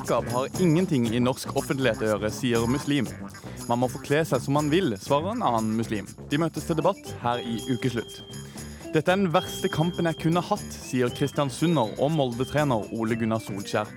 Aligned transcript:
Nikab 0.00 0.28
har 0.32 0.48
ingenting 0.60 1.10
i 1.12 1.18
norsk 1.20 1.50
offentlighet 1.60 2.00
å 2.00 2.06
gjøre, 2.08 2.28
sier 2.32 2.62
muslim. 2.70 3.08
Man 3.68 3.82
må 3.82 3.88
få 3.92 3.98
kle 4.00 4.22
seg 4.24 4.40
som 4.40 4.54
man 4.56 4.70
vil, 4.72 4.94
svarer 4.96 5.34
en 5.34 5.42
annen 5.44 5.74
muslim. 5.76 6.06
De 6.30 6.38
møtes 6.40 6.64
til 6.64 6.78
debatt 6.78 7.10
her 7.20 7.42
i 7.44 7.58
Ukeslutt. 7.68 8.22
Dette 8.94 9.02
er 9.04 9.18
den 9.20 9.28
verste 9.34 9.68
kampen 9.68 10.08
jeg 10.08 10.16
kunne 10.22 10.40
hatt, 10.46 10.64
sier 10.72 11.12
Kristiansunder 11.12 11.92
og 12.00 12.14
Molde-trener 12.16 12.88
Ole 12.96 13.18
Gunnar 13.20 13.44
Solskjær. 13.44 13.92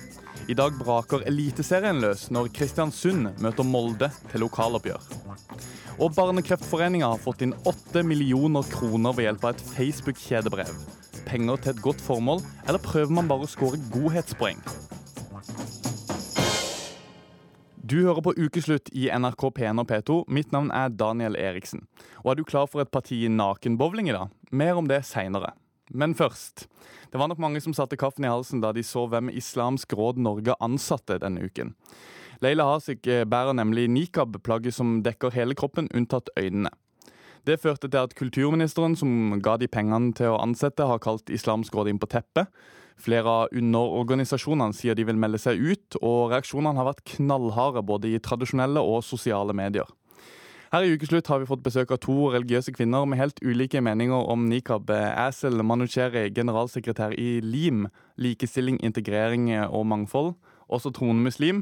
I 0.51 0.57
dag 0.59 0.75
braker 0.75 1.23
Eliteserien 1.29 2.03
løs 2.03 2.27
når 2.35 2.51
Kristiansund 2.57 3.39
møter 3.39 3.63
Molde 3.63 4.11
til 4.27 4.43
lokaloppgjør. 4.43 5.07
Og 6.03 6.11
Barnekreftforeninga 6.17 7.13
har 7.13 7.23
fått 7.23 7.45
inn 7.47 7.55
åtte 7.63 8.03
millioner 8.03 8.67
kroner 8.75 9.15
ved 9.15 9.29
hjelp 9.29 9.47
av 9.47 9.55
et 9.55 9.67
Facebook-kjedebrev. 9.71 10.75
Penger 11.31 11.63
til 11.63 11.77
et 11.77 11.85
godt 11.85 12.03
formål, 12.03 12.43
eller 12.67 12.83
prøver 12.91 13.21
man 13.21 13.31
bare 13.31 13.47
å 13.47 13.53
skåre 13.55 13.79
godhetspoeng? 13.93 14.59
Du 17.83 17.97
hører 18.05 18.23
på 18.23 18.31
Ukeslutt 18.39 18.87
i 18.95 19.09
NRK 19.11 19.41
P1 19.57 19.81
og 19.81 19.89
P2. 19.89 20.13
Mitt 20.31 20.53
navn 20.55 20.69
er 20.71 20.93
Daniel 20.95 21.35
Eriksen. 21.35 21.81
Og 22.21 22.29
er 22.31 22.37
du 22.39 22.45
klar 22.47 22.69
for 22.71 22.79
et 22.79 22.91
parti 22.95 23.17
nakenbowling 23.27 24.07
i 24.07 24.13
dag? 24.15 24.29
Mer 24.55 24.77
om 24.79 24.87
det 24.87 25.01
seinere. 25.03 25.49
Men 25.91 26.13
først. 26.15 26.69
Det 27.11 27.19
var 27.19 27.27
nok 27.27 27.41
mange 27.43 27.59
som 27.59 27.75
satte 27.75 27.99
kaffen 27.99 28.23
i 28.23 28.31
halsen 28.31 28.61
da 28.63 28.71
de 28.71 28.85
så 28.87 29.03
hvem 29.11 29.27
Islamsk 29.35 29.97
Råd 29.99 30.21
Norge 30.23 30.55
ansatte 30.63 31.17
denne 31.19 31.43
uken. 31.43 31.73
Leila 32.39 32.69
Hasik 32.69 33.03
bærer 33.03 33.51
nemlig 33.59 33.89
nikab-plagget 33.91 34.79
som 34.79 35.01
dekker 35.03 35.35
hele 35.35 35.59
kroppen, 35.59 35.91
unntatt 35.91 36.31
øynene. 36.39 36.71
Det 37.43 37.59
førte 37.59 37.89
til 37.89 37.99
at 37.99 38.15
kulturministeren, 38.15 38.95
som 38.95 39.41
ga 39.43 39.57
de 39.59 39.67
pengene 39.67 40.15
til 40.15 40.31
å 40.31 40.39
ansette, 40.39 40.87
har 40.87 41.03
kalt 41.03 41.27
Islamsk 41.27 41.75
Råd 41.75 41.91
inn 41.91 41.99
på 41.99 42.07
teppet. 42.15 42.47
Flere 43.01 43.29
av 43.29 43.55
underorganisasjonene 43.55 44.75
sier 44.77 44.95
de 44.95 45.05
vil 45.07 45.19
melde 45.19 45.39
seg 45.41 45.59
ut, 45.59 45.97
og 46.01 46.31
reaksjonene 46.33 46.77
har 46.79 46.89
vært 46.91 47.05
knallharde 47.15 47.83
både 47.85 48.13
i 48.13 48.21
tradisjonelle 48.23 48.83
og 48.83 49.03
sosiale 49.05 49.55
medier. 49.57 49.89
Her 50.73 50.87
i 50.87 50.93
Ukeslutt 50.95 51.27
har 51.29 51.37
vi 51.37 51.45
fått 51.45 51.61
besøk 51.61 51.91
av 51.93 51.99
to 52.01 52.31
religiøse 52.33 52.73
kvinner 52.73 53.05
med 53.05 53.19
helt 53.19 53.37
ulike 53.45 53.77
meninger 53.85 54.29
om 54.33 54.47
nikab. 54.49 54.89
Asel 54.89 55.61
Manucheri, 55.61 56.31
generalsekretær 56.33 57.13
i 57.13 57.43
LIM, 57.45 57.83
likestilling, 58.17 58.79
integrering 58.81 59.51
og 59.67 59.85
mangfold. 59.85 60.31
Også 60.73 60.89
troende 60.95 61.27
muslim. 61.27 61.61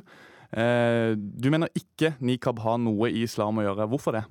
Eh, 0.55 1.11
du 1.15 1.49
mener 1.51 1.67
ikke 1.75 2.13
nikab 2.23 2.63
har 2.63 2.79
noe 2.79 3.11
i 3.11 3.25
islam 3.27 3.59
å 3.59 3.67
gjøre. 3.67 3.89
Hvorfor 3.91 4.15
det? 4.15 4.23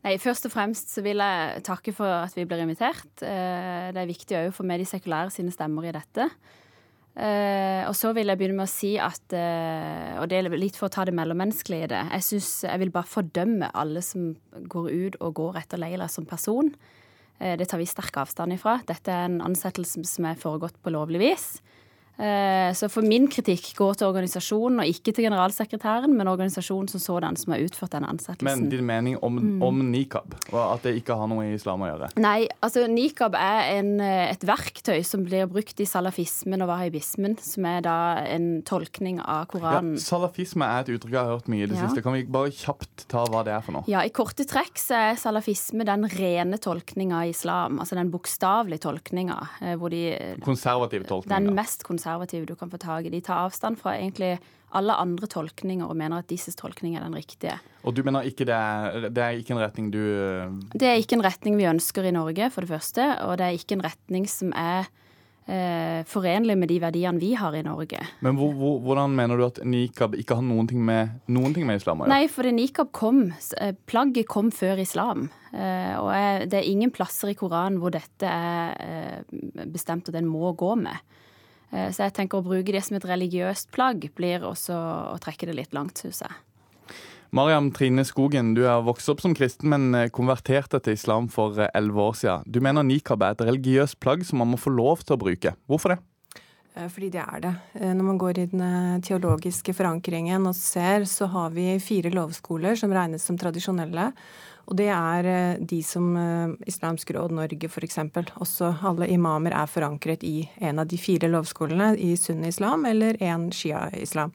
Nei, 0.00 0.14
Først 0.20 0.48
og 0.48 0.54
fremst 0.54 0.94
så 0.94 1.02
vil 1.04 1.20
jeg 1.20 1.60
takke 1.66 1.92
for 1.92 2.08
at 2.22 2.36
vi 2.36 2.46
blir 2.48 2.62
invitert. 2.64 3.10
Eh, 3.20 3.90
det 3.92 4.00
er 4.00 4.08
viktig 4.08 4.38
å 4.38 4.54
få 4.56 4.64
med 4.68 4.80
de 4.80 4.88
sekulære 4.88 5.32
sine 5.34 5.52
stemmer 5.52 5.88
i 5.88 5.94
dette. 5.96 6.30
Uh, 7.10 7.82
og 7.90 7.96
så 7.98 8.12
vil 8.14 8.30
jeg 8.30 8.38
begynne 8.38 8.54
med 8.60 8.68
å 8.68 8.70
si 8.70 8.92
at 9.02 9.34
uh, 9.34 10.20
Og 10.22 10.28
det 10.30 10.36
er 10.38 10.46
litt 10.54 10.76
for 10.78 10.86
å 10.86 10.92
ta 10.94 11.02
det 11.04 11.12
mellommenneskelige 11.18 11.88
i 11.88 11.90
det. 11.90 12.02
Jeg, 12.14 12.24
synes, 12.28 12.50
jeg 12.68 12.80
vil 12.84 12.92
bare 12.94 13.10
fordømme 13.10 13.68
alle 13.76 14.00
som 14.06 14.28
går 14.70 14.86
ut 14.88 15.18
og 15.18 15.34
går 15.40 15.58
etter 15.60 15.82
Leila 15.82 16.06
som 16.08 16.24
person. 16.24 16.70
Det 17.40 17.66
tar 17.66 17.80
vi 17.80 17.88
sterk 17.88 18.18
avstand 18.20 18.52
ifra. 18.52 18.76
Dette 18.84 19.10
er 19.10 19.26
en 19.26 19.38
ansettelse 19.40 20.04
som 20.06 20.26
er 20.28 20.38
foregått 20.38 20.76
på 20.84 20.92
lovlig 20.92 21.22
vis. 21.22 21.46
Eh, 22.20 22.72
så 22.76 22.88
for 22.92 23.06
min 23.06 23.24
kritikk 23.32 23.70
går 23.78 23.96
til 23.96 24.10
organisasjonen, 24.10 24.82
og 24.82 24.90
ikke 24.92 25.14
til 25.16 25.24
generalsekretæren, 25.24 26.12
men 26.16 26.28
organisasjonen 26.28 26.90
som 26.92 27.00
sådan 27.00 27.38
som 27.40 27.54
har 27.54 27.64
utført 27.64 27.94
denne 27.94 28.10
ansettelsen. 28.12 28.66
Men 28.66 28.72
din 28.72 28.84
mening 28.84 29.16
om, 29.24 29.38
mm. 29.40 29.62
om 29.64 29.80
nikab, 29.88 30.34
og 30.52 30.60
at 30.74 30.84
det 30.84 30.98
ikke 31.00 31.16
har 31.16 31.30
noe 31.30 31.46
i 31.48 31.54
islam 31.56 31.86
å 31.86 31.88
gjøre? 31.88 32.10
Nei, 32.20 32.44
altså 32.60 32.84
nikab 32.90 33.38
er 33.40 33.70
en, 33.78 33.94
eh, 34.04 34.26
et 34.34 34.44
verktøy 34.44 35.00
som 35.06 35.24
blir 35.24 35.48
brukt 35.50 35.80
i 35.80 35.88
salafismen 35.88 36.60
og 36.60 36.68
wahhabismen, 36.74 37.38
som 37.40 37.68
er 37.70 37.80
da 37.86 37.96
en 38.28 38.50
tolkning 38.68 39.22
av 39.24 39.48
Koranen. 39.54 39.96
Ja, 39.96 40.04
salafisme 40.04 40.68
er 40.68 40.84
et 40.84 40.92
uttrykk 40.98 41.16
jeg 41.16 41.22
har 41.22 41.38
hørt 41.38 41.48
mye 41.48 41.64
i 41.64 41.70
det 41.70 41.80
ja. 41.80 41.88
siste. 41.88 42.04
Kan 42.04 42.18
vi 42.18 42.26
bare 42.28 42.52
kjapt 42.52 43.06
ta 43.10 43.24
hva 43.32 43.44
det 43.48 43.56
er 43.56 43.64
for 43.64 43.78
noe? 43.78 43.88
Ja, 43.88 44.04
i 44.04 44.12
korte 44.12 44.44
trekk 44.48 44.76
så 44.80 44.98
er 45.08 45.20
salafisme 45.20 45.88
den 45.88 46.04
rene 46.12 46.60
tolkninga 46.60 47.24
av 47.24 47.32
islam, 47.32 47.80
altså 47.80 47.96
den 47.96 48.12
bokstavelige 48.12 48.84
tolkninga. 48.84 49.40
Eh, 49.64 50.36
Konservativ 50.44 51.08
tolkning? 51.08 51.32
Den 51.32 51.56
mest 51.56 51.86
konservative 51.88 52.09
konservative 52.10 52.46
du 52.46 52.56
kan 52.56 52.70
få 52.70 52.78
tak 52.78 53.06
i. 53.06 53.10
De 53.10 53.20
tar 53.20 53.46
avstand 53.46 53.78
fra 53.78 53.96
egentlig 53.96 54.38
alle 54.72 54.94
andre 54.94 55.26
tolkninger 55.26 55.86
og 55.86 55.96
mener 55.96 56.20
at 56.20 56.28
disses 56.30 56.56
tolkning 56.56 56.96
er 56.96 57.02
den 57.02 57.14
riktige. 57.14 57.58
Og 57.84 57.94
du 57.94 58.02
mener 58.04 58.22
ikke 58.22 58.46
det 58.46 58.54
er, 58.54 59.10
det 59.10 59.22
er 59.22 59.30
ikke 59.38 59.54
en 59.54 59.62
retning 59.62 59.90
du 59.90 59.98
eh, 59.98 60.50
Det 60.74 60.86
er 60.86 60.98
ikke 61.00 61.18
en 61.18 61.24
retning 61.24 61.56
vi 61.58 61.66
ønsker 61.66 62.04
i 62.04 62.14
Norge, 62.14 62.50
for 62.50 62.62
det 62.62 62.70
første. 62.70 63.16
Og 63.26 63.38
det 63.38 63.46
er 63.46 63.58
ikke 63.58 63.78
en 63.78 63.84
retning 63.84 64.28
som 64.28 64.52
er 64.54 64.86
eh, 65.50 66.04
forenlig 66.06 66.56
med 66.58 66.70
de 66.70 66.78
verdiene 66.80 67.18
vi 67.18 67.32
har 67.34 67.56
i 67.56 67.64
Norge. 67.66 67.98
Men 68.22 68.38
hvor, 68.38 68.52
hvor, 68.54 68.78
hvordan 68.84 69.16
mener 69.16 69.40
du 69.40 69.46
at 69.48 69.58
nikab 69.66 70.14
ikke 70.14 70.38
har 70.38 70.46
noen 70.46 70.70
ting 70.70 70.84
med, 70.86 71.18
noen 71.26 71.56
ting 71.56 71.66
med 71.66 71.80
islam 71.82 72.04
å 72.04 72.06
gjøre? 72.06 72.14
Nei, 72.14 72.30
fordi 72.30 72.54
nikab 72.54 72.92
kom, 72.94 73.24
eh, 73.58 73.74
plagget 73.90 74.30
kom 74.30 74.52
før 74.54 74.78
islam. 74.78 75.30
Eh, 75.50 75.96
og 75.98 76.12
det 76.46 76.60
er 76.60 76.70
ingen 76.70 76.94
plasser 76.94 77.32
i 77.32 77.38
Koranen 77.38 77.80
hvor 77.82 77.90
dette 77.90 78.22
er 78.30 79.26
bestemt 79.66 80.12
at 80.12 80.20
en 80.20 80.30
må 80.30 80.52
gå 80.54 80.76
med. 80.78 81.18
Eh, 81.70 81.90
så 81.94 82.06
jeg 82.06 82.16
tenker 82.16 82.40
å 82.40 82.46
bruke 82.46 82.74
det 82.74 82.82
som 82.86 82.98
et 82.98 83.06
religiøst 83.06 83.70
plagg 83.74 84.08
blir 84.18 84.44
også 84.46 84.76
å 85.14 85.18
trekke 85.22 85.50
det 85.50 85.58
litt 85.58 85.76
langt, 85.76 86.02
syns 86.02 86.24
jeg. 86.24 86.38
Mariam 87.36 87.68
Trine 87.70 88.02
Skogen, 88.02 88.56
du 88.56 88.64
er 88.66 88.82
vokst 88.82 89.10
opp 89.12 89.22
som 89.22 89.34
kristen, 89.38 89.70
men 89.70 89.94
eh, 89.94 90.10
konverterte 90.10 90.80
til 90.82 90.98
islam 90.98 91.30
for 91.30 91.60
eh, 91.62 91.70
elleve 91.78 92.08
år 92.10 92.16
siden. 92.18 92.46
Du 92.50 92.58
mener 92.64 92.86
nikab 92.86 93.22
er 93.22 93.36
et 93.36 93.44
religiøst 93.46 94.00
plagg 94.02 94.26
som 94.26 94.42
man 94.42 94.50
må 94.50 94.60
få 94.60 94.74
lov 94.74 95.04
til 95.04 95.14
å 95.14 95.22
bruke. 95.22 95.54
Hvorfor 95.70 95.94
det? 95.94 96.02
Fordi 96.70 97.08
det 97.10 97.18
er 97.18 97.40
det. 97.42 97.50
Når 97.82 98.06
man 98.06 98.18
går 98.18 98.38
i 98.38 98.44
den 98.48 99.00
teologiske 99.02 99.72
forankringen 99.74 100.46
og 100.46 100.54
ser, 100.56 101.02
så 101.04 101.26
har 101.28 101.50
vi 101.52 101.74
fire 101.82 102.12
lovskoler 102.14 102.78
som 102.78 102.94
regnes 102.94 103.26
som 103.26 103.36
tradisjonelle. 103.36 104.04
Og 104.70 104.76
det 104.78 104.86
er 104.94 105.26
eh, 105.26 105.60
de 105.66 105.80
som 105.82 106.12
eh, 106.16 106.54
Islamsk 106.70 107.10
Råd 107.16 107.34
Norge 107.34 107.68
f.eks. 107.68 107.98
Også 108.38 108.70
alle 108.86 109.10
imamer 109.10 109.56
er 109.58 109.70
forankret 109.70 110.22
i 110.26 110.44
en 110.62 110.78
av 110.78 110.86
de 110.90 110.98
fire 110.98 111.30
lovskolene 111.30 111.96
i 111.98 112.14
sunni-islam 112.16 112.86
eller 112.86 113.18
en 113.18 113.48
shia-islam. 113.50 114.30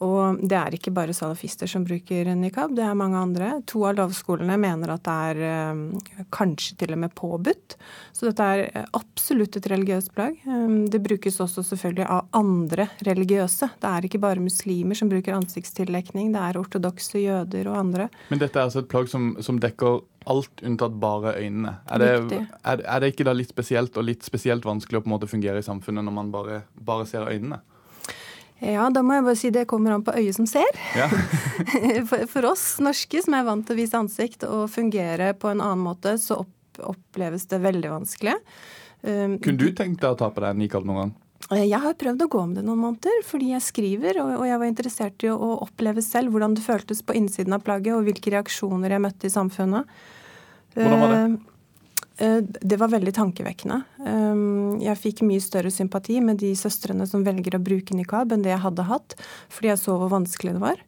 Og 0.00 0.40
det 0.40 0.56
er 0.56 0.76
ikke 0.76 0.92
bare 0.96 1.14
salafister 1.16 1.68
som 1.68 1.84
bruker 1.84 2.30
nikab, 2.38 2.72
det 2.76 2.84
er 2.86 2.96
mange 2.96 3.20
andre. 3.20 3.50
To 3.68 3.82
av 3.88 3.98
lovskolene 3.98 4.56
mener 4.60 4.94
at 4.94 5.04
det 5.04 5.16
er 5.30 5.40
eh, 5.50 6.22
kanskje 6.32 6.78
til 6.80 6.94
og 6.96 7.02
med 7.02 7.12
påbudt. 7.18 7.76
Så 8.16 8.30
dette 8.30 8.46
er 8.46 8.86
absolutt 8.96 9.58
et 9.60 9.68
religiøst 9.68 10.14
plagg. 10.16 10.38
Um, 10.48 10.86
det 10.90 11.02
brukes 11.04 11.36
også 11.44 11.64
selvfølgelig 11.68 12.06
av 12.16 12.30
andre 12.36 12.88
religiøse. 13.06 13.68
Det 13.80 13.90
er 13.90 14.08
ikke 14.08 14.22
bare 14.22 14.40
muslimer 14.40 14.96
som 14.96 15.10
bruker 15.12 15.36
ansiktstildekning, 15.36 16.32
det 16.32 16.46
er 16.46 16.60
ortodokse 16.60 17.20
jøder 17.20 17.68
og 17.68 17.82
andre. 17.82 18.08
Men 18.30 18.40
dette 18.40 18.56
er 18.56 18.70
altså 18.70 18.84
et 18.84 18.90
plagg 18.92 19.10
som, 19.12 19.34
som 19.44 19.60
dekker 19.60 20.00
alt 20.30 20.62
unntatt 20.64 20.96
bare 21.00 21.34
øynene. 21.40 21.74
Er 21.92 22.00
det, 22.00 22.40
er, 22.64 22.82
er 22.84 23.02
det, 23.02 23.12
ikke 23.12 23.28
da 23.28 23.36
litt 23.36 23.52
spesielt 23.52 23.96
og 24.00 24.08
litt 24.08 24.24
spesielt 24.24 24.64
vanskelig 24.68 25.00
å 25.00 25.04
på 25.04 25.10
en 25.10 25.16
måte 25.16 25.28
fungere 25.30 25.60
i 25.60 25.66
samfunnet 25.66 26.06
når 26.06 26.16
man 26.16 26.32
bare, 26.32 26.62
bare 26.76 27.08
ser 27.08 27.28
øynene? 27.28 27.60
Ja, 28.60 28.90
da 28.92 29.02
må 29.04 29.16
jeg 29.16 29.24
bare 29.24 29.40
si 29.40 29.50
det 29.54 29.66
kommer 29.70 29.94
an 29.94 30.04
på 30.04 30.12
øyet 30.16 30.36
som 30.36 30.48
ser. 30.48 30.68
Ja. 30.98 31.08
for, 32.08 32.26
for, 32.28 32.50
oss 32.52 32.64
norske 32.84 33.22
som 33.24 33.36
er 33.38 33.46
vant 33.48 33.64
til 33.66 33.76
å 33.76 33.80
vise 33.80 33.96
ansikt 33.96 34.44
og 34.48 34.68
fungere 34.72 35.32
på 35.32 35.52
en 35.52 35.64
annen 35.64 35.84
måte, 35.84 36.16
så 36.20 36.42
opp, 36.44 36.82
oppleves 36.92 37.48
det 37.48 37.62
veldig 37.64 37.94
vanskelig. 37.94 38.36
Um, 39.00 39.38
Kunne 39.40 39.60
du 39.60 39.70
tenkt 39.72 40.02
deg 40.02 40.12
å 40.12 40.18
ta 40.20 40.28
på 40.28 40.44
deg 40.44 40.60
nikab 40.60 40.84
noen 40.84 41.00
gang? 41.00 41.12
Eh, 41.50 41.64
jeg 41.64 41.80
har 41.82 41.96
prøvd 41.98 42.26
å 42.26 42.30
gå 42.30 42.42
med 42.46 42.60
det 42.60 42.66
noen 42.66 42.82
måneder 42.84 43.22
fordi 43.26 43.52
jeg 43.54 43.64
skriver, 43.64 44.20
og 44.22 44.44
jeg 44.46 44.60
var 44.60 44.68
interessert 44.68 45.24
i 45.24 45.30
å 45.32 45.54
oppleve 45.64 46.04
selv 46.04 46.34
hvordan 46.34 46.56
det 46.58 46.66
føltes 46.66 47.00
på 47.02 47.16
innsiden 47.16 47.56
av 47.56 47.64
plagget, 47.66 47.96
og 47.96 48.04
hvilke 48.06 48.34
reaksjoner 48.36 48.94
jeg 48.94 49.04
møtte 49.06 49.30
i 49.30 49.32
samfunnet. 49.32 49.96
Hvordan 50.76 51.00
var 51.00 51.14
det? 51.14 51.22
Eh, 51.24 51.38
det 52.20 52.76
var 52.76 52.92
veldig 52.92 53.12
tankevekkende. 53.16 53.80
Um, 54.04 54.76
jeg 54.82 54.98
fikk 55.00 55.22
mye 55.24 55.40
større 55.40 55.72
sympati 55.72 56.18
med 56.24 56.40
de 56.42 56.52
søstrene 56.58 57.06
som 57.08 57.24
velger 57.24 57.56
å 57.56 57.62
bruke 57.64 57.96
nikab, 57.96 58.34
enn 58.34 58.44
det 58.44 58.52
jeg 58.52 58.64
hadde 58.64 58.88
hatt, 58.90 59.16
fordi 59.52 59.72
jeg 59.72 59.80
så 59.80 59.96
hvor 59.96 60.12
vanskelig 60.12 60.56
det 60.58 60.62
var. 60.62 60.82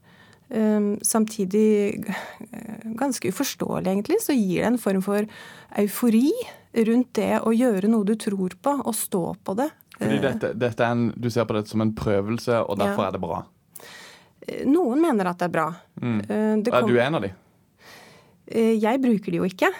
Um, 0.52 0.98
samtidig 1.00 2.04
eh, 2.12 2.82
ganske 2.98 3.30
uforståelig, 3.32 3.88
egentlig, 3.88 4.18
så 4.20 4.36
gir 4.36 4.60
det 4.60 4.66
en 4.68 4.82
form 4.82 5.00
for 5.04 5.24
eufori 5.80 6.28
rundt 6.84 7.14
det 7.16 7.38
å 7.40 7.54
gjøre 7.56 7.88
noe 7.88 8.04
du 8.04 8.12
tror 8.20 8.52
på, 8.60 8.74
og 8.82 8.96
stå 8.96 9.22
på 9.40 9.56
det. 9.62 9.70
Fordi 9.96 10.18
eh, 10.18 10.26
dette, 10.26 10.52
dette 10.60 10.84
en, 10.88 11.06
Du 11.16 11.30
ser 11.32 11.48
på 11.48 11.56
dette 11.56 11.72
som 11.72 11.80
en 11.84 11.94
prøvelse, 11.96 12.60
og 12.66 12.76
derfor 12.82 13.06
ja. 13.06 13.08
er 13.08 13.16
det 13.16 13.22
bra? 13.24 13.40
Noen 14.68 15.00
mener 15.00 15.30
at 15.30 15.40
det 15.40 15.48
er 15.48 15.54
bra. 15.54 15.70
Mm. 16.02 16.20
Kom... 16.26 16.76
Er 16.76 16.88
du 16.90 17.00
en 17.00 17.16
av 17.16 17.24
de? 17.24 17.32
Eh, 18.46 18.74
jeg 18.82 19.00
bruker 19.02 19.32
det 19.32 19.38
jo 19.38 19.48
ikke. 19.48 19.70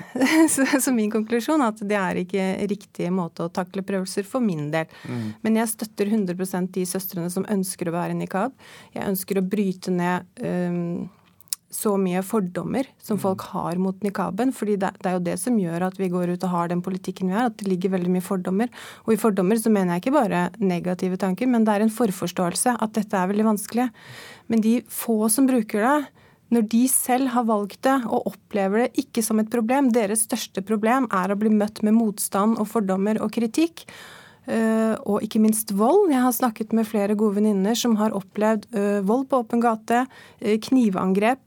Så 0.85 0.95
min 0.95 1.11
konklusjon 1.13 1.63
er 1.63 1.73
at 1.73 1.83
det 1.89 1.99
er 1.99 2.21
ikke 2.23 2.45
riktig 2.71 3.09
måte 3.15 3.47
å 3.47 3.53
takle 3.53 3.85
prøvelser 3.87 4.27
for 4.29 4.45
min 4.45 4.71
del. 4.75 4.91
Mm. 5.09 5.25
Men 5.43 5.59
jeg 5.63 5.73
støtter 5.75 6.13
100 6.13 6.71
de 6.77 6.87
søstrene 6.89 7.33
som 7.33 7.49
ønsker 7.51 7.91
å 7.91 7.97
bære 7.97 8.19
nikab. 8.19 8.55
Jeg 8.95 9.09
ønsker 9.09 9.41
å 9.41 9.47
bryte 9.47 9.93
ned 9.95 10.47
um, 10.47 11.11
så 11.73 11.95
mye 11.97 12.21
fordommer 12.25 12.87
som 13.01 13.17
folk 13.19 13.47
har 13.55 13.79
mot 13.81 13.97
nikaben. 14.05 14.53
fordi 14.53 14.77
det, 14.77 14.91
det, 15.01 15.09
er 15.09 15.17
jo 15.17 15.25
det 15.25 15.37
som 15.41 15.59
gjør 15.59 15.87
at 15.89 15.99
vi 15.99 16.11
går 16.13 16.35
ut 16.35 16.45
og 16.45 16.53
har 16.53 16.69
den 16.69 16.83
politikken 16.85 17.31
vi 17.33 17.37
har, 17.39 17.49
at 17.49 17.57
det 17.59 17.71
ligger 17.71 17.95
veldig 17.97 18.13
mye 18.13 18.25
fordommer. 18.25 18.69
Og 19.07 19.15
i 19.15 19.21
fordommer 19.21 19.57
så 19.57 19.73
mener 19.73 19.97
jeg 19.97 20.05
ikke 20.05 20.19
bare 20.21 20.43
negative 20.61 21.17
tanker, 21.17 21.49
men 21.49 21.65
det 21.65 21.75
er 21.75 21.87
en 21.87 21.95
forforståelse 21.97 22.77
at 22.77 22.99
dette 22.99 23.17
er 23.17 23.31
veldig 23.33 23.49
vanskelig. 23.55 23.89
Men 24.53 24.65
de 24.65 24.81
få 24.93 25.17
som 25.33 25.49
bruker 25.49 25.89
det, 25.89 26.22
når 26.53 26.67
de 26.73 26.83
selv 26.91 27.33
har 27.33 27.47
valgt 27.49 27.81
det 27.87 27.99
og 28.07 28.33
opplever 28.35 28.85
det 28.85 29.05
ikke 29.07 29.25
som 29.25 29.41
et 29.41 29.53
problem, 29.53 29.93
deres 29.95 30.27
største 30.29 30.65
problem 30.67 31.09
er 31.13 31.33
å 31.33 31.39
bli 31.41 31.53
møtt 31.53 31.81
med 31.87 31.97
motstand 31.97 32.59
og 32.61 32.69
fordommer 32.75 33.21
og 33.25 33.33
kritikk. 33.35 33.87
Uh, 34.43 34.99
og 35.07 35.23
ikke 35.23 35.39
minst 35.39 35.71
vold. 35.79 36.09
Jeg 36.11 36.19
har 36.19 36.33
snakket 36.35 36.73
med 36.75 36.89
flere 36.89 37.15
gode 37.15 37.37
venninner 37.37 37.77
som 37.79 37.93
har 38.01 38.11
opplevd 38.19 38.65
uh, 38.75 38.99
vold 39.07 39.29
på 39.31 39.39
åpen 39.45 39.63
gate, 39.63 40.01
uh, 40.43 40.57
knivangrep, 40.67 41.45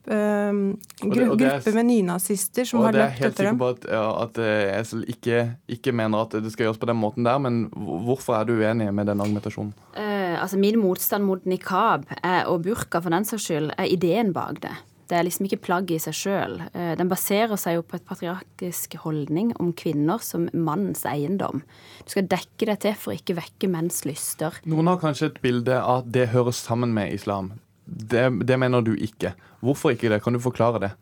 grupper 1.03 1.75
med 1.75 1.89
nynazister 1.89 2.63
som 2.69 2.85
har 2.85 2.95
løpt 2.95 3.19
etter 3.19 3.19
dem. 3.19 3.19
Og 3.19 3.19
det 3.19 3.19
er 3.19 3.19
helt 3.19 3.41
sikker 3.41 3.59
på 3.59 3.69
at, 3.73 3.89
ja, 3.97 4.05
at 4.23 4.41
Esel 4.79 5.03
ikke, 5.11 5.43
ikke, 5.75 5.91
mener 5.91 6.23
at 6.23 6.39
det 6.39 6.55
skal 6.55 6.69
gjøres 6.69 6.79
på 6.79 6.87
den 6.87 7.01
måten 7.01 7.27
der, 7.27 7.43
men 7.43 7.65
hvorfor 7.75 8.39
er 8.39 8.47
du 8.47 8.55
uenig 8.55 8.87
med 8.95 9.11
den 9.11 9.19
argumentasjonen? 9.19 9.75
altså 9.95 10.57
Min 10.59 10.79
motstand 10.79 11.27
mot 11.27 11.43
nikab 11.47 12.07
og 12.47 12.63
burka 12.63 13.03
for 13.03 13.11
den 13.11 13.27
saks 13.27 13.49
skyld 13.49 13.73
er 13.75 13.91
ideen 13.91 14.31
bak 14.35 14.63
det. 14.63 14.75
Det 15.05 15.17
er 15.17 15.25
liksom 15.27 15.45
ikke 15.45 15.61
plagg 15.67 15.91
i 15.93 15.99
seg 16.01 16.15
sjøl. 16.17 16.55
Eh, 16.73 16.93
den 16.97 17.09
baserer 17.11 17.59
seg 17.61 17.77
jo 17.77 17.85
på 17.85 17.99
et 17.99 18.05
patriarkisk 18.07 18.97
holdning 19.03 19.51
om 19.61 19.69
kvinner 19.77 20.23
som 20.25 20.47
mannens 20.53 21.05
eiendom. 21.09 21.61
Du 22.05 22.15
skal 22.15 22.29
dekke 22.31 22.71
det 22.71 22.79
til 22.85 22.97
for 22.97 23.13
å 23.13 23.19
ikke 23.19 23.37
vekke 23.37 23.69
menns 23.69 24.01
lyster. 24.07 24.57
Noen 24.65 24.89
har 24.89 25.01
kanskje 25.03 25.29
et 25.29 25.41
bilde 25.45 25.77
av 25.77 26.03
at 26.03 26.11
det 26.15 26.31
høres 26.33 26.63
sammen 26.65 26.95
med 26.95 27.13
islam. 27.13 27.53
Det, 27.85 28.31
det 28.49 28.57
mener 28.57 28.81
du 28.81 28.95
ikke. 28.97 29.35
Hvorfor 29.61 29.93
ikke 29.93 30.09
det? 30.09 30.23
Kan 30.25 30.33
du 30.33 30.41
forklare 30.41 30.81
det? 30.81 30.95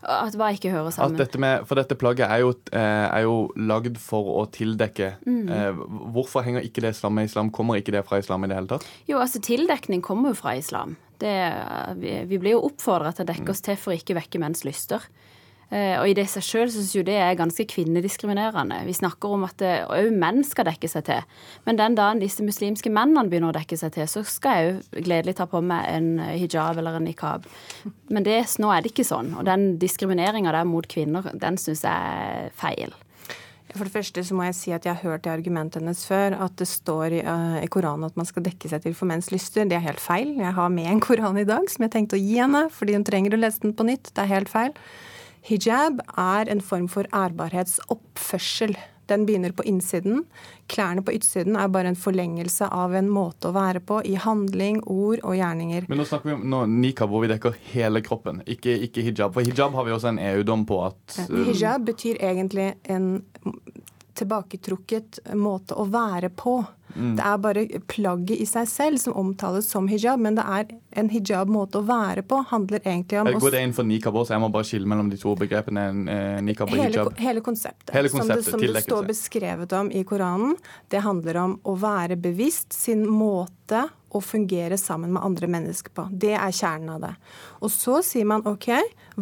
At 0.00 0.36
hva 0.36 0.48
ikke 0.56 0.72
hører 0.72 0.92
sammen? 0.94 1.18
Dette 1.20 1.40
med, 1.40 1.66
for 1.68 1.76
dette 1.76 1.96
plagget 2.00 2.28
er 2.32 2.40
jo, 2.40 2.54
eh, 2.72 3.06
er 3.08 3.26
jo 3.26 3.50
lagd 3.56 3.98
for 4.00 4.32
å 4.40 4.46
tildekke. 4.52 5.12
Mm. 5.28 5.42
Eh, 5.52 5.82
hvorfor 6.14 6.44
henger 6.44 6.64
ikke 6.64 6.84
det 6.84 6.94
sammen 6.96 7.20
med 7.20 7.28
islam? 7.28 7.52
Kommer 7.52 7.80
ikke 7.80 7.92
det 7.92 8.06
fra 8.08 8.20
islam 8.20 8.44
i 8.44 8.48
det 8.48 8.56
hele 8.56 8.70
tatt? 8.72 8.86
Jo, 9.08 9.20
altså 9.20 9.42
tildekning 9.44 10.00
kommer 10.04 10.32
jo 10.32 10.40
fra 10.40 10.56
islam. 10.56 10.96
Det, 11.20 11.34
vi, 12.00 12.38
blir 12.38 12.56
jo 12.56 12.64
oppfordra 12.70 13.12
til 13.14 13.26
å 13.26 13.32
dekke 13.32 13.52
oss 13.52 13.62
til 13.64 13.76
for 13.80 13.92
å 13.92 13.98
ikke 13.98 14.16
vekke 14.18 14.40
menns 14.42 14.64
lyster. 14.66 15.04
Eh, 15.70 15.94
og 16.00 16.08
i 16.10 16.14
det 16.18 16.24
seg 16.26 16.42
sjøl 16.42 16.70
syns 16.74 16.90
jo 16.96 17.04
det 17.06 17.14
er 17.22 17.36
ganske 17.38 17.62
kvinnediskriminerende. 17.70 18.80
Vi 18.88 18.94
snakker 18.96 19.36
om 19.36 19.44
at 19.46 19.62
òg 19.62 19.92
eh, 20.00 20.10
menn 20.10 20.42
skal 20.46 20.66
dekke 20.66 20.90
seg 20.90 21.04
til. 21.06 21.28
Men 21.68 21.78
den 21.78 21.94
dagen 21.98 22.22
disse 22.22 22.42
muslimske 22.42 22.90
mennene 22.90 23.30
begynner 23.30 23.52
å 23.52 23.58
dekke 23.60 23.78
seg 23.78 23.94
til, 23.94 24.08
så 24.10 24.24
skal 24.26 24.56
jeg 24.56 24.72
jo 24.72 25.04
gledelig 25.06 25.36
ta 25.38 25.46
på 25.50 25.62
meg 25.62 25.86
en 25.92 26.10
hijab 26.24 26.80
eller 26.80 26.98
en 26.98 27.06
nikab. 27.06 27.46
Men 28.10 28.26
det, 28.26 28.40
nå 28.58 28.72
er 28.74 28.82
det 28.82 28.90
ikke 28.94 29.06
sånn. 29.06 29.36
Og 29.38 29.46
den 29.46 29.76
diskrimineringa 29.82 30.56
der 30.56 30.66
mot 30.66 30.90
kvinner, 30.90 31.30
den 31.38 31.60
syns 31.60 31.86
jeg 31.86 31.94
er 31.94 32.50
feil. 32.58 32.98
For 33.76 33.86
det 33.86 33.94
første 33.94 34.22
så 34.26 34.34
må 34.34 34.46
jeg 34.48 34.56
si 34.58 34.72
at 34.74 34.86
jeg 34.86 34.96
har 34.96 35.12
hørt 35.12 35.24
det 35.24 35.32
argumentet 35.32 35.78
hennes 35.80 36.02
før, 36.08 36.34
at 36.46 36.56
det 36.58 36.66
står 36.66 37.16
i, 37.20 37.22
uh, 37.22 37.58
i, 37.62 37.68
Koranen 37.70 38.08
at 38.08 38.16
man 38.18 38.26
skal 38.28 38.44
dekke 38.46 38.70
seg 38.70 38.82
til 38.82 38.96
for 38.98 39.10
menns 39.10 39.30
lyster. 39.30 39.68
Det 39.68 39.78
er 39.78 39.84
helt 39.84 40.02
feil. 40.02 40.34
Jeg 40.40 40.56
har 40.56 40.72
med 40.74 40.90
en 40.90 41.02
koran 41.04 41.38
i 41.38 41.46
dag 41.48 41.70
som 41.70 41.86
jeg 41.86 41.94
tenkte 41.94 42.18
å 42.18 42.22
gi 42.22 42.40
henne, 42.40 42.66
fordi 42.74 42.98
hun 42.98 43.06
trenger 43.06 43.36
å 43.36 43.40
lese 43.40 43.62
den 43.62 43.76
på 43.78 43.86
nytt. 43.86 44.10
Det 44.16 44.24
er 44.24 44.32
helt 44.34 44.50
feil. 44.50 44.74
Hijab 45.46 46.02
er 46.18 46.50
en 46.52 46.60
form 46.60 46.88
for 46.90 47.08
ærbarhetsoppførsel. 47.16 48.74
Den 49.10 49.26
begynner 49.26 49.54
på 49.56 49.66
innsiden. 49.66 50.24
Klærne 50.70 51.02
på 51.04 51.14
utsiden 51.16 51.58
er 51.58 51.70
bare 51.72 51.90
en 51.90 51.98
forlengelse 51.98 52.68
av 52.70 52.94
en 52.94 53.10
måte 53.10 53.50
å 53.50 53.54
være 53.56 53.82
på 53.82 54.00
i 54.06 54.16
handling, 54.20 54.80
ord 54.86 55.24
og 55.26 55.36
gjerninger. 55.38 55.88
Men 55.90 56.02
nå 56.02 56.06
snakker 56.08 56.30
vi 56.30 56.36
om 56.38 56.44
nå, 56.52 56.64
nikab 56.86 57.10
hvor 57.10 57.24
vi 57.24 57.32
dekker 57.32 57.58
hele 57.72 58.04
kroppen, 58.06 58.42
ikke, 58.46 58.76
ikke, 58.86 59.04
hijab. 59.08 59.34
For 59.34 59.46
hijab 59.46 59.74
har 59.74 59.88
vi 59.88 59.96
også 59.96 60.12
en 60.12 60.22
EU-dom 60.30 60.66
på 60.68 60.82
at 60.86 61.20
Hijab 61.30 61.86
betyr 61.88 62.20
egentlig 62.22 62.72
en 62.90 63.16
tilbaketrukket 64.20 65.22
måte 65.38 65.76
å 65.78 65.86
være 65.90 66.30
på. 66.36 66.60
Mm. 66.94 67.12
Det 67.18 67.26
er 67.26 67.42
bare 67.44 67.64
plagget 67.90 68.42
i 68.42 68.46
seg 68.48 68.68
selv 68.70 69.00
som 69.02 69.16
omtales 69.18 69.68
som 69.70 69.88
hijab, 69.90 70.20
men 70.22 70.38
det 70.38 70.44
er 70.44 70.72
en 71.00 71.10
hijab-måte 71.12 71.80
å 71.80 71.86
være 71.86 72.24
på. 72.26 72.40
handler 72.50 72.82
egentlig 72.82 73.20
om... 73.20 73.30
Går 73.40 73.56
det 73.56 73.62
inn 73.66 73.76
for 73.76 73.88
nikab 73.88 74.16
også? 74.16 74.34
Jeg 74.36 74.44
må 74.44 74.50
bare 74.54 74.68
skille 74.68 74.90
mellom 74.90 75.12
de 75.12 75.20
to 75.20 75.36
begrepene 75.38 75.86
eh, 76.10 76.40
nikab 76.46 76.72
og 76.72 76.82
hijab. 76.82 77.12
Hele 77.20 77.44
konseptet, 77.44 77.94
hele 77.94 78.12
konseptet 78.12 78.48
som, 78.48 78.60
det, 78.60 78.66
som 78.68 78.76
det 78.80 78.84
står 78.86 79.08
beskrevet 79.10 79.78
om 79.78 79.92
i 79.94 80.04
Koranen, 80.08 80.56
det 80.90 81.04
handler 81.06 81.42
om 81.44 81.56
å 81.62 81.76
være 81.80 82.18
bevisst 82.20 82.76
sin 82.76 83.06
måte 83.08 83.86
å 84.10 84.20
fungere 84.24 84.78
sammen 84.78 85.12
med 85.14 85.22
andre 85.22 85.46
mennesker 85.50 85.94
på. 85.94 86.08
Det 86.10 86.34
er 86.34 86.54
kjernen 86.54 86.96
av 86.96 87.04
det. 87.04 87.12
Og 87.62 87.70
så 87.70 88.00
sier 88.06 88.26
man 88.26 88.46
OK, 88.48 88.72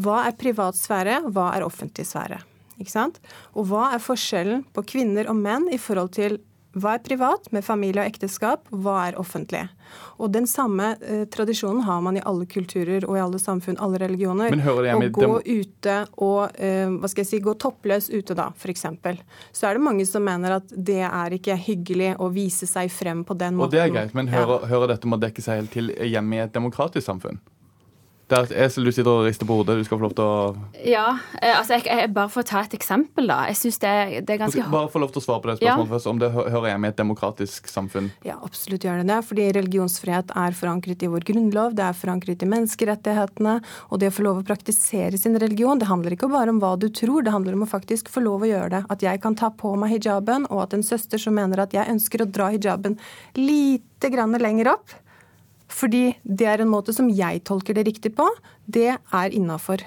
hva 0.00 0.23
er 0.29 0.38
privatsfære, 0.41 1.26
hva 1.35 1.50
er 1.56 1.67
offentlig 1.67 2.09
sfære? 2.09 2.41
Ikke 2.79 2.94
sant? 2.94 3.19
Og 3.59 3.69
hva 3.73 3.91
er 3.94 4.03
forskjellen 4.03 4.62
på 4.75 4.85
kvinner 4.94 5.29
og 5.31 5.38
menn 5.41 5.67
i 5.75 5.81
forhold 5.82 6.15
til 6.17 6.38
hva 6.76 6.99
er 6.99 7.00
privat 7.00 7.49
med 7.55 7.65
familie 7.65 8.03
og 8.03 8.11
ekteskap, 8.11 8.67
hva 8.69 8.99
er 9.09 9.17
offentlig? 9.20 9.62
Og 10.20 10.29
Den 10.35 10.47
samme 10.47 10.91
eh, 11.00 11.25
tradisjonen 11.32 11.81
har 11.87 12.03
man 12.05 12.19
i 12.19 12.23
alle 12.29 12.44
kulturer 12.50 13.06
og 13.09 13.17
i 13.17 13.23
alle 13.23 13.41
samfunn, 13.41 13.79
alle 13.81 14.00
religioner. 14.03 14.53
Men 14.53 14.65
hører 14.67 14.85
det 14.85 15.09
Å 15.09 15.09
gå 15.17 15.41
ute 15.47 15.97
og 16.20 16.61
eh, 16.61 16.85
hva 16.93 17.09
skal 17.09 17.25
jeg 17.25 17.31
si, 17.31 17.41
gå 17.44 17.55
toppløs 17.56 18.11
ute, 18.12 18.37
da, 18.37 18.50
f.eks. 18.53 18.85
Så 19.56 19.69
er 19.69 19.79
det 19.79 19.85
mange 19.87 20.05
som 20.09 20.25
mener 20.25 20.59
at 20.59 20.73
det 20.73 21.00
er 21.09 21.38
ikke 21.38 21.56
hyggelig 21.56 22.15
å 22.20 22.29
vise 22.35 22.69
seg 22.69 22.93
frem 22.93 23.25
på 23.25 23.38
den 23.38 23.56
måten. 23.56 23.73
Og 23.73 23.76
det 23.76 23.87
er 23.87 23.94
greit, 23.94 24.17
men 24.19 24.29
hører, 24.32 24.61
ja. 24.61 24.73
hører 24.75 24.93
dette 24.93 25.09
med 25.09 25.23
å 25.23 25.25
dekke 25.25 25.44
seg 25.44 25.62
helt 25.62 25.73
til 25.73 25.94
hjemme 26.05 26.37
i 26.37 26.44
et 26.44 26.53
demokratisk 26.55 27.09
samfunn? 27.09 27.41
Det 28.28 28.36
er 28.36 28.44
et 28.44 28.50
esel 28.66 28.84
du 28.84 28.92
sitter 28.92 29.08
og 29.08 29.25
rister 29.25 29.48
på 29.48 29.56
hodet. 29.56 29.78
Du 29.80 29.86
skal 29.86 29.96
få 29.96 30.04
lov 30.04 30.14
til 30.16 30.26
å 30.26 30.82
Ja. 30.84 31.06
Eh, 31.40 31.54
altså 31.54 31.78
jeg, 31.78 31.86
jeg, 31.88 32.10
Bare 32.12 32.28
for 32.28 32.44
å 32.44 32.48
ta 32.48 32.60
et 32.60 32.75
eksempel, 32.76 33.25
da. 33.30 33.38
Jeg 33.48 33.56
synes 33.56 33.78
det, 33.80 33.92
det 34.28 34.34
er 34.34 34.42
ganske 34.42 34.66
Bare 34.69 34.90
få 34.92 35.00
lov 35.00 35.14
til 35.14 35.22
å 35.22 35.25
svare 35.25 35.40
på 35.40 35.48
det 35.48 35.56
spørsmålet 35.62 35.88
ja. 35.88 35.92
først. 35.94 36.10
Om 36.12 36.20
det 36.20 36.30
hører 36.36 36.69
hjemme 36.69 36.90
i 36.90 36.92
et 36.92 37.00
demokratisk 37.00 37.72
samfunn? 37.72 38.10
Ja, 38.28 38.36
absolutt 38.44 38.84
gjør 38.84 39.00
det 39.00 39.08
det. 39.08 39.19
Fordi 39.30 39.48
religionsfrihet 39.56 40.36
er 40.44 40.58
forankret 40.60 41.06
i 41.06 41.10
vår 41.14 41.25
grunnlov. 41.32 41.78
Det 41.78 41.86
er 41.88 41.96
forankret 41.96 42.44
i 42.44 42.50
menneskerettighetene. 42.52 43.56
Og 43.88 44.04
det 44.04 44.12
å 44.12 44.16
få 44.19 44.28
lov 44.28 44.42
å 44.42 44.46
praktisere 44.52 45.16
sin 45.16 45.40
religion, 45.40 45.81
det 45.81 45.88
handler 45.88 46.19
ikke 46.19 46.28
bare 46.32 46.52
om 46.52 46.60
hva 46.60 46.74
du 46.76 46.90
tror, 46.92 47.24
det 47.24 47.32
handler 47.32 47.56
om 47.56 47.64
å 47.64 47.72
faktisk 47.72 48.12
få 48.12 48.26
lov 48.28 48.44
å 48.44 48.52
gjøre 48.52 48.70
det. 48.76 48.84
At 48.93 49.08
jeg 49.08 49.24
kan 49.24 49.41
ta 49.41 49.48
på 49.48 49.72
meg 49.81 49.96
hijaben, 49.96 50.44
og 50.53 50.67
at 50.67 50.76
en 50.76 50.84
søster 50.84 51.20
som 51.22 51.36
mener 51.38 51.64
at 51.64 51.72
jeg 51.72 51.88
ønsker 51.88 52.26
å 52.26 52.29
dra 52.29 52.53
hijaben 52.53 53.00
lite 53.41 54.12
grann 54.12 54.36
lenger 54.36 54.76
opp, 54.76 54.93
fordi 55.69 56.17
det 56.25 56.48
er 56.48 56.63
en 56.63 56.72
måte 56.72 56.94
som 56.96 57.10
jeg 57.13 57.44
tolker 57.48 57.77
det 57.77 57.87
riktig 57.89 58.15
på. 58.17 58.27
Det 58.67 58.91
er 58.96 59.37
innafor. 59.37 59.84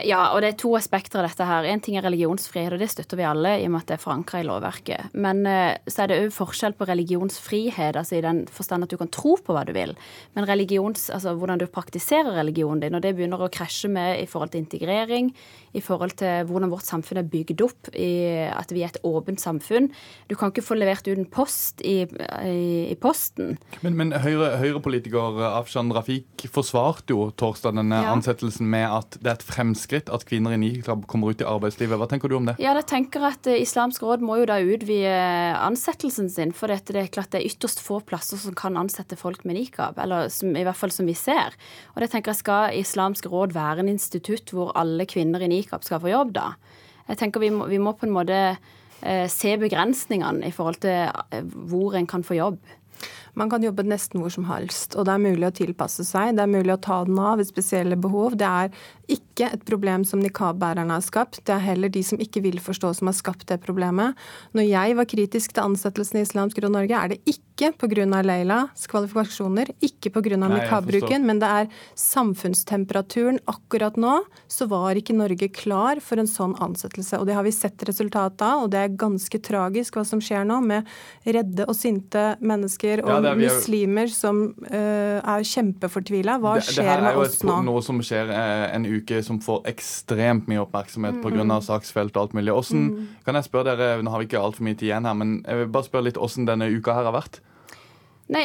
Ja, 0.00 0.30
og 0.32 0.40
det 0.40 0.52
er 0.52 0.58
to 0.62 0.70
aspekter 0.78 1.20
av 1.20 1.26
dette 1.28 1.44
her. 1.44 1.66
En 1.68 1.80
ting 1.84 1.98
er 1.98 2.04
religionsfrihet, 2.06 2.72
og 2.72 2.80
det 2.80 2.88
støtter 2.88 3.18
vi 3.18 3.26
alle 3.28 3.58
i 3.60 3.66
og 3.66 3.74
med 3.74 3.82
at 3.82 3.90
det 3.90 3.96
er 3.98 4.02
forankra 4.02 4.40
i 4.40 4.46
lovverket. 4.48 5.12
Men 5.12 5.44
uh, 5.44 5.76
så 5.84 6.04
er 6.04 6.10
det 6.10 6.18
òg 6.22 6.32
forskjell 6.34 6.76
på 6.78 6.88
religionsfrihet, 6.88 7.98
altså 8.00 8.16
i 8.16 8.22
den 8.24 8.42
forstand 8.50 8.86
at 8.86 8.92
du 8.92 8.96
kan 9.00 9.12
tro 9.12 9.36
på 9.36 9.52
hva 9.52 9.66
du 9.68 9.74
vil. 9.76 9.92
Men 10.36 10.48
religions, 10.48 11.10
altså 11.12 11.34
hvordan 11.36 11.60
du 11.60 11.66
praktiserer 11.68 12.32
religionen 12.38 12.80
din, 12.80 12.96
og 12.96 13.04
det 13.04 13.12
begynner 13.18 13.44
å 13.44 13.50
krasje 13.52 13.90
med 13.92 14.22
i 14.22 14.28
forhold 14.30 14.54
til 14.54 14.64
integrering, 14.64 15.28
i 15.76 15.84
forhold 15.84 16.16
til 16.20 16.48
hvordan 16.48 16.72
vårt 16.72 16.88
samfunn 16.88 17.20
er 17.20 17.28
bygd 17.28 17.62
opp, 17.64 17.92
i 17.92 18.48
at 18.48 18.72
vi 18.72 18.86
er 18.86 18.94
et 18.94 19.00
åpent 19.08 19.40
samfunn. 19.40 19.90
Du 20.32 20.36
kan 20.40 20.52
ikke 20.52 20.64
få 20.64 20.78
levert 20.80 21.04
ut 21.08 21.18
en 21.18 21.28
post 21.28 21.84
i, 21.84 22.02
i, 22.08 22.88
i 22.88 22.96
posten. 23.00 23.58
Men, 23.84 23.96
men 24.00 24.16
Høyre-politiker 24.16 25.36
Høyre 25.36 25.52
Afshan 25.60 25.92
Rafik 25.92 26.48
forsvarte 26.52 27.12
jo 27.12 27.28
torsdag 27.36 27.76
denne 27.76 28.02
ja. 28.04 28.12
ansettelsen 28.16 28.68
med 28.72 28.88
at 28.88 29.20
det 29.20 29.28
er 29.28 29.38
et 29.38 29.46
fremskritt 29.46 29.81
at 29.90 30.24
kvinner 30.28 30.54
i 30.54 30.58
nikab 30.60 31.06
kommer 31.10 31.32
ut 31.32 31.40
i 31.42 31.46
arbeidslivet. 31.48 31.98
Hva 31.98 32.08
tenker 32.10 32.30
du 32.30 32.36
om 32.36 32.46
det? 32.46 32.54
Ja, 32.62 32.74
jeg 32.78 32.86
tenker 32.90 33.24
at 33.26 33.46
eh, 33.50 33.62
Islamsk 33.62 34.04
råd 34.06 34.22
må 34.24 34.38
jo 34.40 34.48
da 34.50 34.58
utvide 34.62 35.14
ansettelsen 35.58 36.30
sin, 36.32 36.52
for 36.56 36.70
det 36.70 36.94
er 36.94 37.10
klart 37.12 37.32
det 37.34 37.42
er 37.42 37.48
ytterst 37.50 37.82
få 37.82 38.00
plasser 38.06 38.40
som 38.40 38.54
kan 38.58 38.78
ansette 38.80 39.18
folk 39.18 39.46
med 39.48 39.58
nikab, 39.58 39.98
eller 40.02 40.30
som, 40.32 40.54
i 40.56 40.64
hvert 40.66 40.78
fall 40.78 40.94
som 40.94 41.08
vi 41.08 41.16
ser. 41.18 41.56
Og 41.94 42.04
det 42.04 42.12
tenker 42.12 42.32
jeg 42.32 42.42
Skal 42.42 42.78
Islamsk 42.78 43.26
råd 43.30 43.56
være 43.56 43.82
en 43.82 43.90
institutt 43.92 44.54
hvor 44.54 44.72
alle 44.78 45.06
kvinner 45.06 45.42
i 45.42 45.50
nikab 45.50 45.84
skal 45.86 46.02
få 46.02 46.12
jobb, 46.12 46.36
da. 46.38 46.52
Jeg 47.08 47.18
tenker 47.20 47.42
vi 47.42 47.50
må, 47.54 47.66
vi 47.70 47.80
må 47.82 47.94
på 47.98 48.06
en 48.06 48.14
måte 48.14 48.38
eh, 49.02 49.26
se 49.30 49.56
begrensningene 49.60 50.46
i 50.48 50.54
forhold 50.54 50.80
til 50.84 51.10
eh, 51.10 51.42
hvor 51.70 51.98
en 51.98 52.08
kan 52.08 52.24
få 52.26 52.38
jobb. 52.38 52.60
Man 53.38 53.48
kan 53.48 53.64
jobbe 53.64 53.84
nesten 53.86 54.20
hvor 54.20 54.32
som 54.32 54.44
helst, 54.50 54.96
og 54.96 55.06
det 55.08 55.14
er 55.14 55.22
mulig 55.22 55.46
å 55.48 55.54
tilpasse 55.56 56.04
seg. 56.04 56.34
Det 56.36 56.44
er 56.44 56.50
mulig 56.52 56.74
å 56.74 56.80
ta 56.84 56.98
den 57.08 57.20
av 57.20 57.38
ved 57.40 57.48
spesielle 57.48 57.96
behov. 57.96 58.36
Det 58.36 58.48
er 58.48 58.72
ikke 59.12 59.48
et 59.48 59.64
problem 59.68 60.04
som 60.06 60.20
nikab-bærerne 60.22 60.94
har 60.94 61.04
skapt, 61.04 61.40
det 61.48 61.54
er 61.54 61.64
heller 61.64 61.92
de 61.92 62.02
som 62.06 62.20
ikke 62.22 62.42
vil 62.44 62.60
forstå 62.62 62.92
som 62.98 63.08
har 63.10 63.16
skapt 63.16 63.48
det 63.50 63.58
problemet. 63.64 64.18
Når 64.56 64.68
jeg 64.68 64.96
var 64.98 65.08
kritisk 65.08 65.54
til 65.56 65.64
ansettelsen 65.64 66.20
i 66.20 66.26
Islamsk 66.26 66.60
Råd 66.62 66.74
Norge, 66.76 66.98
er 66.98 67.14
det 67.14 67.22
ikke 67.24 67.72
pga. 67.78 67.90
Leilas 68.22 68.86
kvalifikasjoner, 68.90 69.72
ikke 69.84 70.10
pga. 70.14 70.36
nikab-bruken, 70.40 71.26
men 71.28 71.40
det 71.42 71.48
er 71.48 71.68
samfunnstemperaturen. 71.98 73.40
Akkurat 73.50 73.96
nå 74.00 74.22
så 74.50 74.66
var 74.70 74.98
ikke 74.98 75.16
Norge 75.16 75.48
klar 75.52 76.00
for 76.04 76.20
en 76.20 76.30
sånn 76.30 76.56
ansettelse, 76.62 77.20
og 77.20 77.28
det 77.28 77.36
har 77.36 77.46
vi 77.46 77.54
sett 77.54 77.84
resultatet 77.88 78.44
av, 78.46 78.64
og 78.64 78.72
det 78.72 78.80
er 78.80 78.96
ganske 79.00 79.40
tragisk 79.44 79.96
hva 79.96 80.06
som 80.08 80.22
skjer 80.22 80.46
nå 80.48 80.60
med 80.64 80.88
redde 81.24 81.66
og 81.68 81.76
sinte 81.78 82.32
mennesker. 82.40 83.04
og 83.04 83.12
ja, 83.12 83.21
muslimer 83.38 84.10
som 84.12 84.42
uh, 84.66 85.18
er 85.20 85.46
kjempefortvila. 85.46 86.38
Hva 86.42 86.56
det, 86.58 86.66
skjer 86.68 86.90
det 86.90 87.06
med 87.06 87.20
oss 87.22 87.38
nå? 87.42 87.48
Det 87.48 87.54
er 87.54 87.62
jo 87.62 87.68
noe 87.68 87.84
som 87.86 88.02
skjer 88.04 88.32
eh, 88.34 88.64
en 88.76 88.88
uke 88.88 89.22
som 89.26 89.40
får 89.42 89.62
ekstremt 89.72 90.50
mye 90.50 90.62
oppmerksomhet 90.64 91.18
mm. 91.18 91.22
pga. 91.24 91.60
saksfelt 91.68 92.16
og 92.16 92.26
alt 92.26 92.36
mulig. 92.38 92.52
Hvordan, 92.52 92.84
mm. 92.90 93.08
Kan 93.26 93.38
jeg 93.38 93.48
spørre 93.48 93.76
dere, 93.76 94.02
Nå 94.02 94.12
har 94.12 94.22
vi 94.22 94.28
ikke 94.30 94.42
altfor 94.42 94.66
mye 94.66 94.78
tid 94.78 94.90
igjen 94.90 95.08
her, 95.08 95.16
men 95.18 95.38
jeg 95.46 95.62
vil 95.62 95.72
bare 95.74 95.88
spørre 95.88 96.08
litt 96.10 96.20
hvordan 96.20 96.48
denne 96.50 96.70
uka 96.72 96.98
her 96.98 97.10
har 97.10 97.16
vært? 97.16 97.42
Nei, 98.32 98.42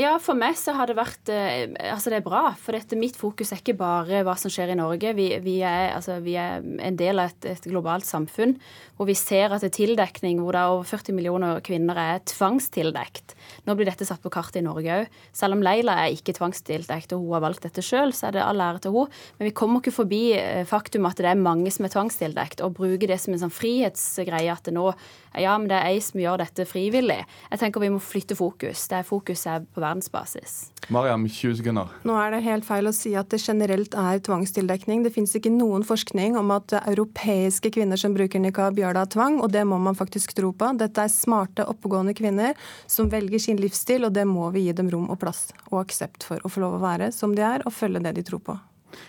ja, 0.00 0.14
For 0.20 0.36
meg 0.36 0.56
så 0.60 0.74
har 0.76 0.90
det 0.90 0.96
vært 0.98 1.30
eh, 1.32 1.70
Altså, 1.92 2.12
det 2.12 2.20
er 2.20 2.26
bra. 2.26 2.42
For 2.60 2.76
dette, 2.76 2.98
mitt 2.98 3.16
fokus 3.18 3.52
er 3.54 3.62
ikke 3.62 3.78
bare 3.78 4.22
hva 4.26 4.34
som 4.38 4.52
skjer 4.52 4.74
i 4.74 4.78
Norge. 4.78 5.14
Vi, 5.16 5.30
vi, 5.44 5.56
er, 5.64 5.94
altså, 5.96 6.18
vi 6.24 6.36
er, 6.40 6.60
en 6.60 6.98
del 6.98 7.22
av 7.22 7.32
et, 7.32 7.48
et, 7.54 7.68
globalt 7.70 8.06
samfunn 8.08 8.56
hvor 8.98 9.08
vi 9.08 9.16
ser 9.16 9.52
at 9.54 9.62
det 9.62 9.70
er 9.70 9.76
tildekning, 9.78 10.42
hvor 10.44 10.52
det 10.52 10.60
er 10.60 10.74
over 10.74 10.88
40 10.88 11.16
millioner 11.16 11.62
kvinner 11.64 11.96
er 11.96 12.18
tvangstildekt. 12.28 13.32
Nå 13.64 13.76
blir 13.78 13.88
dette 13.88 14.04
satt 14.04 14.20
på 14.20 14.32
kartet 14.32 14.60
i 14.60 14.64
Norge 14.66 14.98
òg. 14.98 15.20
Selv 15.36 15.56
om 15.56 15.64
Leila 15.64 15.94
er 16.02 16.12
ikke 16.12 16.34
tvangstildekt 16.36 17.14
og 17.16 17.24
hun 17.24 17.38
har 17.38 17.44
valgt 17.46 17.64
dette 17.64 17.84
sjøl, 17.84 18.12
så 18.16 18.28
er 18.28 18.36
det 18.36 18.44
all 18.44 18.60
ære 18.60 18.84
til 18.84 18.96
henne. 18.96 19.22
Men 19.38 19.48
vi 19.48 19.56
kommer 19.56 19.80
ikke 19.80 19.96
forbi 20.02 20.22
eh, 20.36 20.66
faktum 20.68 21.08
at 21.08 21.20
det 21.20 21.30
er 21.32 21.40
mange 21.40 21.72
som 21.72 21.88
er 21.88 21.94
tvangstildekt, 21.94 22.60
og 22.66 22.76
bruker 22.76 23.08
det 23.08 23.20
som 23.22 23.32
en 23.32 23.40
sånn 23.46 23.54
frihetsgreie 23.54 24.52
at 24.52 24.68
det 24.68 24.76
nå 24.76 24.90
ja, 25.38 25.54
men 25.54 25.68
det 25.70 25.76
er 25.78 25.92
ei 25.92 26.00
som 26.02 26.18
gjør 26.18 26.40
dette 26.42 26.64
frivillig. 26.66 27.20
Jeg 27.52 27.60
tenker 27.60 27.82
vi 27.84 27.92
må 27.94 28.00
flytte 28.02 28.34
fokus. 28.34 28.88
Det 28.90 28.98
er 28.98 29.06
fokuset 29.30 29.74
på 29.74 29.80
verdensbasis. 29.80 30.70
Mariam, 30.88 31.28
20 31.28 31.56
sekunder. 31.56 31.88
Nå 32.02 32.14
er 32.18 32.32
det 32.34 32.42
helt 32.42 32.64
feil 32.66 32.88
å 32.88 32.92
si 32.92 33.14
at 33.14 33.30
det 33.30 33.40
generelt 33.40 33.94
er 33.94 34.18
tvangstildekning. 34.18 35.04
Det 35.04 35.12
finnes 35.14 35.34
ikke 35.36 35.52
noen 35.52 35.84
forskning 35.86 36.36
om 36.36 36.50
at 36.50 36.72
europeiske 36.80 37.70
kvinner 37.70 37.96
som 37.96 38.14
bruker 38.14 38.40
nikab, 38.40 38.78
gjør 38.78 38.94
det 38.94 39.04
av 39.04 39.10
tvang, 39.14 39.40
og 39.40 39.52
det 39.52 39.64
må 39.64 39.78
man 39.78 39.94
faktisk 39.94 40.34
tro 40.34 40.52
på. 40.52 40.72
Dette 40.78 41.04
er 41.04 41.12
smarte, 41.12 41.66
oppegående 41.66 42.14
kvinner 42.14 42.56
som 42.86 43.10
velger 43.10 43.38
sin 43.38 43.60
livsstil, 43.60 44.08
og 44.08 44.14
det 44.14 44.26
må 44.26 44.50
vi 44.50 44.66
gi 44.66 44.74
dem 44.74 44.90
rom 44.90 45.10
og 45.10 45.20
plass 45.20 45.50
og 45.70 45.84
aksept 45.84 46.26
for 46.26 46.42
å 46.42 46.50
få 46.50 46.64
lov 46.64 46.80
å 46.80 46.82
være 46.82 47.12
som 47.14 47.36
de 47.36 47.46
er, 47.46 47.62
og 47.66 47.74
følge 47.74 48.02
det 48.02 48.16
de 48.18 48.26
tror 48.26 48.42
på. 48.42 48.58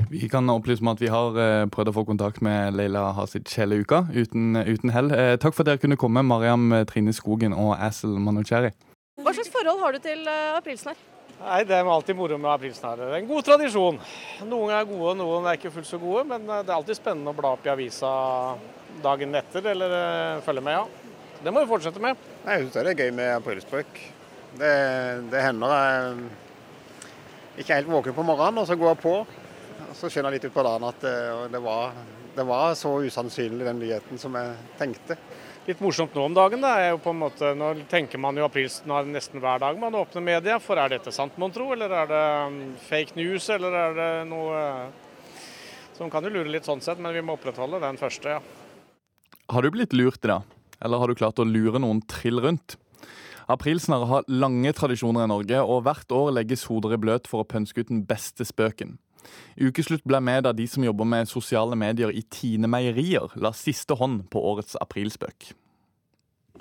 Vi 0.09 0.29
kan 0.29 0.49
opplyse 0.49 0.83
om 0.83 0.91
at 0.91 1.01
vi 1.01 1.09
har 1.11 1.37
eh, 1.41 1.65
prøvd 1.71 1.91
å 1.91 1.95
få 1.95 2.05
kontakt 2.05 2.41
med 2.45 2.75
Leila 2.77 3.11
Hasic 3.17 3.49
hele 3.57 3.81
uka, 3.81 4.05
uten, 4.13 4.55
uten 4.55 4.93
hell. 4.93 5.11
Eh, 5.15 5.35
takk 5.41 5.55
for 5.55 5.65
at 5.65 5.73
dere 5.73 5.81
kunne 5.81 5.99
komme, 5.99 6.23
Mariam 6.25 6.71
eh, 6.75 6.85
Trine 6.89 7.13
Skogen 7.15 7.55
og 7.57 7.73
Assel 7.79 8.17
Manucheri. 8.21 8.71
Hva 9.19 9.33
slags 9.35 9.51
forhold 9.51 9.81
har 9.83 9.91
du 9.91 9.99
til 10.01 10.27
aprilsnarr? 10.29 10.99
Nei, 11.41 11.63
Det 11.67 11.75
er 11.75 11.87
alltid 11.89 12.15
moro 12.15 12.37
med 12.37 12.51
aprilsnarr. 12.51 12.97
Det 12.97 13.07
er 13.09 13.17
en 13.19 13.27
god 13.27 13.43
tradisjon. 13.43 13.97
Noen 14.47 14.71
er 14.71 14.87
gode, 14.87 15.15
noen 15.19 15.47
er 15.49 15.57
ikke 15.57 15.71
fullt 15.73 15.89
så 15.89 15.99
gode, 15.99 16.23
men 16.29 16.45
det 16.47 16.69
er 16.69 16.77
alltid 16.77 16.95
spennende 16.97 17.33
å 17.33 17.37
bla 17.37 17.51
opp 17.57 17.65
i 17.65 17.71
avisa 17.73 18.11
dagen 19.03 19.35
etter, 19.35 19.67
eller 19.73 20.41
følge 20.45 20.63
med, 20.63 20.77
ja. 20.79 21.11
Det 21.41 21.51
må 21.53 21.63
vi 21.63 21.71
fortsette 21.73 22.01
med. 22.01 22.17
Jeg 22.45 22.63
syns 22.63 22.77
det 22.77 22.93
er 22.93 23.03
gøy 23.03 23.13
med 23.17 23.33
aprilspøk. 23.35 24.01
Det, 24.61 24.73
det 25.31 25.43
hender 25.43 25.75
jeg 25.75 27.63
ikke 27.65 27.77
helt 27.81 27.91
våken 27.91 28.15
på 28.15 28.25
morgenen, 28.25 28.61
og 28.61 28.69
så 28.69 28.77
går 28.79 28.93
jeg 28.93 29.01
på. 29.03 29.15
Så 29.97 30.07
skjønner 30.07 30.31
jeg 30.31 30.39
litt 30.39 30.49
ut 30.51 30.55
på 30.55 30.65
dagen 30.65 30.87
at 30.87 31.07
eh, 31.09 31.45
det 31.51 31.61
var, 31.63 31.97
det 32.37 32.45
var 32.47 32.77
så 32.79 32.93
usannsynlig 33.03 33.67
den 33.67 33.81
nyheten 33.81 34.21
som 34.21 34.37
jeg 34.39 34.55
tenkte. 34.79 35.17
Litt 35.67 35.77
morsomt 35.77 36.15
nå 36.17 36.23
om 36.25 36.33
dagen 36.33 36.63
da, 36.63 36.71
er 36.81 36.95
jo 36.95 37.01
på 37.03 37.11
en 37.13 37.19
måte, 37.21 37.51
nå 37.53 37.67
tenker 37.89 38.17
man 38.17 38.37
jo 38.39 38.47
aprilsnarr 38.47 39.05
nesten 39.05 39.37
hver 39.43 39.59
dag 39.61 39.77
man 39.77 39.93
åpner 39.93 40.23
media. 40.25 40.55
For 40.57 40.79
er 40.81 40.89
dette 40.89 41.13
sant, 41.13 41.35
mon 41.37 41.53
tro, 41.53 41.67
eller 41.75 41.93
er 41.99 42.09
det 42.09 42.21
um, 42.49 42.55
fake 42.87 43.13
news, 43.19 43.45
eller 43.53 43.77
er 43.77 43.93
det 43.99 44.09
noe 44.31 44.63
Så 45.93 46.01
man 46.01 46.09
kan 46.15 46.25
jo 46.25 46.31
lure 46.33 46.49
litt 46.49 46.65
sånn 46.65 46.81
sett, 46.81 46.97
men 46.97 47.13
vi 47.13 47.21
må 47.21 47.35
opprettholde 47.37 47.81
den 47.83 48.01
første, 48.01 48.39
ja. 48.39 48.41
Har 49.53 49.61
du 49.61 49.69
blitt 49.69 49.93
lurt 49.93 50.25
i 50.25 50.31
dag, 50.31 50.49
eller 50.81 51.03
har 51.03 51.11
du 51.11 51.19
klart 51.19 51.37
å 51.37 51.45
lure 51.45 51.77
noen 51.83 52.01
trill 52.09 52.41
rundt? 52.41 52.79
Aprilsnarr 53.51 54.07
har 54.09 54.33
lange 54.33 54.73
tradisjoner 54.73 55.27
i 55.27 55.29
Norge, 55.29 55.61
og 55.61 55.85
hvert 55.85 56.15
år 56.15 56.33
legges 56.39 56.65
hoder 56.71 56.97
i 56.97 57.01
bløt 57.05 57.29
for 57.29 57.43
å 57.43 57.49
pønske 57.51 57.83
ut 57.83 57.93
den 57.93 58.01
beste 58.09 58.47
spøken. 58.49 58.97
Ukeslutt 59.61 60.05
ble 60.07 60.21
med 60.23 60.45
da 60.47 60.53
de 60.55 60.67
som 60.69 60.85
jobber 60.85 61.07
med 61.07 61.29
sosiale 61.29 61.77
medier 61.79 62.13
i 62.13 62.23
Tine 62.23 62.69
Meierier, 62.71 63.33
la 63.35 63.53
siste 63.55 63.97
hånd 63.99 64.25
på 64.31 64.43
årets 64.53 64.77
aprilspøk. 64.81 65.51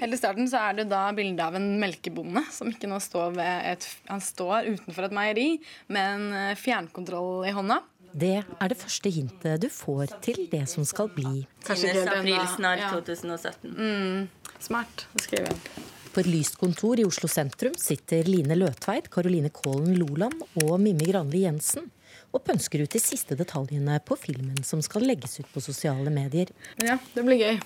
Helt 0.00 0.16
i 0.16 0.18
starten 0.20 0.48
så 0.48 0.60
er 0.70 0.78
det 0.78 0.88
da 0.88 1.02
bilde 1.12 1.44
av 1.44 1.56
en 1.58 1.74
melkebonde 1.80 2.42
som 2.54 2.70
ikke 2.70 2.88
nå 2.88 3.00
står 3.02 3.34
ved 3.36 3.70
et, 3.74 3.86
han 4.08 4.22
står 4.24 4.70
utenfor 4.70 5.08
et 5.08 5.16
meieri 5.16 5.48
med 5.92 6.12
en 6.14 6.36
eh, 6.38 6.58
fjernkontroll 6.58 7.48
i 7.50 7.54
hånda. 7.56 7.82
Det 8.10 8.40
er 8.40 8.72
det 8.72 8.78
første 8.78 9.10
hintet 9.12 9.62
du 9.62 9.68
får 9.70 10.16
til 10.24 10.46
det 10.50 10.64
som 10.70 10.86
skal 10.88 11.10
bli 11.14 11.44
Tines 11.66 12.08
aprilsnarr 12.10 12.82
2017. 12.96 13.76
Mm, 13.76 14.56
smart. 14.58 15.06
Det 15.14 15.26
skriver 15.28 15.50
jeg. 15.50 15.86
På 16.10 16.24
et 16.24 16.26
lyst 16.26 16.56
kontor 16.58 16.98
i 16.98 17.06
Oslo 17.06 17.28
sentrum 17.30 17.76
sitter 17.78 18.26
Line 18.26 18.56
Løtveit, 18.58 19.06
Karoline 19.14 19.52
Kålen 19.54 19.94
Loland 19.94 20.40
og 20.64 20.72
Mimmi 20.82 21.06
Granli 21.12 21.44
Jensen 21.44 21.86
og 22.30 22.44
pønsker 22.46 22.84
ut 22.84 22.94
de 22.94 23.02
siste 23.02 23.36
detaljene 23.38 23.98
på 24.06 24.16
filmen 24.18 24.62
som 24.66 24.82
skal 24.84 25.06
legges 25.06 25.40
ut 25.40 25.50
på 25.52 25.62
sosiale 25.64 26.12
medier. 26.14 26.52
Ja, 26.82 26.98
det 27.14 27.26
blir 27.26 27.40
gøy. 27.40 27.60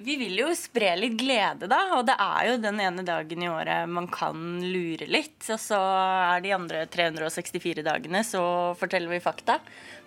Vi 0.00 0.14
vil 0.16 0.38
jo 0.38 0.46
spre 0.56 0.94
litt 0.96 1.18
glede, 1.20 1.66
da. 1.68 1.80
Og 1.98 2.06
det 2.08 2.14
er 2.16 2.46
jo 2.48 2.54
den 2.62 2.78
ene 2.80 3.02
dagen 3.04 3.42
i 3.44 3.50
året 3.52 3.88
man 3.88 4.06
kan 4.08 4.62
lure 4.64 5.04
litt. 5.04 5.42
Og 5.52 5.60
så 5.60 5.76
er 5.76 6.40
de 6.40 6.54
andre 6.56 6.86
364 6.88 7.84
dagene, 7.84 8.22
så 8.24 8.42
forteller 8.80 9.12
vi 9.12 9.20
fakta. 9.20 9.58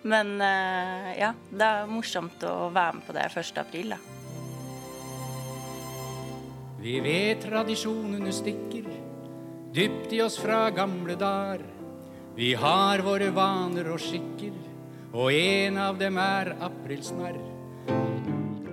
Men 0.02 0.34
eh, 0.42 1.12
ja, 1.20 1.30
det 1.50 1.68
er 1.68 1.90
morsomt 1.90 2.42
å 2.42 2.72
være 2.74 2.98
med 2.98 3.06
på 3.06 3.14
det 3.14 3.28
1. 3.30 3.62
april, 3.62 3.94
da. 3.94 4.02
Vi 6.84 6.98
vet 7.00 7.46
tradisjonene 7.46 8.34
stikker 8.34 8.90
dypt 9.74 10.12
i 10.12 10.20
oss 10.26 10.36
fra 10.42 10.66
gamle 10.74 11.14
dager. 11.18 11.73
Vi 12.34 12.48
har 12.58 12.98
våre 13.06 13.28
vaner 13.30 13.86
og 13.94 14.00
skikker, 14.02 14.54
og 15.14 15.28
en 15.30 15.76
av 15.78 16.00
dem 16.00 16.16
er 16.18 16.48
aprilsnarr. 16.66 17.36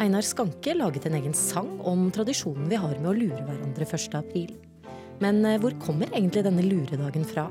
Einar 0.01 0.25
Skanke 0.25 0.73
laget 0.73 1.05
en 1.05 1.19
egen 1.19 1.35
sang 1.37 1.75
om 1.85 2.07
tradisjonen 2.09 2.65
vi 2.71 2.79
har 2.81 2.95
med 2.97 3.11
å 3.11 3.13
lure 3.19 3.43
hverandre 3.45 3.85
1. 3.85 4.17
april. 4.17 4.55
Men 5.21 5.45
eh, 5.45 5.59
hvor 5.61 5.77
kommer 5.77 6.09
egentlig 6.09 6.41
denne 6.49 6.65
luredagen 6.65 7.27
fra? 7.29 7.45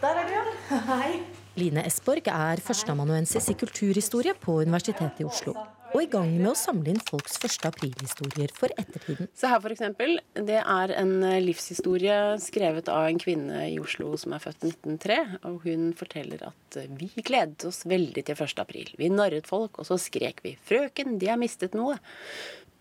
Der 0.00 0.24
er 0.24 0.24
du, 0.24 0.34
ja. 0.38 0.80
Hei. 0.88 1.20
Line 1.60 1.84
Esborg 1.84 2.32
er 2.32 2.64
førsteamanuensis 2.64 3.52
i 3.52 3.60
kulturhistorie 3.60 4.32
på 4.40 4.62
Universitetet 4.64 5.20
i 5.20 5.28
Oslo 5.28 5.52
og 5.94 6.02
i 6.02 6.08
gang 6.10 6.32
med 6.34 6.50
å 6.50 6.56
samle 6.58 6.90
inn 6.90 7.02
folks 7.06 7.36
første 7.42 7.70
aprilhistorier 7.70 8.50
for 8.54 8.72
ettertiden. 8.80 9.28
Så 9.38 9.50
her 9.50 9.62
eksempel, 9.70 10.18
Det 10.34 10.58
er 10.58 10.92
en 10.98 11.20
livshistorie 11.44 12.36
skrevet 12.42 12.88
av 12.90 13.06
en 13.06 13.18
kvinne 13.18 13.68
i 13.70 13.78
Oslo 13.78 14.16
som 14.18 14.34
er 14.34 14.42
født 14.42 14.66
1903. 14.66 15.38
og 15.44 15.62
Hun 15.62 15.92
forteller 15.94 16.42
at 16.50 16.78
vi 16.98 17.10
gledet 17.22 17.64
oss 17.64 17.84
veldig 17.86 18.24
til 18.26 18.34
1. 18.34 18.58
april. 18.58 18.90
Vi 18.98 19.08
narret 19.08 19.46
folk, 19.46 19.78
og 19.78 19.86
så 19.86 19.98
skrek 19.98 20.42
vi 20.42 20.56
'Frøken, 20.66 21.18
de 21.18 21.30
har 21.30 21.38
mistet 21.38 21.78
noe' 21.78 21.98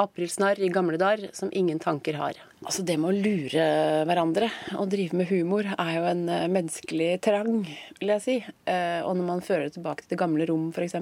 aprilsnarr 0.01 0.61
i 0.63 0.71
gamle 0.73 0.97
dager 0.97 1.29
som 1.37 1.51
ingen 1.53 1.79
tanker 1.79 2.17
har. 2.17 2.39
Altså 2.63 2.85
Det 2.85 2.95
med 2.97 3.11
å 3.11 3.23
lure 3.25 3.65
hverandre 4.07 4.49
og 4.79 4.87
drive 4.91 5.19
med 5.19 5.29
humor 5.29 5.67
er 5.73 5.91
jo 5.97 6.05
en 6.09 6.23
menneskelig 6.53 7.09
trang, 7.25 7.63
vil 7.99 8.13
jeg 8.15 8.23
si. 8.23 8.37
Eh, 8.65 9.01
og 9.03 9.17
når 9.19 9.27
man 9.27 9.43
fører 9.45 9.67
det 9.67 9.77
tilbake 9.77 10.05
til 10.05 10.15
det 10.15 10.21
gamle 10.23 10.47
rom, 10.49 10.71
f.eks., 10.73 10.97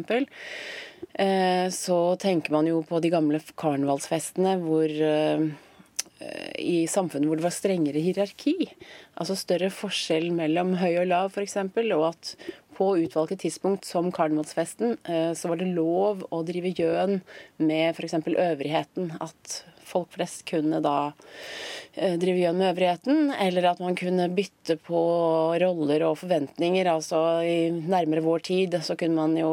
Eh, 1.13 1.67
så 1.69 2.15
tenker 2.15 2.53
man 2.53 2.67
jo 2.69 2.81
på 2.87 3.01
de 3.03 3.11
gamle 3.11 3.41
karnevalsfestene 3.59 4.55
hvor 4.61 4.87
eh, 4.87 5.43
i 6.61 6.85
samfunnet 6.89 7.27
hvor 7.27 7.39
det 7.39 7.47
var 7.47 7.55
strengere 7.55 8.03
hierarki. 8.03 8.55
Altså 9.19 9.37
større 9.39 9.71
forskjell 9.73 10.29
mellom 10.35 10.75
høy 10.79 11.01
og 11.01 11.09
lav, 11.09 11.33
f.eks. 11.33 11.57
Og 11.81 12.05
at 12.11 12.35
på 12.81 12.89
utvalgte 13.05 13.37
tidspunkt 13.45 13.85
som 13.85 14.09
karnevalsfesten, 14.13 14.97
eh, 15.05 15.33
så 15.37 15.51
var 15.51 15.61
det 15.61 15.69
lov 15.75 16.25
å 16.33 16.41
drive 16.47 16.73
gjøn 16.73 17.19
med 17.61 17.93
f.eks. 17.93 18.17
øvrigheten. 18.33 19.13
At 19.21 19.61
folk 19.85 20.09
flest 20.15 20.47
kunne 20.49 20.79
da 20.81 21.11
Eh, 21.93 22.13
drive 22.15 22.39
gjøn 22.39 22.55
med 22.55 22.69
øvrigheten, 22.71 23.33
eller 23.35 23.65
at 23.67 23.79
man 23.83 23.97
kunne 23.99 24.29
bytte 24.31 24.77
på 24.79 24.99
roller 25.59 26.05
og 26.07 26.21
forventninger. 26.21 26.87
Altså 26.87 27.19
i 27.43 27.57
nærmere 27.71 28.23
vår 28.23 28.45
tid 28.47 28.77
så 28.79 28.95
kunne 28.95 29.19
man 29.19 29.35
jo 29.35 29.51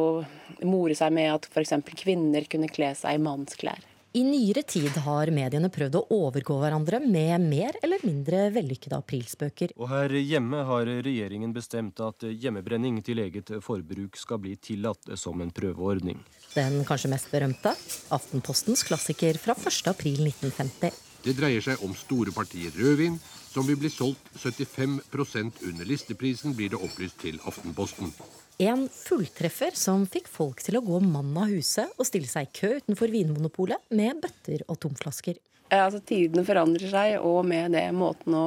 more 0.63 0.95
seg 0.95 1.17
med 1.17 1.33
at 1.35 1.49
f.eks. 1.51 1.75
kvinner 1.99 2.47
kunne 2.51 2.71
kle 2.71 2.93
seg 2.95 3.19
i 3.19 3.25
mannsklær. 3.25 3.83
I 4.17 4.23
nyere 4.25 4.63
tid 4.65 4.95
har 5.05 5.29
mediene 5.37 5.69
prøvd 5.69 5.99
å 5.99 6.01
overgå 6.17 6.55
hverandre 6.63 6.97
med 7.03 7.43
mer 7.45 7.77
eller 7.85 8.01
mindre 8.07 8.47
vellykkede 8.55 8.97
aprilspøker. 8.97 9.75
Og 9.77 9.91
her 9.91 10.15
hjemme 10.17 10.63
har 10.65 10.89
regjeringen 11.05 11.53
bestemt 11.53 12.01
at 12.01 12.25
hjemmebrenning 12.25 13.03
til 13.05 13.21
eget 13.21 13.53
forbruk 13.65 14.17
skal 14.17 14.41
bli 14.41 14.55
tillatt 14.57 15.13
som 15.21 15.45
en 15.45 15.53
prøveordning. 15.53 16.23
Den 16.55 16.81
kanskje 16.89 17.13
mest 17.13 17.29
berømte? 17.29 17.75
Aftenpostens 18.17 18.87
klassiker 18.89 19.37
fra 19.43 19.53
1. 19.61 19.93
april 19.93 20.25
1950. 20.25 21.05
Det 21.29 21.37
dreier 21.37 21.69
seg 21.69 21.85
om 21.85 21.93
store 21.93 22.33
partier 22.33 22.73
rødvin, 22.81 23.21
som 23.53 23.69
vil 23.69 23.77
bli 23.77 23.93
solgt 23.93 24.33
75% 24.41 25.65
under 25.69 25.85
listeprisen, 25.85 26.57
blir 26.57 26.73
det 26.73 26.81
opplyst 26.81 27.21
til 27.21 27.43
Aftenposten. 27.45 28.15
En 28.59 28.89
fulltreffer 28.91 29.77
som 29.79 30.03
fikk 30.11 30.27
folk 30.35 30.65
til 30.67 30.81
å 30.81 30.83
gå 30.83 30.99
mann 30.99 31.31
av 31.39 31.53
huset 31.53 31.93
og 31.95 32.07
stille 32.09 32.27
seg 32.27 32.49
i 32.49 32.57
kø 32.59 32.71
utenfor 32.81 33.13
Vinmonopolet 33.13 33.85
med 33.95 34.19
bøtter 34.19 34.65
og 34.67 34.81
tomflasker. 34.83 35.39
Altså, 35.71 36.01
tidene 36.03 36.43
forandrer 36.49 36.91
seg, 36.91 37.21
og 37.23 37.45
med 37.47 37.77
det 37.77 37.85
måten 37.95 38.35
å 38.35 38.47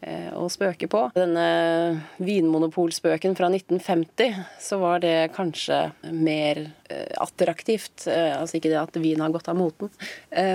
eh, 0.00 0.30
å 0.32 0.46
spøke 0.48 0.88
på. 0.88 1.02
Denne 1.12 1.44
vinmonopolspøken 2.24 3.36
fra 3.36 3.52
1950, 3.52 4.40
så 4.64 4.80
var 4.80 5.04
det 5.04 5.34
kanskje 5.36 5.82
mer 6.08 6.62
eh, 6.88 7.12
attraktivt. 7.20 8.06
Eh, 8.08 8.32
altså 8.38 8.62
ikke 8.62 8.72
det 8.72 8.80
at 8.80 8.96
vin 8.96 9.20
har 9.20 9.34
gått 9.34 9.52
av 9.52 9.60
moten, 9.60 9.92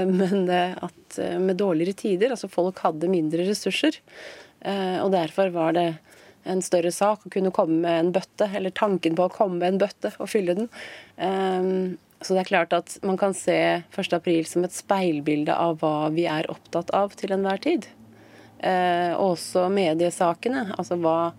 men 0.09 0.49
at 0.49 1.21
med 1.37 1.61
dårligere 1.61 1.93
tider, 2.07 2.33
altså 2.33 2.49
folk 2.49 2.81
hadde 2.81 3.11
mindre 3.11 3.45
ressurser. 3.45 4.01
Og 4.59 5.13
derfor 5.13 5.53
var 5.55 5.75
det 5.77 5.89
en 6.43 6.61
større 6.63 6.91
sak 6.95 7.25
å 7.25 7.31
kunne 7.33 7.51
komme 7.55 7.81
med 7.83 7.99
en 7.99 8.11
bøtte, 8.15 8.49
eller 8.55 8.73
tanken 8.75 9.17
på 9.17 9.27
å 9.27 9.33
komme 9.33 9.59
med 9.61 9.73
en 9.73 9.81
bøtte 9.81 10.13
og 10.17 10.29
fylle 10.31 10.55
den. 10.57 10.69
Så 12.21 12.35
det 12.35 12.41
er 12.41 12.49
klart 12.49 12.75
at 12.75 12.97
man 13.07 13.19
kan 13.19 13.35
se 13.37 13.55
1. 13.79 14.13
april 14.15 14.43
som 14.47 14.65
et 14.67 14.75
speilbilde 14.75 15.55
av 15.55 15.79
hva 15.79 16.09
vi 16.11 16.25
er 16.27 16.49
opptatt 16.51 16.91
av 16.95 17.15
til 17.19 17.31
enhver 17.35 17.61
tid. 17.63 17.87
Og 18.59 19.37
også 19.37 19.69
mediesakene. 19.71 20.65
Altså 20.75 20.99
hva, 20.99 21.31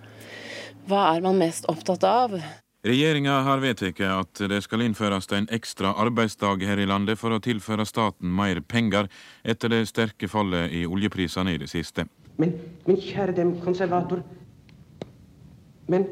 hva 0.88 1.02
er 1.12 1.25
man 1.26 1.40
mest 1.40 1.69
opptatt 1.69 2.07
av? 2.09 2.38
Regjeringa 2.80 3.42
har 3.45 3.61
vedtatt 3.61 4.00
at 4.00 4.40
det 4.49 4.62
skal 4.64 4.87
innføres 4.87 5.28
en 5.37 5.50
ekstra 5.52 5.92
arbeidsdag 6.00 6.64
her 6.64 6.80
i 6.80 6.88
landet 6.88 7.21
for 7.21 7.37
å 7.37 7.42
tilføre 7.45 7.85
staten 7.85 8.33
mer 8.33 8.62
penger 8.64 9.11
etter 9.45 9.69
det 9.69 9.83
sterke 9.90 10.30
fallet 10.33 10.73
i 10.73 10.87
oljeprisene 10.88 11.52
i 11.52 11.61
det 11.61 11.69
siste. 11.69 12.07
Men, 12.40 12.54
men 12.87 12.97
kjære 12.97 13.37
dem, 13.37 13.59
konservator. 13.61 14.25
Men, 15.90 16.06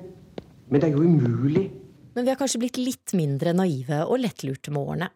men 0.68 0.82
det 0.82 0.90
er 0.90 0.96
jo 0.96 1.06
umulig 1.06 1.68
men 2.18 2.24
vi 2.24 2.32
har 2.32 2.38
kanskje 2.40 2.58
blitt 2.58 2.78
litt 2.82 3.12
mindre 3.14 3.52
naive 3.54 4.00
og 4.10 4.18
lettlurte 4.18 4.72
med 4.74 4.82
årene. 4.82 5.06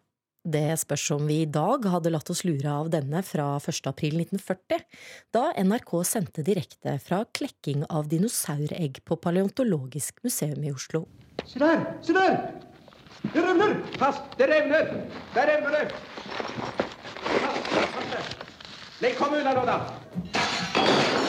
Det 0.43 0.77
spørs 0.79 1.03
om 1.11 1.25
vi 1.27 1.41
i 1.43 1.49
dag 1.51 1.83
hadde 1.91 2.13
latt 2.13 2.29
oss 2.31 2.45
lure 2.47 2.71
av 2.71 2.87
denne 2.93 3.19
fra 3.27 3.49
1. 3.59 3.89
april 3.91 4.21
1940, 4.21 4.85
da 5.35 5.41
NRK 5.59 5.91
sendte 6.07 6.45
direkte 6.47 6.93
fra 7.03 7.25
klekking 7.35 7.83
av 7.91 8.07
dinosauregg 8.07 9.01
på 9.03 9.17
Paleontologisk 9.19 10.23
museum 10.23 10.63
i 10.63 10.71
Oslo. 10.71 11.03
Se 11.43 11.59
der! 11.59 11.83
Se 12.07 12.15
der! 12.15 12.39
Det 13.25 13.43
revner! 13.49 13.75
Fast! 13.99 14.23
Det 14.39 14.47
revner! 14.47 14.95
Der 15.35 15.51
revner 15.51 15.75
det! 15.75 15.83
Fast! 17.33 17.75
Fast! 17.75 18.47
Legg 19.03 19.19
kom 19.19 19.35
unna 19.35 19.57
nå, 19.59 19.67
da! 19.67 21.22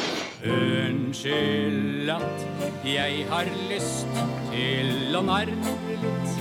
Unnskyld 0.44 2.10
at 2.12 2.44
jeg 2.84 3.24
har 3.30 3.48
lyst 3.70 4.04
til 4.50 5.16
å 5.16 5.22
narre 5.24 5.54
litt. 5.56 6.34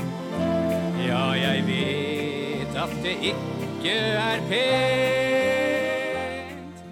Ja, 1.05 1.31
jeg 1.37 1.63
vet 1.69 2.75
at 2.83 2.91
det 3.05 3.13
ikke 3.31 3.93
er 4.19 4.43
pent. 4.49 5.63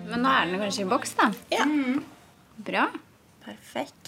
Men 0.08 0.24
nå 0.24 0.30
er 0.38 0.46
den 0.53 0.63
kanskje 0.63 0.86
i 0.86 0.89
boks, 0.91 1.12
da? 1.20 1.27
Ja. 1.51 1.65
Mm. 1.68 2.00
Bra. 2.63 2.86
Perfekt. 3.44 4.08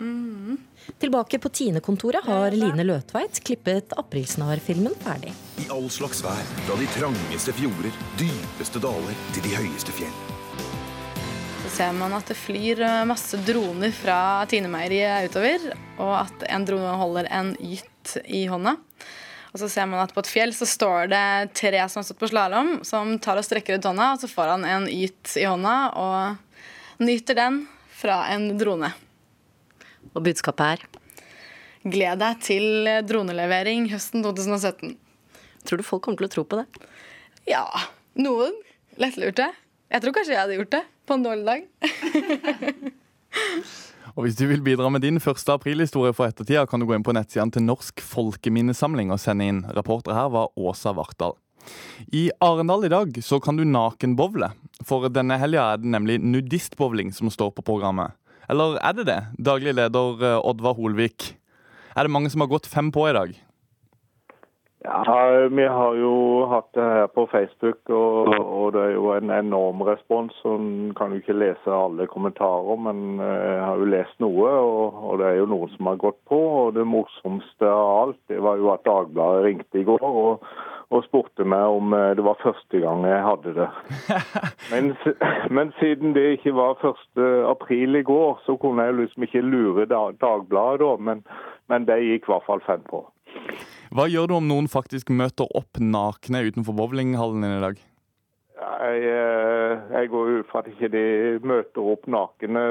Mm. 0.00 0.56
Tilbake 1.02 1.38
på 1.42 1.48
Tine-kontoret 1.52 2.24
har 2.30 2.50
Line 2.56 2.84
Løtveit 2.86 3.42
klippet 3.44 3.92
Aprilsnarr-filmen 3.98 4.94
ferdig. 5.04 5.32
I 5.60 5.68
all 5.74 5.90
slags 5.92 6.24
vær, 6.24 6.44
fra 6.64 6.74
de 6.80 6.86
trangeste 6.96 7.52
fjorder, 7.60 7.92
dypeste 8.20 8.78
daler 8.88 9.14
til 9.34 9.42
de 9.50 9.52
høyeste 9.58 9.92
fjell 10.00 10.37
ser 11.78 11.94
man 11.94 12.14
at 12.16 12.26
det 12.26 12.34
flyr 12.34 12.80
eh, 12.82 13.04
masse 13.06 13.38
droner 13.46 13.92
fra 13.94 14.42
Tine-meieriet 14.50 15.28
utover, 15.30 15.68
og 16.02 16.12
at 16.24 16.42
en 16.50 16.64
drone 16.66 16.94
holder 16.98 17.28
en 17.30 17.52
gytt 17.62 18.16
i 18.26 18.40
hånda. 18.50 18.72
Og 19.52 19.60
så 19.62 19.68
ser 19.70 19.86
man 19.86 20.02
at 20.02 20.14
på 20.14 20.24
et 20.24 20.30
fjell 20.30 20.54
så 20.56 20.66
står 20.66 21.10
det 21.12 21.20
tre 21.54 21.84
som 21.86 22.00
har 22.00 22.08
stått 22.08 22.18
på 22.18 22.30
slalåm, 22.32 22.72
som 22.88 23.14
tar 23.22 23.38
og 23.38 23.46
strekker 23.46 23.78
ut 23.78 23.86
hånda, 23.86 24.08
og 24.16 24.24
så 24.24 24.30
får 24.32 24.52
han 24.56 24.66
en 24.66 24.88
yt 24.90 25.36
i 25.38 25.46
hånda 25.46 25.76
og 26.02 27.04
nyter 27.04 27.38
den 27.38 27.62
fra 28.00 28.24
en 28.34 28.50
drone. 28.58 28.90
Og 30.16 30.20
budskapet 30.26 30.74
er? 30.74 30.84
Gled 31.86 32.18
deg 32.24 32.42
til 32.42 32.92
dronelevering 33.06 33.86
høsten 33.94 34.26
2017. 34.26 34.98
Tror 35.62 35.78
du 35.78 35.86
folk 35.86 36.08
kommer 36.08 36.24
til 36.24 36.32
å 36.32 36.36
tro 36.40 36.48
på 36.48 36.58
det? 36.58 36.86
Ja. 37.54 37.66
Noen. 38.18 38.56
Lettlurte. 38.98 39.52
Jeg 39.92 40.02
tror 40.02 40.16
kanskje 40.16 40.34
jeg 40.34 40.42
hadde 40.42 40.58
gjort 40.58 40.74
det 40.80 40.86
på 41.08 41.16
en 41.16 41.24
dårlig 41.24 41.46
dag. 41.48 41.66
og 44.14 44.22
Hvis 44.26 44.38
du 44.38 44.46
vil 44.50 44.62
bidra 44.64 44.90
med 44.92 45.04
din 45.06 45.20
første 45.22 45.56
aprilhistorie 45.56 46.14
for 46.16 46.28
ettertida, 46.28 46.66
kan 46.68 46.80
du 46.80 46.88
gå 46.88 46.96
inn 46.96 47.06
på 47.06 47.16
nettsiden 47.16 47.52
til 47.54 47.64
Norsk 47.64 48.02
folkeminnesamling 48.04 49.12
og 49.14 49.20
sende 49.22 49.48
inn. 49.48 49.64
Reporter 49.76 50.16
her 50.16 50.28
var 50.34 50.52
Åsa 50.58 50.92
Vartdal. 50.96 51.36
I 52.14 52.28
Arendal 52.44 52.86
i 52.86 52.92
dag 52.92 53.18
så 53.24 53.40
kan 53.44 53.58
du 53.58 53.64
nakenbowle. 53.68 54.52
For 54.86 55.08
denne 55.12 55.36
helga 55.40 55.72
er 55.72 55.82
det 55.82 55.90
nemlig 55.92 56.20
nudistbowling 56.22 57.12
som 57.16 57.32
står 57.32 57.52
på 57.56 57.66
programmet. 57.66 58.16
Eller 58.48 58.78
er 58.80 58.96
det 58.96 59.08
det? 59.08 59.18
Daglig 59.44 59.74
leder 59.76 60.24
eh, 60.24 60.38
Oddvar 60.40 60.78
Holvik. 60.78 61.34
Er 61.96 62.06
det 62.06 62.14
mange 62.14 62.30
som 62.32 62.40
har 62.44 62.52
gått 62.52 62.68
fem 62.70 62.92
på 62.94 63.08
i 63.10 63.16
dag? 63.16 63.34
Ja, 64.84 65.48
Vi 65.50 65.66
har 65.66 65.94
jo 65.94 66.46
hatt 66.46 66.68
det 66.74 66.82
her 66.82 67.06
på 67.06 67.26
Facebook, 67.26 67.90
og, 67.90 68.28
og 68.38 68.72
det 68.72 68.82
er 68.84 68.92
jo 68.94 69.10
en 69.10 69.30
enorm 69.34 69.82
respons. 69.82 70.36
En 70.46 70.94
kan 70.94 71.10
jo 71.10 71.18
ikke 71.18 71.34
lese 71.34 71.72
alle 71.74 72.06
kommentarer, 72.06 72.78
men 72.86 73.18
eh, 73.18 73.48
jeg 73.56 73.64
har 73.64 73.82
jo 73.82 73.88
lest 73.90 74.22
noe. 74.22 74.52
Og, 74.54 75.00
og, 75.02 75.18
det 75.18 75.26
er 75.26 75.40
jo 75.40 75.48
noen 75.50 75.72
som 75.74 75.90
har 75.90 75.98
gått 75.98 76.20
på. 76.30 76.38
og 76.62 76.76
Det 76.78 76.86
morsomste 76.86 77.66
av 77.66 77.94
alt 78.04 78.20
det 78.30 78.38
var 78.44 78.60
jo 78.62 78.70
at 78.70 78.86
Dagbladet 78.86 79.44
ringte 79.48 79.82
i 79.82 79.86
går 79.88 80.04
og, 80.06 80.46
og 80.94 81.04
spurte 81.08 81.42
meg 81.42 81.74
om 81.80 81.98
eh, 81.98 82.14
det 82.14 82.28
var 82.28 82.38
første 82.44 82.82
gang 82.84 83.02
jeg 83.08 83.26
hadde 83.26 83.56
det. 83.58 83.68
Men, 84.72 84.92
men 85.50 85.70
siden 85.80 86.12
det 86.12 86.26
ikke 86.36 86.52
var 86.52 86.76
1. 86.84 87.20
april 87.48 87.96
i 87.96 88.02
går, 88.04 88.42
så 88.44 88.58
kunne 88.60 88.84
jeg 88.84 88.98
liksom 88.98 89.24
ikke 89.24 89.40
lure 89.40 89.86
Dagbladet 89.88 90.84
da. 90.84 90.94
Men, 91.00 91.22
men 91.72 91.88
det 91.88 92.02
gikk 92.04 92.28
i 92.28 92.32
hvert 92.34 92.46
fall 92.46 92.60
fem 92.66 92.84
på. 92.84 93.00
Hva 93.88 94.04
gjør 94.04 94.28
du 94.28 94.34
om 94.36 94.48
noen 94.48 94.66
faktisk 94.68 95.08
møter 95.16 95.48
opp 95.56 95.78
nakne 95.80 96.42
utenfor 96.50 96.76
bowlinghallen 96.76 97.44
din 97.44 97.54
i 97.56 97.62
dag? 97.62 97.78
Jeg, 98.58 99.04
eh, 99.08 99.84
jeg 99.94 100.10
går 100.12 100.32
ut 100.40 100.48
fra 100.50 100.60
at 100.60 100.68
ikke 100.68 100.90
de 100.92 101.04
møter 101.40 101.88
opp 101.94 102.04
nakne. 102.10 102.64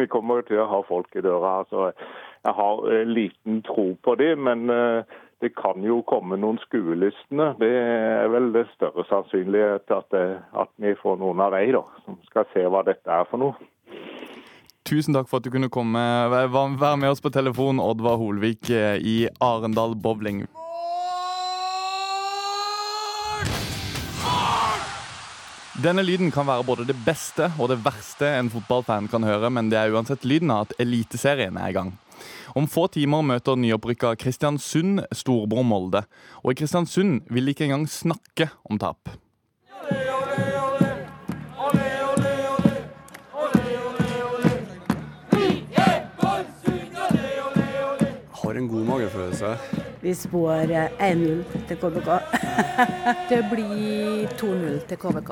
Vi 0.00 0.06
kommer 0.08 0.46
til 0.48 0.62
å 0.62 0.68
ha 0.70 0.80
folk 0.88 1.12
i 1.18 1.24
døra. 1.24 1.58
Så 1.68 1.90
jeg 1.90 2.54
har 2.56 2.86
eh, 2.88 3.04
liten 3.08 3.60
tro 3.66 3.90
på 4.00 4.14
dem, 4.20 4.46
men 4.48 4.72
eh, 4.72 5.18
det 5.44 5.52
kan 5.58 5.84
jo 5.84 6.00
komme 6.08 6.38
noen 6.40 6.60
skuelystne. 6.64 7.52
Det 7.60 7.70
er 7.82 8.32
vel 8.32 8.54
det 8.56 8.70
større 8.72 9.04
sannsynlighet 9.10 9.92
at, 9.96 10.16
at 10.64 10.72
vi 10.80 10.96
får 11.02 11.20
noen 11.20 11.44
av 11.44 11.56
dem 11.56 11.84
som 12.06 12.16
skal 12.30 12.48
se 12.54 12.64
hva 12.64 12.84
dette 12.88 13.20
er 13.20 13.28
for 13.28 13.42
noe. 13.42 13.70
Tusen 14.90 15.14
takk 15.14 15.28
for 15.30 15.38
at 15.38 15.44
du 15.46 15.52
kunne 15.54 15.70
komme 15.70 16.00
være 16.34 16.96
med 16.98 17.12
oss 17.12 17.20
på 17.22 17.30
telefon, 17.30 17.78
Oddvar 17.78 18.16
Holvik 18.18 18.72
eh, 18.74 18.96
i 18.98 19.28
Arendal 19.38 19.94
bowling. 19.94 20.42
Denne 25.80 26.02
lyden 26.02 26.34
kan 26.34 26.48
være 26.50 26.66
både 26.66 26.88
det 26.90 26.98
beste 27.06 27.52
og 27.54 27.70
det 27.70 27.78
verste 27.86 28.34
en 28.34 28.50
fotballfan 28.50 29.06
kan 29.08 29.22
høre, 29.24 29.48
men 29.54 29.70
det 29.70 29.78
er 29.78 29.94
uansett 29.94 30.26
lyden 30.26 30.50
av 30.50 30.66
at 30.66 30.74
Eliteserien 30.82 31.56
er 31.56 31.70
i 31.70 31.78
gang. 31.78 31.94
Om 32.58 32.66
få 32.66 32.88
timer 32.90 33.22
møter 33.22 33.54
nyopprykka 33.62 34.16
Kristiansund 34.18 35.06
storbror 35.14 35.62
Molde. 35.62 36.02
Og 36.42 36.50
i 36.50 36.58
Kristiansund 36.58 37.30
vil 37.30 37.46
de 37.46 37.54
ikke 37.54 37.70
engang 37.70 37.86
snakke 37.86 38.50
om 38.66 38.82
tap. 38.82 39.14
En 48.60 48.68
god 48.68 48.84
magefølelse. 48.88 49.50
Vi 50.00 50.12
spår 50.16 50.72
1-0 51.00 51.42
til 51.68 51.78
KBK. 51.80 52.08
det 53.30 53.40
blir 53.52 54.26
2-0 54.40 54.80
til 54.88 55.00
KBK. 55.00 55.30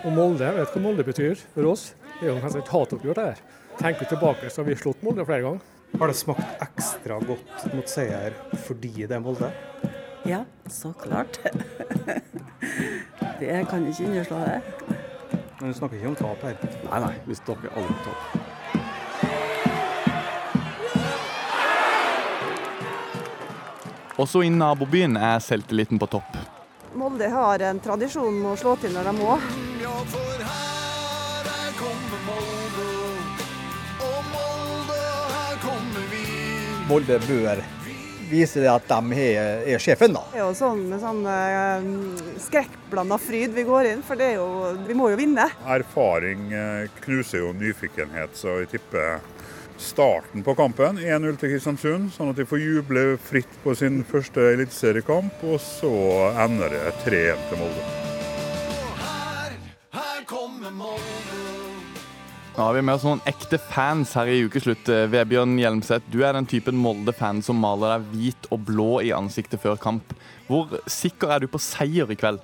Og 0.00 0.12
Molde, 0.16 0.46
jeg 0.46 0.56
vet 0.56 0.72
hva 0.74 0.82
Molde 0.82 1.04
betyr 1.06 1.42
for 1.54 1.72
oss. 1.74 1.90
Det 2.20 2.28
er 2.28 2.32
jo 2.32 2.40
kanskje 2.40 2.62
et 2.64 2.72
hatoppgjør, 2.72 3.18
det 3.18 3.26
her. 3.28 3.42
Tenker 3.80 4.08
tilbake, 4.08 4.48
så 4.48 4.62
har 4.62 4.70
vi 4.70 4.78
slått 4.80 5.04
Molde 5.04 5.26
flere 5.28 5.44
ganger. 5.44 5.76
Har 6.00 6.08
det 6.08 6.16
smakt 6.16 6.64
ekstra 6.64 7.18
godt 7.26 7.64
mot 7.74 7.88
seier 7.90 8.36
fordi 8.64 8.92
det 9.02 9.16
er 9.18 9.24
Molde? 9.24 9.52
Ja, 10.28 10.44
så 10.70 10.92
klart. 10.96 11.40
det 13.40 13.60
kan 13.68 13.88
ikke 13.88 14.08
underslå 14.08 14.40
det. 14.46 14.60
Men 15.60 15.68
du 15.68 15.74
snakker 15.76 15.96
ikke 15.96 16.08
om 16.08 16.14
tap 16.16 16.42
her? 16.46 16.54
Nei, 16.88 16.98
nei. 17.04 17.14
Vi 17.26 17.34
snakker 17.36 17.68
aldri 17.76 17.92
om 17.92 17.98
tap. 18.06 18.20
Også 24.20 24.42
i 24.44 24.50
nabobyen 24.52 25.16
er 25.16 25.38
selvtilliten 25.44 26.00
på 26.00 26.06
topp. 26.16 26.36
Molde 26.96 27.28
har 27.32 27.62
en 27.68 27.80
tradisjon 27.80 28.40
med 28.40 28.50
å 28.54 28.56
slå 28.60 28.74
til 28.80 28.92
når 28.96 29.04
de 29.10 29.12
må. 29.20 29.36
Molde 36.90 37.20
bør 37.28 37.79
viser 38.30 38.64
det 38.64 38.70
at 38.72 38.86
de 38.88 39.18
er, 39.24 39.64
er 39.74 39.82
sjefen, 39.82 40.14
da. 40.16 40.24
Det 40.32 40.40
er 40.40 40.46
jo 40.46 40.54
sånn 40.56 40.84
med 40.90 41.02
sånn 41.02 41.20
uh, 41.26 42.38
skrekkblanda 42.46 43.18
fryd 43.20 43.56
vi 43.56 43.66
går 43.68 43.90
inn, 43.92 44.04
for 44.06 44.20
det 44.20 44.32
er 44.32 44.40
jo, 44.40 44.72
vi 44.86 44.96
må 44.96 45.10
jo 45.12 45.18
vinne. 45.20 45.48
Erfaring 45.70 46.50
eh, 46.54 46.88
knuser 47.04 47.44
jo 47.44 47.52
nyfikenhet, 47.56 48.34
så 48.38 48.60
jeg 48.62 48.72
tipper 48.76 49.20
starten 49.80 50.44
på 50.44 50.54
kampen 50.58 51.00
1-0 51.00 51.38
til 51.40 51.54
Kristiansund, 51.54 52.10
sånn 52.14 52.32
at 52.32 52.40
de 52.40 52.48
får 52.48 52.60
juble 52.62 53.06
fritt 53.30 53.60
på 53.64 53.74
sin 53.78 54.02
første 54.08 54.52
eliteseriekamp. 54.52 55.42
Og 55.48 55.58
så 55.64 55.94
ender 56.46 56.76
det 56.76 56.86
3-1 57.06 57.48
til 57.48 57.64
Molde. 57.64 57.99
Nå 62.56 62.64
har 62.66 62.74
vi 62.74 62.82
med 62.82 62.96
oss 62.98 63.04
noen 63.06 63.20
ekte 63.30 63.60
fans 63.62 64.10
her 64.18 64.28
i 64.28 64.40
ukeslutt. 64.42 64.88
Vebjørn 65.12 65.54
Hjelmseth, 65.60 66.08
du 66.10 66.24
er 66.26 66.34
den 66.34 66.48
typen 66.50 66.74
Molde-fan 66.76 67.38
som 67.46 67.60
maler 67.62 67.94
deg 67.94 68.08
hvit 68.10 68.48
og 68.50 68.64
blå 68.66 68.88
i 69.06 69.12
ansiktet 69.14 69.62
før 69.62 69.78
kamp. 69.80 70.14
Hvor 70.48 70.74
sikker 70.90 71.30
er 71.30 71.44
du 71.44 71.50
på 71.52 71.60
seier 71.62 72.10
i 72.10 72.18
kveld? 72.18 72.42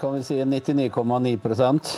Kan 0.00 0.16
vi 0.16 0.24
si 0.26 0.38
99,9% 0.40 1.92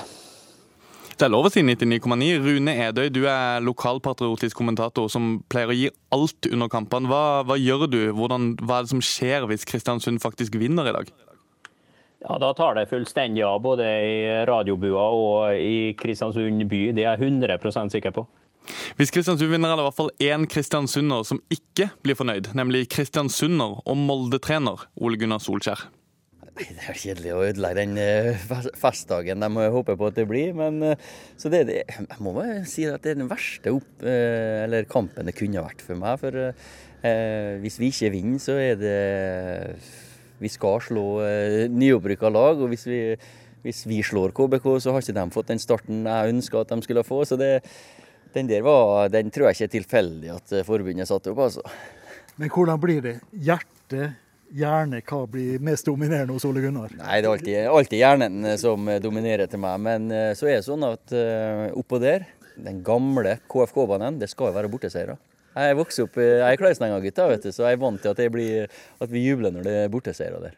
Det 1.15 1.25
er 1.25 1.33
lov 1.33 1.47
å 1.47 1.53
si 1.55 1.63
99,9. 1.63 2.33
Rune 2.43 2.75
Edøy, 2.89 3.07
du 3.15 3.23
er 3.31 3.63
lokalpatriotisk 3.65 4.59
kommentator 4.59 5.07
som 5.13 5.39
pleier 5.49 5.71
å 5.71 5.79
gi 5.79 5.93
alt 6.13 6.51
under 6.51 6.69
kampene. 6.75 7.09
Hva, 7.09 7.47
hva 7.47 7.57
gjør 7.57 7.87
du? 7.87 8.01
Hvordan, 8.19 8.57
hva 8.67 8.81
er 8.81 8.89
det 8.89 8.97
som 8.97 9.05
skjer 9.15 9.47
hvis 9.47 9.65
Kristiansund 9.71 10.21
faktisk 10.27 10.59
vinner 10.59 10.91
i 10.91 10.99
dag? 10.99 11.15
Ja, 12.27 12.39
Da 12.43 12.53
tar 12.59 12.75
det 12.75 12.89
fullstendig 12.91 13.45
av, 13.47 13.61
både 13.63 13.87
i 13.87 14.17
radiobua 14.49 15.05
og 15.15 15.61
i 15.61 15.95
Kristiansund 15.99 16.65
by. 16.71 16.83
Det 16.97 17.05
er 17.05 17.15
jeg 17.15 17.31
100 17.39 17.91
sikker 17.93 18.15
på. 18.17 18.27
Hvis 18.99 19.13
Kristiansund 19.15 19.53
vinner, 19.53 19.71
er 19.71 19.79
det 19.79 19.85
i 19.85 19.87
hvert 19.87 19.99
fall 20.01 20.11
én 20.19 20.47
kristiansunder 20.51 21.23
som 21.29 21.39
ikke 21.53 21.93
blir 22.03 22.19
fornøyd. 22.19 22.51
Nemlig 22.59 22.89
kristiansunder 22.91 23.79
og 23.85 24.01
Molde-trener 24.01 24.89
Ole 24.99 25.21
Gunnar 25.21 25.43
Solskjær. 25.45 25.87
Det 26.57 26.67
er 26.89 26.97
kjedelig 26.97 27.35
å 27.37 27.43
ødelegge 27.45 27.83
den 27.83 27.99
eh, 28.01 28.47
festdagen 28.81 29.45
de 29.45 29.67
håper 29.75 29.99
på 30.01 30.09
at 30.09 30.17
det 30.17 30.25
blir. 30.31 30.55
Men 30.57 30.81
eh, 30.83 31.05
så 31.37 31.53
det, 31.53 31.67
det, 31.69 31.83
jeg 31.93 32.25
må 32.25 32.33
bare 32.35 32.65
si 32.67 32.87
at 32.89 33.05
det 33.05 33.13
er 33.13 33.21
den 33.21 33.31
verste 33.31 33.75
opp, 33.77 33.93
eh, 34.01 34.65
eller 34.65 34.89
kampen 34.89 35.29
det 35.29 35.37
kunne 35.37 35.63
vært 35.67 35.85
for 35.85 36.01
meg. 36.01 36.17
For 36.23 36.41
eh, 36.41 37.53
hvis 37.63 37.79
vi 37.83 37.93
ikke 37.93 38.13
vinner, 38.17 38.41
så 38.43 38.57
er 38.57 38.81
det 38.81 38.97
vi 40.43 40.51
skal 40.53 40.81
slå 40.85 41.07
eh, 41.25 41.65
nyopprykka 41.73 42.31
lag. 42.33 42.61
Og 42.61 42.73
hvis 42.73 42.87
vi, 42.89 43.01
hvis 43.65 43.85
vi, 43.89 44.03
slår 44.05 44.35
KBK, 44.37 44.69
så 44.83 44.95
har 44.95 45.05
ikke 45.05 45.17
de 45.17 45.27
fått 45.35 45.53
den 45.53 45.63
starten 45.63 46.05
jeg 46.09 46.35
ønska 46.35 46.63
at 46.63 46.75
de 46.75 46.81
skulle 46.85 47.07
få. 47.07 47.23
Så 47.29 47.39
det, 47.41 47.53
den 48.37 48.51
der 48.51 48.67
var, 48.67 49.09
den 49.13 49.33
tror 49.33 49.51
jeg 49.51 49.59
ikke 49.59 49.71
er 49.71 49.75
tilfeldig 49.79 50.37
at 50.37 50.55
eh, 50.55 50.67
forbundet 50.67 51.09
satte 51.09 51.33
opp, 51.33 51.47
altså. 51.49 51.65
Men 52.37 52.53
hvordan 52.53 52.81
blir 52.81 53.01
det? 53.05 53.15
Hjerte, 53.33 54.11
hjerne, 54.57 55.01
hva 55.09 55.23
blir 55.31 55.63
mest 55.65 55.89
dominerende 55.89 56.37
hos 56.37 56.45
Ole 56.45 56.61
Gunnar? 56.61 56.93
Nei, 56.99 57.23
det 57.23 57.31
er 57.31 57.33
alltid, 57.33 57.61
alltid 57.73 58.03
hjernen 58.03 58.51
eh, 58.53 58.59
som 58.61 58.91
dominerer 59.03 59.49
til 59.51 59.63
meg. 59.65 59.81
Men 59.87 60.11
så 60.37 60.51
er 60.51 60.61
det 60.61 60.67
sånn 60.69 60.85
at 60.87 61.17
oppå 61.77 62.01
der, 62.03 62.29
den 62.57 62.83
gamle 62.85 63.39
KFK-banen, 63.53 64.21
det 64.21 64.31
skal 64.33 64.51
jo 64.51 64.57
være 64.57 64.71
borteseiere. 64.73 65.17
Jeg 65.57 65.77
vokste 65.79 66.05
opp 66.05 66.21
jeg 66.21 66.45
er 66.45 66.61
Kleisnenga-gutta, 66.61 67.27
vet 67.33 67.49
du, 67.49 67.51
så 67.55 67.65
jeg 67.65 67.79
er 67.79 67.81
vant 67.81 68.03
til 68.03 68.13
at, 68.13 68.23
blir, 68.33 68.71
at 69.01 69.13
vi 69.13 69.25
jubler 69.25 69.55
når 69.55 69.65
det 69.65 69.77
er 69.87 69.93
borteseiere 69.93 70.41
der. 70.43 70.57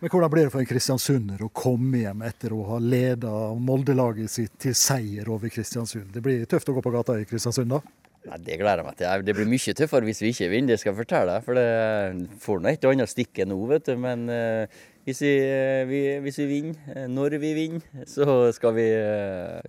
Men 0.00 0.12
Hvordan 0.12 0.30
blir 0.30 0.44
det 0.44 0.52
for 0.52 0.60
en 0.60 0.68
kristiansunder 0.68 1.40
å 1.46 1.52
komme 1.56 2.02
hjem 2.02 2.20
etter 2.28 2.52
å 2.52 2.64
ha 2.68 2.80
leda 2.82 3.30
Molde-laget 3.56 4.28
sitt 4.28 4.58
til 4.60 4.74
seier 4.76 5.30
over 5.32 5.48
Kristiansund? 5.48 6.10
Det 6.12 6.20
blir 6.24 6.44
tøft 6.44 6.68
å 6.68 6.74
gå 6.76 6.82
på 6.84 6.92
gata 6.92 7.16
i 7.16 7.24
Kristiansund 7.28 7.72
da? 7.72 7.80
Nei, 8.26 8.36
Det 8.44 8.58
gleder 8.60 8.82
jeg 8.82 8.86
meg 8.90 8.98
til. 8.98 9.24
Det 9.24 9.34
blir 9.38 9.48
mye 9.48 9.74
tøffere 9.78 10.08
hvis 10.08 10.20
vi 10.20 10.32
ikke 10.34 10.50
vinner, 10.52 10.74
det 10.74 10.82
skal 10.82 10.92
jeg 10.92 10.98
fortelle 10.98 11.38
deg. 11.38 11.46
For 11.46 11.56
det 11.56 12.42
får 12.42 12.60
nå 12.60 12.70
et 12.72 12.84
og 12.84 12.92
annet 12.92 13.12
stikke 13.12 13.46
nå, 13.48 13.56
vet 13.70 13.88
du. 13.88 13.94
Men 14.02 14.26
uh, 14.28 14.82
hvis, 15.06 15.22
vi, 15.24 15.32
uh, 15.46 15.86
vi, 15.88 16.02
hvis, 16.26 16.42
vi, 16.42 16.48
vinner, 16.50 16.82
uh, 16.92 17.06
når 17.16 17.38
vi 17.40 17.54
vinner, 17.56 18.04
så 18.10 18.50
skal 18.56 18.76
vi 18.76 18.90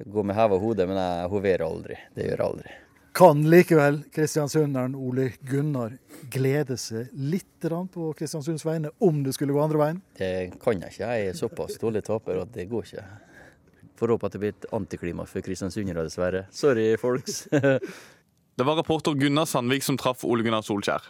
gå 0.04 0.28
med 0.28 0.36
heva 0.36 0.60
hode. 0.60 0.90
Men 0.90 1.00
jeg 1.06 1.32
hoverer 1.38 1.66
aldri. 1.70 2.02
Det 2.18 2.28
gjør 2.28 2.36
jeg 2.36 2.48
aldri. 2.50 2.78
Kan 3.18 3.50
likevel 3.50 4.04
kristiansunderen 4.14 4.96
Ole 4.96 5.32
Gunnar 5.42 5.96
glede 6.30 6.76
seg 6.78 7.08
litt 7.18 7.66
på 7.66 8.12
Kristiansunds 8.14 8.62
vegne, 8.62 8.92
om 9.02 9.24
det 9.26 9.34
skulle 9.34 9.56
gå 9.56 9.62
andre 9.64 9.80
veien? 9.82 10.02
Det 10.20 10.52
kan 10.62 10.84
jeg 10.84 10.94
ikke. 10.94 11.08
Jeg 11.10 11.32
er 11.32 11.40
såpass 11.40 11.80
dårlig 11.82 12.04
taper 12.06 12.44
at 12.44 12.52
det 12.54 12.68
går 12.70 12.86
ikke. 12.86 13.06
Får 13.98 14.14
håpe 14.14 14.30
at 14.30 14.36
det 14.38 14.42
blir 14.44 14.54
et 14.54 14.70
antiklima 14.78 15.26
for 15.26 15.42
kristiansundere, 15.42 16.06
dessverre. 16.06 16.44
Sorry, 16.54 16.92
folks. 17.02 17.48
Det 18.58 18.66
var 18.66 18.76
reporter 18.80 19.14
Gunnar 19.14 19.46
Sandvik 19.46 19.84
som 19.86 20.00
traff 20.02 20.24
Ole 20.26 20.42
Gunnar 20.42 20.64
Solskjær. 20.66 21.04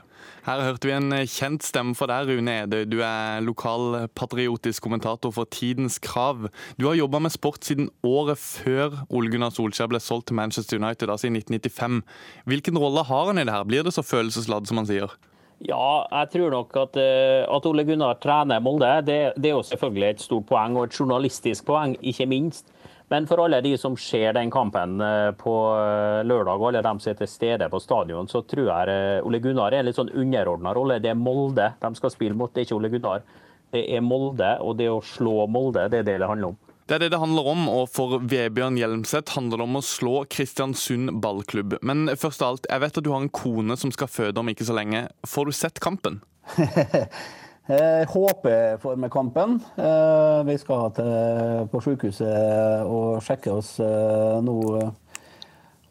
Her 0.44 0.64
hørte 0.66 0.90
vi 0.90 0.92
en 0.92 1.14
kjent 1.32 1.64
stemme 1.64 1.96
fra 1.96 2.10
deg, 2.12 2.28
Rune 2.28 2.56
Edøy. 2.66 2.82
Du 2.92 2.98
er 3.00 3.40
lokalpatriotisk 3.46 4.84
kommentator 4.84 5.32
for 5.32 5.48
Tidens 5.48 5.96
Krav. 6.04 6.50
Du 6.76 6.90
har 6.90 6.98
jobba 7.00 7.22
med 7.24 7.32
sport 7.32 7.64
siden 7.64 7.88
året 8.04 8.42
før 8.42 9.00
Ole 9.08 9.32
Gunnar 9.32 9.56
Solskjær 9.56 9.88
ble 9.94 10.04
solgt 10.04 10.28
til 10.28 10.36
Manchester 10.42 10.82
United, 10.84 11.08
altså 11.08 11.30
i 11.30 11.38
1995. 11.38 12.04
Hvilken 12.52 12.84
rolle 12.84 13.08
har 13.08 13.32
han 13.32 13.40
i 13.40 13.48
det 13.48 13.56
her? 13.56 13.72
Blir 13.72 13.88
det 13.88 13.96
så 13.96 14.04
følelsesladd 14.04 14.68
som 14.68 14.84
han 14.84 14.92
sier? 14.92 15.16
Ja, 15.64 16.04
jeg 16.12 16.34
tror 16.36 16.52
nok 16.52 16.76
at, 16.84 17.00
eh, 17.00 17.48
at 17.48 17.72
Ole 17.72 17.88
Gunnar 17.88 18.20
trener 18.20 18.60
Molde. 18.60 18.92
Det, 19.08 19.22
det 19.40 19.54
er 19.54 19.56
jo 19.56 19.64
selvfølgelig 19.72 20.10
et 20.10 20.28
stort 20.28 20.52
poeng, 20.52 20.76
og 20.76 20.92
et 20.92 21.00
journalistisk 21.00 21.72
poeng, 21.72 21.96
ikke 22.04 22.28
minst. 22.28 22.68
Men 23.10 23.28
for 23.28 23.40
alle 23.40 23.62
de 23.64 23.78
som 23.80 23.96
ser 23.98 24.34
den 24.36 24.52
kampen 24.52 25.02
eh, 25.02 25.32
på 25.40 25.54
eh, 25.80 26.26
lørdag, 26.28 26.60
og 26.60 26.70
alle 26.70 26.84
de 26.84 26.94
som 27.00 27.12
er 27.14 27.20
til 27.22 27.30
stede 27.32 27.70
på 27.72 27.80
stadion, 27.80 28.28
så 28.28 28.42
tror 28.44 28.68
jeg 28.68 28.92
eh, 28.92 29.26
Ole 29.28 29.40
Gunnar 29.44 29.72
er 29.72 29.80
en 29.80 29.88
litt 29.88 30.00
sånn 30.00 30.12
underordna 30.12 30.74
rolle. 30.76 31.00
Det 31.04 31.14
er 31.14 31.20
Molde 31.20 31.72
de 31.80 31.92
skal 31.96 32.12
spille 32.12 32.36
mot, 32.36 32.52
det 32.52 32.66
er 32.66 32.68
ikke 32.68 32.80
Ole 32.82 32.92
Gunnar. 32.92 33.24
Det 33.72 33.86
er 33.96 34.04
Molde, 34.04 34.58
og 34.64 34.76
det 34.80 34.90
å 34.92 35.00
slå 35.04 35.46
Molde, 35.48 35.88
det 35.92 36.04
er 36.04 36.10
det 36.10 36.18
det 36.20 36.32
handler 36.32 36.52
om. 36.52 36.60
Det 36.88 36.96
er 36.96 37.04
det 37.04 37.12
det 37.12 37.20
handler 37.20 37.48
om, 37.52 37.66
og 37.68 37.90
for 37.92 38.20
Vebjørn 38.32 38.78
Hjelmseth 38.80 39.36
handler 39.36 39.60
det 39.60 39.66
om 39.66 39.80
å 39.80 39.84
slå 39.84 40.14
Kristiansund 40.32 41.18
ballklubb. 41.24 41.76
Men 41.84 42.08
først 42.16 42.44
av 42.44 42.54
alt, 42.54 42.70
jeg 42.72 42.84
vet 42.84 43.00
at 43.00 43.08
du 43.08 43.12
har 43.12 43.24
en 43.24 43.32
kone 43.32 43.76
som 43.80 43.92
skal 43.92 44.12
føde 44.12 44.40
om 44.40 44.52
ikke 44.52 44.68
så 44.68 44.76
lenge. 44.76 45.04
Får 45.28 45.48
du 45.48 45.56
sett 45.56 45.84
kampen? 45.84 46.22
Jeg 47.68 48.08
håper 48.08 48.78
for 48.80 48.96
med 48.96 49.12
kampen. 49.12 49.58
Eh, 49.76 50.46
vi 50.48 50.54
skal 50.56 50.92
til, 50.96 51.66
på 51.68 51.82
sykehuset 51.84 52.86
og 52.88 53.18
sjekke 53.26 53.58
oss 53.60 53.74
eh, 53.84 54.38
nå. 54.40 54.56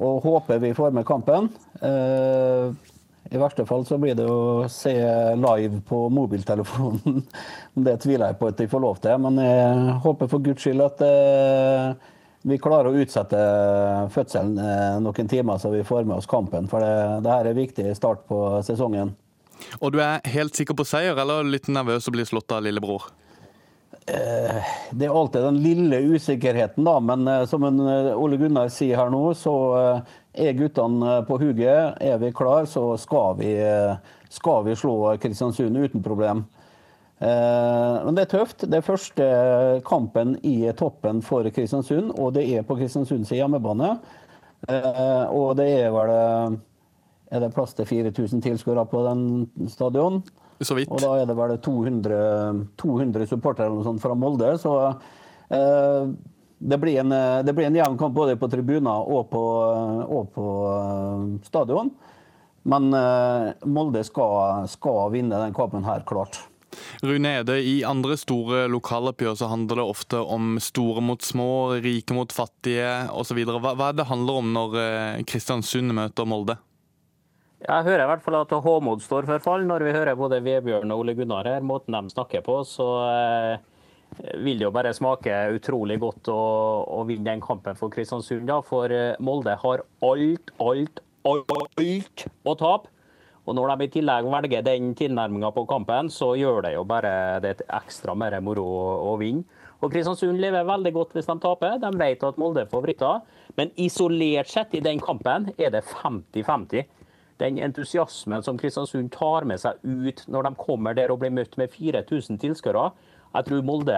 Og 0.01 0.25
håper 0.25 0.63
vi 0.63 0.73
får 0.77 0.95
med 0.97 1.05
kampen. 1.05 1.51
Eh, 1.85 2.73
I 3.29 3.43
verste 3.43 3.67
fall 3.69 3.85
så 3.85 3.99
blir 4.01 4.17
det 4.17 4.25
å 4.25 4.65
se 4.73 4.95
live 5.37 5.83
på 5.85 6.01
mobiltelefonen. 6.17 7.21
Det 7.91 7.99
tviler 8.07 8.33
jeg 8.33 8.41
på 8.41 8.49
at 8.49 8.63
de 8.63 8.71
får 8.73 8.85
lov 8.87 9.03
til, 9.05 9.21
men 9.27 9.37
jeg 9.45 9.99
håper 10.07 10.33
for 10.33 10.49
guds 10.49 10.65
skyld 10.65 10.81
at 10.81 11.05
vi 12.47 12.57
klarer 12.63 12.89
å 12.89 13.05
utsette 13.05 13.37
fødselen 14.15 15.05
noen 15.05 15.29
timer, 15.29 15.61
så 15.61 15.75
vi 15.75 15.85
får 15.85 16.09
med 16.09 16.23
oss 16.23 16.31
kampen. 16.31 16.71
For 16.73 16.81
det, 16.81 17.21
det 17.27 17.35
her 17.35 17.51
er 17.51 17.61
viktig 17.61 17.91
start 17.99 18.25
på 18.31 18.41
sesongen. 18.65 19.13
Og 19.81 19.93
du 19.95 20.01
er 20.03 20.25
helt 20.33 20.57
sikker 20.57 20.77
på 20.77 20.87
seier, 20.89 21.19
eller 21.19 21.47
litt 21.47 21.69
nervøs 21.69 22.09
og 22.09 22.17
blir 22.17 22.29
slått 22.29 22.53
av 22.55 22.65
lillebror? 22.67 23.09
Eh, 24.07 24.67
det 24.91 25.07
er 25.07 25.15
alltid 25.19 25.43
den 25.43 25.63
lille 25.63 25.99
usikkerheten, 26.15 26.85
da. 26.87 27.01
Men 27.03 27.27
eh, 27.29 27.45
som 27.51 27.65
eh, 27.67 28.13
Ole 28.15 28.39
Gunnar 28.39 28.71
sier 28.71 29.01
her 29.01 29.11
nå, 29.11 29.23
så 29.35 29.55
er 30.37 30.59
guttene 30.59 31.21
på 31.27 31.39
hugget. 31.43 31.99
Er 31.99 32.21
vi 32.23 32.31
klar, 32.37 32.69
så 32.71 32.93
skal 33.01 33.35
vi, 33.41 33.51
skal 34.31 34.63
vi 34.69 34.77
slå 34.79 35.17
Kristiansund 35.23 35.77
uten 35.77 36.05
problem. 36.05 36.45
Men 37.19 38.13
det 38.13 38.27
er 38.27 38.29
tøft. 38.29 38.67
Det 38.69 38.77
er 38.77 38.85
første 38.85 39.27
kampen 39.89 40.35
i 40.45 40.69
toppen 40.77 41.23
for 41.25 41.49
Kristiansund, 41.49 42.11
og 42.21 42.35
det 42.37 42.45
er 42.53 42.67
på 42.69 42.77
Kristiansunds 42.77 43.33
hjemmebane. 43.33 43.95
Og 45.33 45.55
det 45.57 45.71
er 45.79 45.95
vel 45.97 46.13
er 47.31 47.43
det 47.43 47.53
plass 47.55 47.75
til 47.75 47.89
4000 47.89 48.43
tilskuere 48.45 48.87
på 48.91 49.03
den 49.07 49.69
stadion. 49.71 50.23
Og 50.63 51.03
da 51.03 51.11
er 51.21 51.29
det 51.29 51.37
vel 51.37 51.59
200, 51.61 52.65
200 52.81 53.29
supportere 53.29 53.97
fra 54.01 54.17
Molde. 54.17 54.55
Så 54.63 54.73
eh, 55.53 56.09
det 56.59 56.79
blir 56.81 57.03
en, 57.03 57.13
det 57.45 57.53
blir 57.53 57.69
en 57.69 57.77
jevn 57.77 57.99
kamp 58.01 58.15
både 58.17 58.39
på 58.41 58.49
tribuner 58.49 59.11
og 59.13 59.29
på, 59.29 59.43
og 60.07 60.31
på 60.33 60.45
uh, 60.65 61.27
stadion. 61.45 61.91
Men 62.67 62.89
eh, 62.97 63.53
Molde 63.69 64.03
skal, 64.07 64.65
skal, 64.71 65.11
vinne 65.13 65.39
den 65.39 65.55
kampen 65.55 65.85
her, 65.87 66.01
klart. 66.09 66.41
Rune 67.05 67.31
Ede, 67.41 67.61
i 67.63 67.77
andre 67.87 68.17
store 68.19 68.65
lokaloppgjør 68.73 69.37
så 69.39 69.51
handler 69.53 69.81
det 69.81 69.87
ofte 69.93 70.19
om 70.21 70.57
store 70.61 71.05
mot 71.05 71.23
små, 71.23 71.77
rike 71.85 72.17
mot 72.17 72.33
fattige 72.33 72.89
osv. 73.15 73.45
Hva, 73.47 73.77
hva 73.77 73.93
er 73.93 74.01
det 74.01 74.09
handler 74.09 74.41
om 74.41 74.51
når 74.57 74.81
Kristiansund 75.29 75.95
møter 75.97 76.29
Molde? 76.29 76.59
Jeg 77.57 77.87
hører 77.87 78.03
i 78.05 78.09
hvert 78.11 78.21
fall 78.21 78.37
at 78.37 78.51
Håmod 78.53 79.01
står 79.01 79.25
for 79.25 79.41
fall. 79.41 79.63
Når 79.65 79.85
vi 79.87 79.95
hører 79.97 80.19
både 80.19 80.43
Vebjørn 80.45 80.91
og 80.93 81.01
Ole 81.01 81.15
Gunnar 81.17 81.49
her, 81.49 81.65
måten 81.65 81.95
de 81.97 82.13
snakker 82.13 82.43
på, 82.45 82.59
så 82.69 82.89
eh, 83.09 84.35
vil 84.45 84.61
det 84.61 84.67
jo 84.67 84.73
bare 84.75 84.93
smake 84.95 85.39
utrolig 85.57 85.97
godt 86.03 86.29
å, 86.29 86.41
å 86.99 87.05
vinne 87.09 87.31
den 87.31 87.41
kampen 87.41 87.79
for 87.79 87.89
Kristiansund. 87.95 88.45
Da. 88.51 88.61
For 88.61 88.93
eh, 88.93 89.17
Molde 89.25 89.55
har 89.63 89.85
alt, 90.05 90.53
alt, 90.61 91.01
alt 91.25 92.27
å 92.45 92.55
tape. 92.61 92.93
Og 93.47 93.55
Når 93.55 93.73
de 93.73 93.87
i 93.87 93.93
tillegg 93.95 94.27
velger 94.27 94.65
den 94.67 94.91
tilnærminga 94.99 95.53
på 95.55 95.65
kampen, 95.71 96.11
så 96.11 96.33
gjør 96.37 96.65
det 96.67 96.75
jo 96.75 96.83
bare 96.85 97.39
det 97.41 97.61
ekstra 97.63 98.13
mer 98.19 98.37
moro 98.45 98.67
å, 98.67 98.91
å 99.15 99.17
vinne. 99.23 99.47
Og 99.81 99.93
Kristiansund 99.93 100.41
lever 100.41 100.67
veldig 100.67 100.93
godt 100.93 101.17
hvis 101.17 101.29
de 101.29 101.39
taper. 101.41 101.81
De 101.81 101.93
vet 102.01 102.25
at 102.27 102.39
Molde 102.41 102.67
er 102.67 102.71
favoritter. 102.71 103.25
Men 103.57 103.73
isolert 103.81 104.51
sett 104.51 104.77
i 104.77 104.85
den 104.85 105.01
kampen 105.01 105.51
er 105.57 105.73
det 105.73 105.85
50-50. 105.89 106.85
Den 107.43 107.59
entusiasmen 107.61 108.45
som 108.45 108.57
Kristiansund 108.61 109.11
tar 109.13 109.45
med 109.49 109.61
seg 109.61 109.83
ut 109.85 110.23
når 110.33 110.49
de 110.49 110.55
kommer 110.61 110.97
der 110.97 111.13
og 111.13 111.21
blir 111.21 111.35
møtt 111.37 111.59
med 111.61 111.73
4000 111.75 112.41
tilskuere. 112.41 112.89
Jeg 113.37 113.49
tror 113.49 113.67
Molde, 113.67 113.97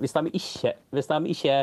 hvis 0.00 0.16
de 0.16 0.32
ikke, 0.32 0.72
hvis 0.96 1.10
de 1.10 1.18
ikke 1.34 1.58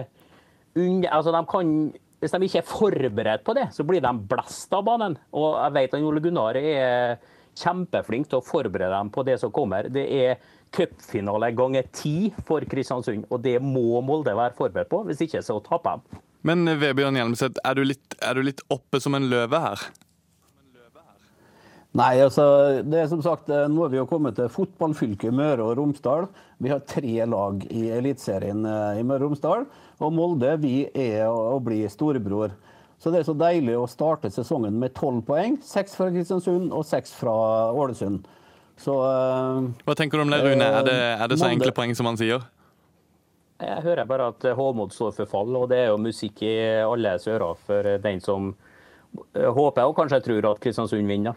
altså 1.09 1.33
de 1.33 1.41
kan, 1.49 1.73
hvis 2.19 2.31
de 2.31 2.45
ikke 2.45 2.61
er 2.61 2.67
forberedt 2.67 3.43
på 3.43 3.55
det, 3.57 3.67
så 3.73 3.83
blir 3.83 4.03
de 4.03 4.13
blåst 4.29 4.73
av 4.73 4.85
banen. 4.85 5.17
Og 5.33 5.57
jeg 5.57 5.75
vet 5.79 5.93
at 5.97 6.05
Ole 6.05 6.21
Gunnar 6.21 6.59
er 6.59 7.17
kjempeflink 7.59 8.29
til 8.29 8.39
å 8.39 8.45
forberede 8.45 8.93
dem 8.93 9.09
på 9.11 9.25
det 9.27 9.39
som 9.41 9.51
kommer. 9.51 9.89
Det 9.91 10.05
er 10.05 10.37
cupfinale 10.75 11.51
ganger 11.57 11.89
ti 11.95 12.31
for 12.45 12.63
Kristiansund, 12.69 13.25
og 13.29 13.41
det 13.43 13.57
må 13.63 14.03
Molde 14.05 14.35
være 14.37 14.57
forberedt 14.57 14.91
på. 14.91 15.03
Hvis 15.07 15.25
ikke 15.25 15.41
så 15.45 15.57
taper 15.65 15.97
de. 15.97 16.21
Men 16.47 16.63
Vebjørn 16.79 17.17
Hjelmeset, 17.19 17.57
er 17.67 17.75
du, 17.75 17.83
litt, 17.83 18.15
er 18.23 18.37
du 18.37 18.45
litt 18.45 18.61
oppe 18.71 19.01
som 19.03 19.17
en 19.17 19.27
løve 19.31 19.59
her? 19.59 19.89
Nei, 21.97 22.19
altså, 22.21 22.43
det 22.85 22.99
er 23.01 23.07
som 23.09 23.21
sagt, 23.25 23.47
Nå 23.49 23.85
er 23.85 23.93
vi 23.93 23.97
jo 23.97 24.07
kommet 24.09 24.35
til 24.37 24.51
fotballfylket 24.53 25.33
Møre 25.33 25.65
og 25.65 25.79
Romsdal. 25.79 26.27
Vi 26.61 26.69
har 26.69 26.83
tre 26.85 27.25
lag 27.25 27.63
i 27.73 27.87
Eliteserien 27.95 28.61
i 28.61 29.01
Møre 29.01 29.23
og 29.23 29.31
Romsdal. 29.31 29.65
Og 29.99 30.13
Molde 30.13 30.53
vi 30.61 30.83
er 30.93 31.25
å 31.31 31.57
bli 31.63 31.81
storebror. 31.89 32.53
Så 32.99 33.09
det 33.09 33.21
er 33.21 33.29
så 33.29 33.35
deilig 33.39 33.77
å 33.79 33.87
starte 33.89 34.29
sesongen 34.31 34.75
med 34.77 34.93
tolv 34.97 35.23
poeng. 35.25 35.57
Seks 35.65 35.95
fra 35.97 36.11
Kristiansund 36.11 36.69
og 36.75 36.85
seks 36.85 37.15
fra 37.15 37.33
Ålesund. 37.71 38.27
Så 38.79 38.95
uh, 38.95 39.65
Hva 39.87 39.97
tenker 39.97 40.19
du 40.19 40.27
om 40.27 40.31
det, 40.31 40.43
Rune? 40.43 40.67
Er 40.67 40.85
det, 40.85 40.97
er 41.15 41.25
det 41.31 41.39
så 41.39 41.47
Molde... 41.47 41.57
enkle 41.57 41.75
poeng 41.75 41.95
som 41.97 42.11
han 42.11 42.19
sier? 42.19 42.45
Jeg 43.59 43.83
hører 43.83 44.07
bare 44.07 44.29
at 44.31 44.45
Håmod 44.55 44.93
står 44.95 45.17
for 45.17 45.31
fall, 45.31 45.55
og 45.57 45.65
det 45.71 45.81
er 45.81 45.89
jo 45.89 45.99
musikk 45.99 46.45
i 46.47 46.55
alle 46.79 47.17
ører 47.17 47.57
for 47.65 47.89
den 48.03 48.21
som 48.23 48.53
håper 49.35 49.89
og 49.89 49.97
kanskje 49.97 50.21
tror 50.23 50.53
at 50.53 50.61
Kristiansund 50.63 51.09
vinner. 51.09 51.35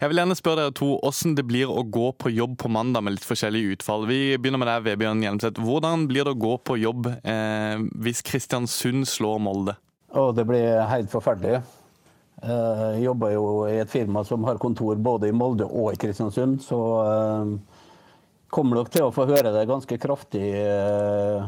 Jeg 0.00 0.10
vil 0.10 0.22
gjerne 0.22 0.38
spørre 0.38 0.66
dere 0.66 0.76
to 0.78 0.94
hvordan 1.02 1.36
det 1.38 1.44
blir 1.48 1.70
å 1.70 1.82
gå 1.84 2.08
på 2.16 2.32
jobb 2.32 2.56
på 2.62 2.70
mandag 2.72 3.04
med 3.04 3.16
litt 3.16 3.26
forskjellige 3.26 3.76
utfall. 3.76 4.06
Vi 4.10 4.38
begynner 4.38 4.62
med 4.62 4.70
deg, 4.70 4.86
Vebjørn 4.88 5.22
Hjelmseth. 5.26 5.62
Hvordan 5.62 6.08
blir 6.10 6.26
det 6.26 6.34
å 6.36 6.42
gå 6.46 6.56
på 6.64 6.78
jobb 6.80 7.10
eh, 7.12 7.84
hvis 8.04 8.24
Kristiansund 8.26 9.08
slår 9.10 9.40
Molde? 9.42 9.76
Oh, 10.12 10.32
det 10.36 10.44
blir 10.48 10.82
helt 10.90 11.12
forferdelig. 11.12 11.62
Eh, 12.42 12.86
jeg 12.96 13.04
jobber 13.04 13.30
jo 13.36 13.44
i 13.70 13.78
et 13.78 13.90
firma 13.90 14.24
som 14.26 14.42
har 14.48 14.58
kontor 14.62 14.98
både 14.98 15.30
i 15.30 15.34
Molde 15.36 15.68
og 15.68 15.92
i 15.92 16.00
Kristiansund, 16.00 16.58
så 16.64 16.78
eh, 17.06 17.52
kommer 18.52 18.80
dere 18.80 18.94
til 18.96 19.06
å 19.06 19.12
få 19.14 19.28
høre 19.30 19.52
det 19.54 19.68
ganske 19.70 19.98
kraftig 20.02 20.48
eh, 20.58 21.44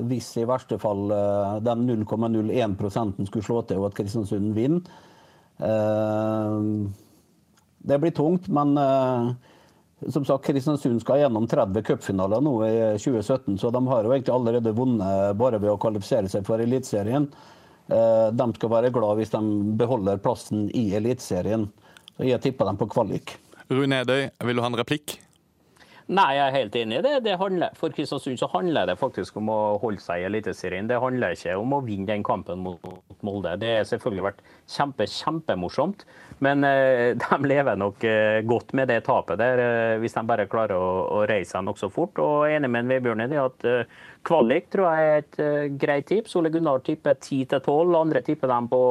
hvis 0.00 0.30
i 0.40 0.46
verste 0.48 0.78
fall 0.80 1.10
den 1.60 1.82
0,01 1.84 3.26
skulle 3.28 3.44
slå 3.44 3.60
til 3.68 3.82
og 3.82 3.90
at 3.90 3.98
Kristiansund 3.98 4.54
vinner. 4.56 4.80
Eh, 7.80 7.86
det 7.88 7.98
blir 7.98 8.10
tungt, 8.10 8.48
men 8.48 8.78
uh, 8.78 9.32
som 10.08 10.24
sagt, 10.24 10.44
Kristiansund 10.46 11.00
skal 11.02 11.20
gjennom 11.20 11.46
30 11.46 11.82
cupfinaler 11.82 12.40
nå 12.40 12.54
i 12.66 12.74
2017, 12.98 13.58
så 13.58 13.70
de 13.70 13.86
har 13.88 14.04
jo 14.04 14.12
egentlig 14.12 14.34
allerede 14.34 14.74
vunnet 14.76 15.36
bare 15.36 15.60
ved 15.60 15.72
å 15.72 15.78
kvalifisere 15.80 16.28
seg 16.28 16.46
for 16.46 16.60
Eliteserien. 16.60 17.28
Uh, 17.90 18.28
de 18.32 18.50
skal 18.56 18.74
være 18.76 18.92
glad 18.94 19.18
hvis 19.18 19.32
de 19.32 19.42
beholder 19.80 20.20
plassen 20.22 20.68
i 20.76 20.90
Eliteserien. 20.96 21.68
Jeg 22.20 22.42
tipper 22.44 22.68
dem 22.68 22.78
på 22.80 22.90
kvalik. 22.92 23.38
Rune 23.70 24.02
Edøy, 24.04 24.28
vil 24.44 24.58
du 24.58 24.64
ha 24.64 24.68
en 24.68 24.80
replikk? 24.80 25.16
Nei, 26.10 26.30
jeg 26.34 26.42
er 26.42 26.54
helt 26.56 26.76
enig 26.80 26.96
i 26.98 27.02
det. 27.04 27.10
det 27.22 27.36
handler, 27.38 27.74
for 27.78 27.94
Kristiansund 27.94 28.38
så 28.40 28.48
handler 28.50 28.88
det 28.88 28.96
faktisk 28.98 29.36
om 29.38 29.46
å 29.52 29.58
holde 29.78 30.02
seg 30.02 30.24
i 30.24 30.24
Eliteserien. 30.26 30.88
Det 30.90 30.98
handler 30.98 31.36
ikke 31.36 31.54
om 31.54 31.76
å 31.76 31.78
vinne 31.86 32.08
den 32.08 32.24
kampen 32.26 32.64
mot 32.64 32.82
Molde. 33.22 33.52
Det 33.62 33.68
har 33.76 33.86
selvfølgelig 33.86 34.24
vært 34.24 34.40
kjempe, 34.74 35.06
kjempemorsomt. 35.06 36.02
Men 36.42 36.66
eh, 36.66 37.12
de 37.22 37.38
lever 37.46 37.78
nok 37.78 38.02
eh, 38.10 38.40
godt 38.42 38.74
med 38.74 38.90
det 38.90 39.04
tapet 39.06 39.38
der, 39.38 39.62
eh, 39.62 40.00
hvis 40.02 40.18
de 40.18 40.24
bare 40.32 40.48
klarer 40.50 40.74
å, 40.82 40.90
å 41.20 41.22
reise 41.30 41.52
seg 41.54 41.68
nokså 41.68 41.92
fort. 41.94 42.18
Og 42.18 42.50
enig 42.50 42.72
med 42.74 42.90
Vebjørn 42.90 43.22
i 43.28 43.30
det 43.30 43.38
at 43.44 43.70
eh, 43.70 43.94
kvalik 44.26 44.66
tror 44.74 44.90
jeg 44.90 45.12
er 45.12 45.22
et 45.22 45.40
eh, 45.46 45.70
greit 45.78 46.10
tips. 46.10 46.34
Ole 46.40 46.50
Gunnar 46.50 46.82
tipper 46.90 47.22
10 47.22 47.60
12, 47.60 47.94
andre 48.00 48.26
tipper 48.26 48.50
dem 48.50 48.66
på 48.72 48.82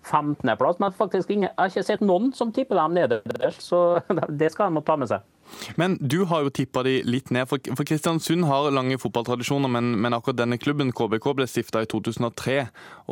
15.-plass. 0.00 0.80
Men 0.80 0.96
faktisk 0.96 1.28
ingen, 1.28 1.50
jeg 1.50 1.60
har 1.60 1.76
ikke 1.76 1.88
sett 1.92 2.08
noen 2.08 2.32
som 2.32 2.56
tipper 2.56 2.80
dem 2.80 2.96
nederst, 3.02 3.68
så 3.68 3.84
det 4.40 4.54
skal 4.56 4.72
de 4.72 4.86
ta 4.88 4.96
med 4.96 5.12
seg. 5.12 5.33
Men 5.80 5.96
du 6.00 6.24
har 6.30 6.44
jo 6.44 6.52
tippa 6.54 6.82
de 6.86 6.98
litt 7.06 7.30
ned. 7.34 7.48
For, 7.50 7.60
Kristiansund 7.60 8.46
har 8.48 8.70
lange 8.74 8.98
fotballtradisjoner, 9.00 9.70
men, 9.70 9.92
men, 10.00 10.16
akkurat 10.16 10.40
denne 10.40 10.58
klubben, 10.60 10.92
KBK, 10.96 11.30
ble 11.38 11.48
stifta 11.50 11.84
i 11.84 11.90
2003. 11.90 12.56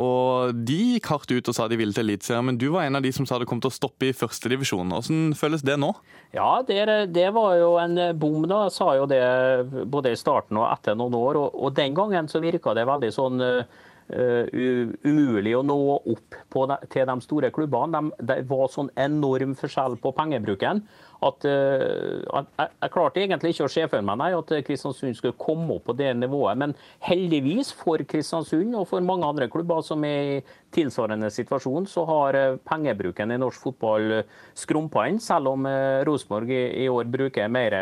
Og 0.02 0.56
de 0.68 0.78
gikk 0.94 1.10
hardt 1.12 1.32
ut 1.32 1.52
og 1.52 1.56
sa 1.56 1.68
de 1.70 1.78
ville 1.80 1.96
til 1.96 2.06
Eliteserien, 2.06 2.46
men 2.48 2.60
du 2.60 2.68
var 2.74 2.88
en 2.88 2.98
av 2.98 3.04
de 3.04 3.12
som 3.14 3.28
sa 3.28 3.40
det 3.40 3.48
kom 3.50 3.62
til 3.62 3.72
å 3.72 3.76
stoppe 3.76 4.10
i 4.10 4.16
førstedivisjon. 4.16 4.92
Hvordan 4.94 5.36
føles 5.38 5.64
det 5.66 5.78
nå? 5.80 5.92
Ja, 6.32 6.62
det, 6.66 6.82
det, 7.12 7.28
var 7.36 7.56
jo 7.60 7.74
en 7.82 7.98
bom, 8.18 8.46
da. 8.48 8.64
Sa 8.72 8.94
jo 8.96 9.08
det 9.10 9.22
både 9.92 10.14
i 10.14 10.18
starten 10.18 10.60
og 10.60 10.68
etter 10.70 10.96
noen 10.98 11.16
år. 11.18 11.40
Og, 11.40 11.62
og 11.66 11.76
den 11.76 11.96
gangen 11.96 12.30
så 12.30 12.42
virka 12.42 12.76
det 12.76 12.88
veldig 12.88 13.12
sånn 13.12 13.40
Uh, 13.42 13.64
umulig 14.12 15.54
å 15.56 15.62
nå 15.64 15.78
opp 15.96 16.36
de, 16.36 16.76
til 16.92 17.08
de 17.08 17.16
store 17.24 17.52
klubbene. 17.54 18.02
De, 18.12 18.26
det 18.28 18.42
var 18.50 18.68
sånn 18.72 18.90
enorm 19.00 19.56
forskjell 19.58 19.96
på 20.02 20.12
pengebruken 20.16 20.82
at, 21.22 21.44
uh, 21.46 22.18
jeg, 22.26 22.70
jeg, 22.82 22.90
klarte 22.94 23.22
egentlig 23.22 23.52
ikke 23.54 23.66
å 23.68 23.72
se 23.72 23.84
for 23.90 24.06
meg 24.06 24.18
nei, 24.18 24.30
at 24.34 24.52
Kristiansund 24.66 25.18
skulle 25.18 25.38
komme 25.38 25.76
opp 25.76 25.86
på 25.88 25.94
det 25.98 26.10
nivået. 26.18 26.58
Men 26.58 26.74
heldigvis 27.06 27.72
for 27.78 28.02
Kristiansund 28.08 28.74
og 28.78 28.88
for 28.90 29.04
mange 29.06 29.28
andre 29.28 29.48
klubber 29.52 29.84
som 29.86 30.02
er 30.06 30.32
i 30.32 30.40
tilsvarende 30.74 31.30
situasjon, 31.32 31.86
så 31.90 32.04
har 32.08 32.38
eh, 32.38 32.58
pengebruken 32.66 33.34
i 33.34 33.38
norsk 33.40 33.68
fotball 33.68 34.22
skrumpa 34.58 35.06
inn. 35.10 35.20
Selv 35.22 35.52
om 35.52 35.68
Rosenborg 36.08 36.50
i, 36.50 36.62
i, 36.84 36.88
år 36.90 37.10
bruker 37.12 37.50
mer 37.52 37.76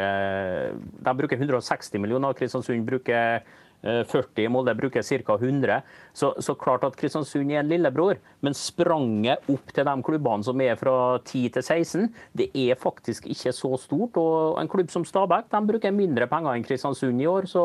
De 1.01 1.15
bruker 1.17 1.39
160 1.39 2.03
millioner, 2.03 2.37
Kristiansund 2.37 2.85
bruker 2.87 3.41
40, 3.83 4.45
eh, 4.45 4.51
Molde 4.53 4.75
bruker 4.77 5.03
ca. 5.03 5.35
100. 5.35 5.81
Så, 6.13 6.35
så, 6.39 6.55
klart 6.55 6.85
at 6.85 6.97
Kristiansund 7.01 7.53
er 7.53 7.63
en 7.63 7.71
lillebror, 7.71 8.21
men 8.45 8.57
spranget 8.57 9.47
opp 9.49 9.73
til 9.73 9.87
de 9.89 9.95
klubbene 10.05 10.45
som 10.45 10.61
er 10.61 10.77
fra 10.81 11.19
10 11.19 11.49
til 11.57 11.63
16, 11.63 12.11
det 12.37 12.51
er 12.55 12.81
faktisk 12.81 13.27
ikke 13.31 13.55
så 13.57 13.73
stort. 13.81 14.21
Og 14.21 14.61
en 14.61 14.69
klubb 14.71 14.93
som 14.93 15.07
Stabæk 15.07 15.49
de 15.53 15.63
bruker 15.73 15.97
mindre 15.97 16.29
penger 16.31 16.57
enn 16.57 16.67
Kristiansund 16.67 17.23
i 17.23 17.31
år. 17.31 17.49
så 17.51 17.65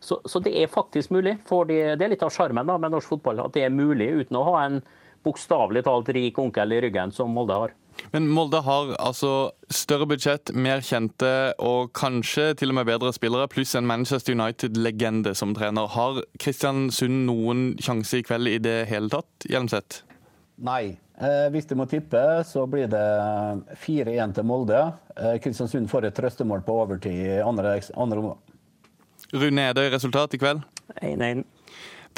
så, 0.00 0.16
så, 0.24 0.40
det 0.40 0.54
er 0.56 0.70
faktisk 0.72 1.10
mulig. 1.12 1.34
Det, 1.44 1.76
det 2.00 2.04
er 2.04 2.12
litt 2.14 2.22
av 2.24 2.32
sjarmen 2.32 2.64
med 2.64 2.92
norsk 2.94 3.10
fotball 3.12 3.42
at 3.44 3.52
det 3.52 3.66
er 3.66 3.74
mulig 3.74 4.08
uten 4.22 4.38
å 4.40 4.46
ha 4.46 4.62
en 4.64 4.78
bokstavelig 5.26 5.82
talt 5.84 6.08
rik 6.16 6.38
onkel 6.40 6.72
i 6.72 6.80
ryggen 6.86 7.12
som 7.12 7.34
Molde 7.36 7.58
har. 7.58 7.74
Men 8.12 8.28
Molde 8.28 8.60
har 8.66 8.94
altså 8.98 9.52
større 9.70 10.08
budsjett, 10.10 10.52
mer 10.54 10.82
kjente 10.84 11.30
og 11.62 11.92
kanskje 11.96 12.50
til 12.58 12.72
og 12.72 12.80
med 12.80 12.88
bedre 12.88 13.12
spillere, 13.14 13.50
pluss 13.50 13.76
en 13.78 13.88
Manchester 13.88 14.34
United-legende 14.34 15.34
som 15.38 15.54
trener. 15.56 15.90
Har 15.94 16.22
Kristiansund 16.40 17.24
noen 17.28 17.68
sjanse 17.82 18.20
i 18.20 18.26
kveld 18.26 18.50
i 18.50 18.58
det 18.62 18.78
hele 18.90 19.12
tatt, 19.12 19.30
Hjelmseth? 19.50 20.02
Nei. 20.66 20.96
Eh, 21.20 21.46
hvis 21.52 21.66
du 21.68 21.74
må 21.76 21.84
tippe, 21.84 22.20
så 22.48 22.64
blir 22.70 22.88
det 22.88 23.06
4-1 23.82 24.32
til 24.38 24.46
Molde. 24.48 24.80
Eh, 25.16 25.36
Kristiansund 25.44 25.90
får 25.92 26.08
et 26.08 26.16
trøstemål 26.16 26.64
på 26.64 26.78
overtid 26.80 27.12
i 27.12 27.40
andre, 27.44 27.76
andre 27.92 28.22
omgang. 28.22 28.40
Rune 29.36 29.66
Edøy, 29.70 29.90
resultat 29.92 30.34
i 30.34 30.40
kveld? 30.40 30.64
1-1. 31.04 31.44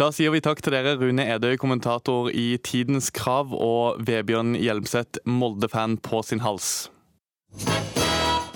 Da 0.02 0.08
sier 0.10 0.32
vi 0.34 0.40
takk 0.42 0.58
til 0.58 0.74
dere, 0.74 0.96
Rune 0.98 1.22
Edøy, 1.30 1.52
kommentator 1.62 2.26
i 2.34 2.56
Tidens 2.66 3.12
Krav, 3.14 3.52
og 3.54 4.00
Vebjørn 4.02 4.56
Hjelmseth, 4.58 5.20
Molde-fan 5.30 5.94
på 6.02 6.24
sin 6.26 6.42
hals. 6.42 6.88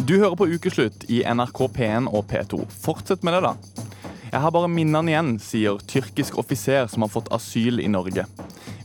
Du 0.03 0.17
hører 0.17 0.35
på 0.41 0.49
Ukeslutt 0.51 1.07
i 1.07 1.21
NRK 1.23 1.61
P1 1.77 2.11
og 2.11 2.27
P2. 2.33 2.65
Fortsett 2.83 3.23
med 3.23 3.37
det, 3.37 3.45
da. 3.47 3.93
Jeg 4.33 4.43
har 4.43 4.55
bare 4.57 4.73
minnene 4.73 5.15
igjen, 5.15 5.31
sier 5.39 5.79
tyrkisk 5.87 6.41
offiser 6.43 6.91
som 6.91 7.07
har 7.07 7.15
fått 7.15 7.31
asyl 7.39 7.79
i 7.79 7.87
Norge. 7.95 8.27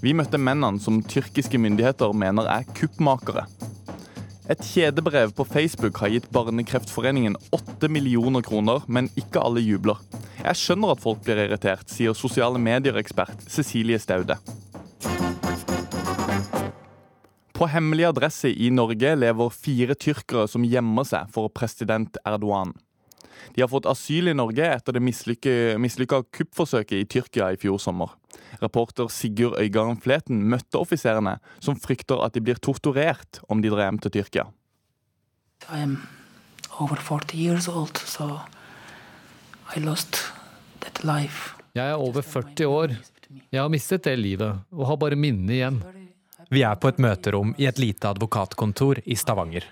Vi 0.05 0.13
møtte 0.13 0.37
mennene 0.37 0.77
som 0.85 1.01
tyrkiske 1.01 1.57
myndigheter 1.57 2.13
mener 2.13 2.45
er 2.59 2.69
kuppmakere. 2.77 3.47
Et 4.51 4.63
kjedebrev 4.67 5.31
på 5.31 5.45
Facebook 5.47 6.01
har 6.01 6.09
gitt 6.11 6.25
Barnekreftforeningen 6.35 7.37
8 7.55 7.87
millioner 7.87 8.43
kroner, 8.43 8.81
men 8.91 9.07
ikke 9.15 9.39
alle 9.39 9.63
jubler. 9.63 10.01
Jeg 10.41 10.59
skjønner 10.59 10.91
at 10.91 11.03
folk 11.03 11.21
blir 11.23 11.39
irritert, 11.45 11.87
sier 11.87 12.17
sosiale 12.17 12.59
medier-ekspert 12.59 13.45
Cecilie 13.47 14.01
Staude. 14.01 14.35
På 17.55 17.69
hemmelig 17.71 18.09
adresse 18.09 18.51
i 18.51 18.67
Norge 18.75 19.13
lever 19.21 19.55
fire 19.55 19.95
tyrkere 19.95 20.49
som 20.51 20.67
gjemmer 20.67 21.07
seg 21.07 21.31
for 21.31 21.47
president 21.55 22.19
Erdogan. 22.27 22.75
De 23.55 23.63
har 23.63 23.69
fått 23.71 23.89
asyl 23.89 24.31
i 24.31 24.35
Norge 24.37 24.67
etter 24.67 24.95
det 24.95 25.03
mislykka 25.03 26.21
kuppforsøket 26.33 26.97
i 26.99 27.07
Tyrkia 27.09 27.51
i 27.53 27.59
fjor 27.59 27.79
sommer. 27.81 28.13
Reporter 28.61 29.09
Sigurd 29.11 29.59
Øygarden 29.59 29.99
Fleten 30.01 30.43
møtte 30.51 30.79
offiserene, 30.79 31.37
som 31.59 31.79
frykter 31.79 32.23
at 32.25 32.35
de 32.35 32.43
blir 32.43 32.59
torturert 32.61 33.41
om 33.49 33.61
de 33.63 33.71
drar 33.71 33.89
hjem 33.89 34.01
til 34.03 34.15
Tyrkia. 34.19 34.47
I 35.71 35.85
over 36.81 36.97
40 36.97 37.37
years 37.37 37.67
old, 37.67 37.97
so 37.97 38.39
I 39.75 39.79
lost 39.79 40.17
that 40.81 41.03
life. 41.03 41.55
Jeg 41.75 41.87
er 41.93 41.99
over 41.99 42.21
40 42.21 42.67
år. 42.67 42.95
Jeg 43.51 43.61
har 43.61 43.69
mistet 43.71 44.03
det 44.03 44.17
livet, 44.19 44.63
og 44.75 44.87
har 44.89 44.97
bare 44.99 45.19
minnene 45.19 45.53
igjen. 45.55 45.77
Vi 46.51 46.65
er 46.67 46.75
på 46.75 46.89
et 46.91 46.99
møterom 46.99 47.53
i 47.61 47.67
et 47.69 47.79
lite 47.79 48.09
advokatkontor 48.09 48.99
i 49.05 49.15
Stavanger. 49.15 49.63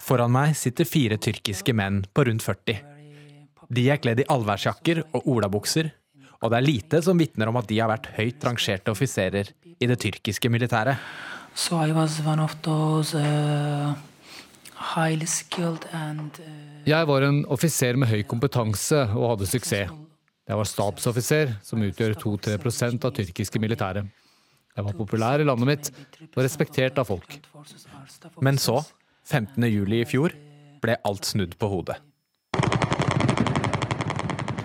Foran 0.00 0.32
meg 0.32 0.56
sitter 0.56 0.88
fire 0.88 1.18
tyrkiske 1.20 1.74
menn 1.76 2.06
på 2.14 2.24
rundt 2.24 2.44
40. 2.46 2.91
De 3.72 3.84
er 3.88 4.00
kledd 4.02 4.20
i 4.20 4.28
allværsjakker 4.28 5.00
og 5.16 5.28
olabukser, 5.32 5.88
og 6.42 6.50
det 6.52 6.58
er 6.58 6.66
lite 6.66 7.00
som 7.04 7.20
vitner 7.20 7.48
om 7.48 7.56
at 7.60 7.68
de 7.70 7.78
har 7.80 7.88
vært 7.88 8.10
høyt 8.18 8.44
rangerte 8.44 8.92
offiserer 8.92 9.52
i 9.78 9.88
det 9.88 9.98
tyrkiske 10.02 10.50
militæret. 10.52 10.98
So 11.54 11.78
I 11.80 11.92
was 11.92 12.20
one 12.24 12.42
of 12.42 12.56
those 12.62 13.14
uh, 13.14 13.94
and 15.92 16.40
uh, 16.40 16.88
Jeg 16.88 17.06
var 17.06 17.22
en 17.22 17.44
offiser 17.46 17.96
med 17.96 18.08
høy 18.08 18.22
kompetanse 18.24 19.06
og 19.14 19.34
hadde 19.34 19.46
suksess. 19.46 19.92
Jeg 20.42 20.58
var 20.58 20.66
stabsoffiser, 20.66 21.54
som 21.62 21.84
utgjør 21.86 22.16
2-3% 22.18 23.04
av 23.06 23.12
tyrkiske 23.14 23.60
militære. 23.62 24.02
Jeg 24.76 24.84
var 24.84 24.96
populær 24.96 25.40
i 25.40 25.46
landet 25.46 25.68
mitt 25.68 25.90
og 26.32 26.42
respektert 26.42 26.98
av 26.98 27.08
folk. 27.08 27.38
Men 28.42 28.58
så, 28.58 28.80
15. 29.28 29.62
juli 29.70 30.02
i 30.02 30.08
fjor, 30.08 30.34
ble 30.82 30.98
alt 31.06 31.28
snudd 31.28 31.54
på 31.60 31.70
hodet. 31.70 32.00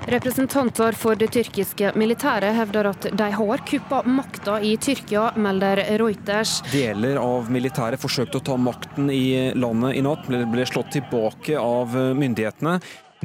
Representanter 0.08 0.92
for 0.92 1.20
det 1.20 1.28
tyrkiske 1.36 1.90
militæret 2.00 2.56
hevder 2.56 2.88
at 2.94 3.06
de 3.20 3.26
har 3.34 3.64
kuppa 3.68 3.98
makta 4.08 4.54
i 4.64 4.78
Tyrkia, 4.80 5.34
melder 5.36 5.82
Reuters. 6.00 6.62
Deler 6.72 7.20
av 7.20 7.50
militæret 7.52 8.00
forsøkte 8.00 8.40
å 8.40 8.46
ta 8.48 8.56
makten 8.56 9.12
i 9.12 9.52
landet 9.52 9.98
i 10.00 10.04
natt, 10.06 10.30
men 10.32 10.48
ble 10.54 10.64
slått 10.70 10.94
tilbake 10.96 11.60
av 11.60 11.92
myndighetene. 12.16 12.78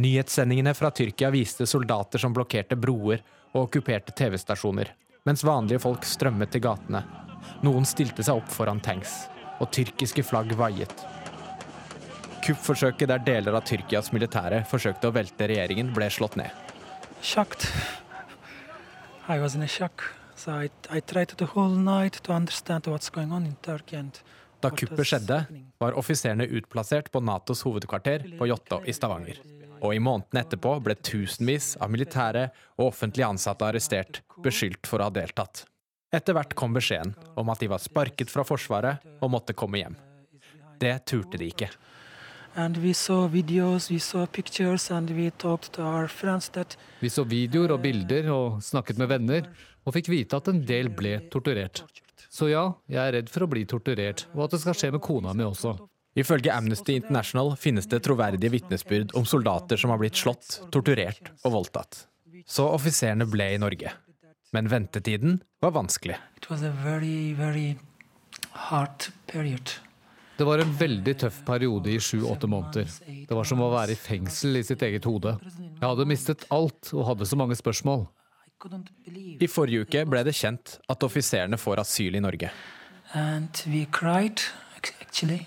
Nyhetssendingene 0.03 0.75
fra 0.75 0.91
Tyrkia 0.91 1.31
viste 1.31 1.69
soldater 1.71 2.19
som 2.19 2.35
blokkerte 2.35 2.75
broer 2.75 3.23
og 3.53 3.69
okkuperte 3.69 4.17
TV-stasjoner, 4.19 4.91
mens 5.23 5.47
vanlige 5.47 5.85
folk 5.87 6.03
strømmet 6.03 6.51
til 6.51 6.65
gatene. 6.67 7.05
Noen 7.63 7.87
stilte 7.87 8.27
seg 8.27 8.43
opp 8.43 8.51
foran 8.51 8.83
tanks, 8.83 9.29
og 9.63 9.71
tyrkiske 9.71 10.27
flagg 10.27 10.51
vaiet. 10.59 11.07
Kuppforsøket 12.43 13.07
der 13.07 13.23
deler 13.23 13.55
av 13.55 13.63
Tyrkias 13.71 14.11
militære 14.11 14.65
forsøkte 14.67 15.13
å 15.13 15.15
velte 15.15 15.47
regjeringen, 15.47 15.95
ble 15.95 16.11
slått 16.11 16.35
ned. 16.43 16.72
Shocked. 17.23 17.73
I 19.29 19.39
was 19.39 19.55
in 19.55 19.63
a 19.63 19.69
shock. 19.69 20.03
So 20.35 20.53
I, 20.53 20.71
I 20.91 21.01
tried 21.01 21.29
the 21.39 21.45
whole 21.45 21.77
night 21.77 22.23
to 22.25 22.33
understand 22.33 22.87
what's 22.87 23.11
going 23.11 23.33
on 23.33 23.47
in 23.47 23.57
Turkey. 23.63 23.97
And 23.97 24.21
Da 24.63 24.71
kuppet 24.71 25.07
skjedde, 25.07 25.45
var 25.79 25.97
offiserene 25.99 26.47
utplassert 26.47 27.11
på 27.13 27.21
Natos 27.21 27.65
hovedkvarter 27.67 28.29
på 28.39 28.47
Jåttå 28.47 28.83
i 28.87 28.93
Stavanger. 28.95 29.41
Og 29.83 29.95
i 29.95 29.99
månedene 29.99 30.45
etterpå 30.45 30.77
ble 30.87 30.95
tusenvis 30.95 31.73
av 31.83 31.91
militære 31.91 32.45
og 32.79 32.93
offentlige 32.93 33.27
ansatte 33.27 33.67
arrestert, 33.67 34.21
beskyldt 34.45 34.87
for 34.87 35.03
å 35.03 35.09
ha 35.09 35.15
deltatt. 35.15 35.65
Etter 36.15 36.37
hvert 36.37 36.55
kom 36.55 36.77
beskjeden 36.77 37.17
om 37.35 37.51
at 37.51 37.59
de 37.59 37.71
var 37.73 37.83
sparket 37.83 38.31
fra 38.31 38.45
Forsvaret 38.47 39.03
og 39.19 39.33
måtte 39.35 39.57
komme 39.59 39.83
hjem. 39.83 39.99
Det 40.79 40.95
turte 41.11 41.41
de 41.43 41.51
ikke. 41.51 41.73
And 42.57 42.77
we 42.77 42.93
videos, 42.93 43.91
we 43.91 43.99
saw 43.99 44.27
pictures, 44.27 44.91
and 44.91 45.11
we 45.11 45.31
talked 45.31 45.73
to 45.73 45.83
our 45.83 46.09
friends 46.09 46.49
that 46.51 46.77
Vi 47.01 47.11
så 47.11 47.25
videoer 47.25 47.73
og 47.73 47.83
bilder 47.83 48.31
og 48.31 48.63
snakket 48.63 48.99
med 48.99 49.09
venner, 49.09 49.49
og 49.85 49.95
fikk 49.95 50.09
vite 50.09 50.37
at 50.37 50.49
en 50.49 50.65
del 50.65 50.89
ble 50.89 51.19
torturert. 51.31 51.85
Så 52.31 52.49
ja, 52.49 52.73
jeg 52.89 53.01
er 53.03 53.13
redd 53.13 53.29
for 53.29 53.45
å 53.45 53.51
bli 53.51 53.65
torturert, 53.69 54.27
og 54.35 54.45
at 54.45 54.55
det 54.55 54.61
skal 54.63 54.75
skje 54.75 54.93
med 54.93 55.03
kona 55.03 55.35
mi 55.35 55.45
også. 55.45 55.75
Ifølge 56.17 56.53
Amnesty 56.53 56.95
International 57.01 57.55
finnes 57.57 57.89
det 57.89 58.03
troverdige 58.05 58.53
vitnesbyrd 58.53 59.15
om 59.17 59.25
soldater 59.25 59.81
som 59.81 59.91
har 59.91 60.01
blitt 60.01 60.17
slått, 60.17 60.61
torturert 60.73 61.33
og 61.43 61.55
voldtatt. 61.57 62.07
Så 62.47 62.67
offiserene 62.69 63.27
ble 63.29 63.55
i 63.55 63.61
Norge. 63.61 63.93
Men 64.53 64.69
ventetiden 64.69 65.41
var 65.61 65.73
vanskelig. 65.73 66.19
it 66.37 66.51
was 66.51 66.63
a 66.63 66.71
very, 66.85 67.33
very 67.33 67.79
hard 68.51 69.07
period. 69.27 69.73
Det 70.37 70.47
var 70.49 70.63
en 70.63 70.73
veldig 70.79 71.15
tøff 71.21 71.43
periode 71.47 71.93
i 71.93 71.99
sju-åtte 72.01 72.49
måneder. 72.51 72.89
Det 73.29 73.37
var 73.37 73.47
som 73.49 73.61
å 73.63 73.71
være 73.73 73.95
i 73.95 73.99
fengsel 74.01 74.59
i 74.59 74.65
sitt 74.67 74.83
eget 74.83 75.05
hode. 75.09 75.37
Jeg 75.45 75.85
hadde 75.85 76.09
mistet 76.09 76.47
alt 76.51 76.93
og 76.97 77.07
hadde 77.11 77.29
så 77.29 77.39
mange 77.39 77.59
spørsmål. 77.59 78.07
I 79.43 79.49
forrige 79.51 79.87
uke 79.87 80.05
ble 80.09 80.23
det 80.27 80.35
kjent 80.39 80.79
at 80.91 81.05
offiserene 81.05 81.59
får 81.59 81.83
asyl 81.83 82.17
i 82.17 82.23
Norge. 82.23 82.53
Cried, 83.93 84.41
actually. 85.03 85.43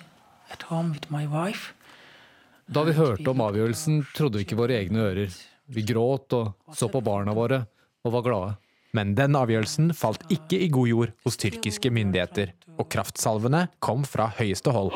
Da 2.68 2.84
vi 2.86 2.94
hørte 2.98 3.30
om 3.32 3.42
avgjørelsen, 3.46 4.04
trodde 4.16 4.40
vi 4.40 4.46
ikke 4.46 4.60
våre 4.60 4.78
egne 4.78 5.02
ører. 5.10 5.34
Vi 5.66 5.82
gråt 5.86 6.34
og 6.38 6.76
så 6.78 6.90
på 6.94 7.02
barna 7.06 7.34
våre 7.34 7.64
og 8.06 8.14
var 8.14 8.26
glade. 8.26 8.54
Men 8.96 9.12
den 9.18 9.36
avgjørelsen 9.36 9.92
falt 9.98 10.24
ikke 10.32 10.60
i 10.64 10.70
god 10.72 10.88
jord 10.88 11.14
hos 11.26 11.38
tyrkiske 11.42 11.92
myndigheter, 11.92 12.54
og 12.80 12.88
kraftsalvene 12.94 13.66
kom 13.84 14.06
fra 14.08 14.30
høyeste 14.38 14.72
hold. 14.72 14.94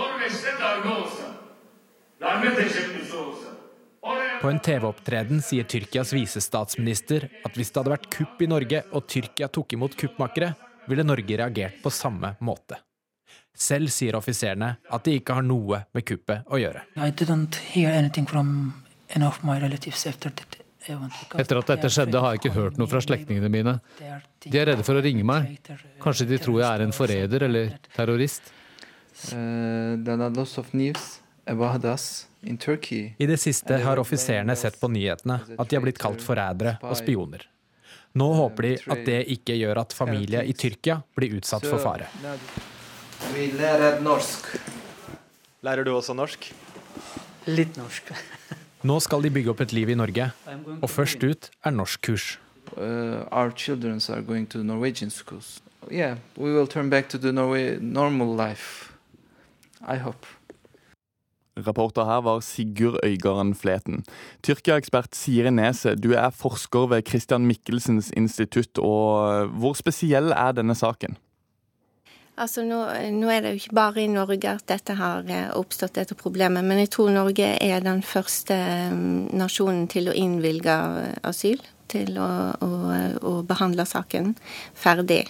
På 4.39 4.47
en 4.47 4.61
TV-opptreden 4.63 5.41
sier 5.43 5.67
Tyrkias 5.67 6.13
visestatsminister 6.15 7.25
at 7.43 7.57
hvis 7.59 7.73
det 7.73 7.81
hadde 7.81 7.91
vært 7.97 8.11
kupp 8.13 8.39
i 8.39 8.47
Norge 8.47 8.85
og 8.95 9.07
Tyrkia 9.11 9.49
tok 9.51 9.75
imot 9.75 9.97
kuppmakere, 9.99 10.53
ville 10.87 11.03
Norge 11.03 11.41
reagert 11.41 11.81
på 11.83 11.91
samme 11.91 12.37
måte. 12.39 12.79
Selv 13.51 13.91
sier 13.91 14.15
offiserene 14.15 14.77
at 14.87 15.03
de 15.03 15.17
ikke 15.19 15.35
har 15.35 15.43
noe 15.43 15.83
med 15.91 16.07
kuppet 16.07 16.47
å 16.47 16.61
gjøre. 16.61 16.85
I 16.95 17.11
didn't 17.11 17.59
hear 17.73 17.91
anything 17.91 18.29
from 18.29 18.71
any 19.11 19.27
of 19.27 19.43
my 19.43 19.59
relatives 19.59 20.07
Etter 20.87 21.59
at 21.59 21.67
dette 21.73 21.89
skjedde, 21.91 22.19
har 22.23 22.35
jeg 22.35 22.41
ikke 22.43 22.55
hørt 22.55 22.77
noe 22.79 22.87
fra 22.89 23.01
slektningene 23.03 23.49
mine. 23.51 23.75
De 24.45 24.55
er 24.55 24.69
redde 24.71 24.85
for 24.87 24.95
å 24.95 25.03
ringe 25.03 25.25
meg. 25.27 25.57
Kanskje 26.01 26.29
de 26.29 26.39
tror 26.41 26.61
jeg 26.61 26.69
er 26.69 26.85
en 26.85 26.95
forræder 26.95 27.45
eller 27.49 27.75
terrorist. 27.97 28.53
There 29.29 30.15
are 30.15 30.29
lots 30.31 30.57
of 30.57 30.71
news 30.73 31.19
about 31.45 31.83
us 31.85 32.27
in 32.43 32.57
Turkey. 32.57 33.13
I 33.19 33.27
det 33.27 33.39
siste 33.41 33.81
har 33.83 33.99
offiserene 33.99 34.55
sett 34.55 34.79
på 34.79 34.87
nyhetene 34.87 35.41
at 35.57 35.67
de 35.69 35.75
har 35.75 35.83
blitt 35.83 35.99
kalt 35.99 36.23
forrædere 36.23 36.77
og 36.85 36.95
spioner. 36.97 37.43
Nå 38.17 38.29
håper 38.33 38.65
de 38.65 38.71
at 38.95 39.03
det 39.05 39.19
ikke 39.35 39.57
gjør 39.59 39.83
at 39.83 39.93
familie 39.93 40.41
i 40.47 40.55
Tyrkia 40.57 41.01
blir 41.17 41.35
utsatt 41.37 41.67
for 41.67 41.81
fare. 41.83 42.07
Vi 43.35 43.51
lærer 43.59 43.99
norsk. 44.01 44.47
Lærer 45.67 45.83
du 45.85 45.91
også 45.93 46.15
norsk? 46.15 46.49
Litt 47.51 47.77
norsk. 47.77 48.13
Nå 48.83 48.99
skal 49.03 49.23
de 49.25 49.31
bygge 49.33 49.51
opp 49.51 49.61
et 49.65 49.73
liv 49.75 49.89
i 49.91 49.95
Norge, 49.97 50.29
og 50.79 50.89
først 50.89 51.23
ut 51.23 51.49
er 51.65 51.73
norskkurs. 51.75 52.37
Uh, 52.77 53.25
our 53.31 53.51
children 53.51 53.99
are 54.09 54.21
going 54.21 54.47
to 54.47 54.63
Norwegian 54.63 55.09
schools. 55.09 55.61
Yeah, 55.91 56.17
we 56.37 56.53
will 56.53 56.67
turn 56.67 56.89
back 56.89 57.09
to 57.09 57.17
the 57.17 57.31
Norway 57.31 57.77
normal 57.81 58.35
life. 58.35 58.93
I 59.81 59.97
hope. 59.97 60.25
Reporter 61.57 62.05
her 62.05 62.21
var 62.21 62.39
Sigurd 62.39 62.99
Øygarden 63.03 63.55
Fleten. 63.55 64.05
Tyrkia-ekspert 64.43 65.15
Siri 65.15 65.49
Nese, 65.49 65.95
du 65.95 66.13
er 66.13 66.29
forsker 66.29 66.87
ved 66.87 67.03
Christian 67.07 67.45
Michelsens 67.47 68.13
institutt. 68.15 68.79
og 68.79 69.47
Hvor 69.47 69.73
spesiell 69.73 70.31
er 70.31 70.51
denne 70.51 70.75
saken? 70.75 71.17
Altså 72.39 72.63
nå, 72.63 72.79
nå 73.11 73.31
er 73.33 73.43
det 73.43 73.49
jo 73.51 73.59
ikke 73.59 73.75
bare 73.75 74.03
i 74.05 74.11
Norge 74.11 74.51
at 74.53 74.63
dette 74.71 74.95
har 74.95 75.27
eh, 75.27 75.49
oppstått, 75.59 75.97
dette 75.97 76.15
problemet. 76.15 76.63
Men 76.63 76.79
jeg 76.79 76.93
tror 76.95 77.11
Norge 77.11 77.49
er 77.59 77.83
den 77.83 77.99
første 78.05 78.55
mm, 78.93 79.35
nasjonen 79.39 79.89
til 79.91 80.07
å 80.07 80.15
innvilge 80.15 80.77
asyl. 81.27 81.59
Til 81.89 82.19
å, 82.21 82.29
å, 82.61 82.69
å 83.25 83.33
behandle 83.49 83.83
saken 83.89 84.35
ferdig. 84.77 85.23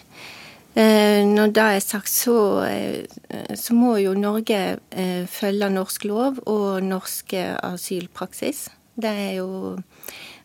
Eh, 0.75 1.25
Når 1.25 1.53
det 1.55 1.65
er 1.65 1.81
sagt, 1.81 2.11
så, 2.13 2.37
eh, 2.67 3.55
så 3.57 3.73
må 3.73 3.95
jo 4.03 4.13
Norge 4.13 4.59
eh, 4.91 5.23
følge 5.25 5.69
norsk 5.73 6.05
lov 6.11 6.41
og 6.45 6.83
norsk 6.85 7.33
eh, 7.39 7.55
asylpraksis. 7.71 8.67
Det 8.99 9.09
er 9.09 9.37
jo 9.39 9.79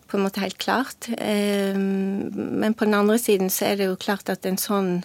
på 0.09 0.17
en 0.17 0.25
måte 0.25 0.41
helt 0.41 0.61
klart. 0.63 1.11
Eh, 1.19 1.75
Men 1.77 2.73
på 2.73 2.87
den 2.87 2.95
andre 2.95 3.19
siden 3.19 3.51
så 3.51 3.73
er 3.73 3.77
det 3.83 3.91
jo 3.91 4.01
klart 4.01 4.31
at 4.31 4.47
en 4.47 4.57
sånn 4.61 5.03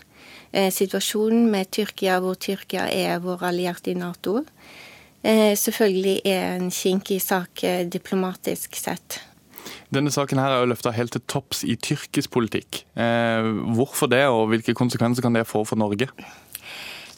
eh, 0.52 0.70
situasjon 0.74 1.48
med 1.52 1.72
Tyrkia, 1.76 2.20
hvor 2.24 2.38
Tyrkia 2.40 2.88
er 2.92 3.22
vår 3.24 3.46
allierte 3.52 3.92
i 3.94 3.98
Nato, 3.98 4.44
eh, 5.24 5.56
selvfølgelig 5.58 6.22
er 6.26 6.58
en 6.58 6.70
kinkig 6.74 7.22
sak 7.24 7.64
eh, 7.64 7.86
diplomatisk 7.88 8.76
sett. 8.80 9.22
Denne 9.94 10.12
saken 10.14 10.40
her 10.42 10.54
er 10.54 10.64
jo 10.64 10.70
løfta 10.72 10.94
helt 10.94 11.14
til 11.16 11.26
topps 11.30 11.64
i 11.66 11.76
tyrkisk 11.76 12.32
politikk. 12.32 12.84
Hvorfor 13.74 14.10
det, 14.10 14.22
og 14.30 14.48
hvilke 14.52 14.74
konsekvenser 14.78 15.26
kan 15.26 15.34
det 15.34 15.48
få 15.50 15.64
for 15.66 15.78
Norge? 15.82 16.08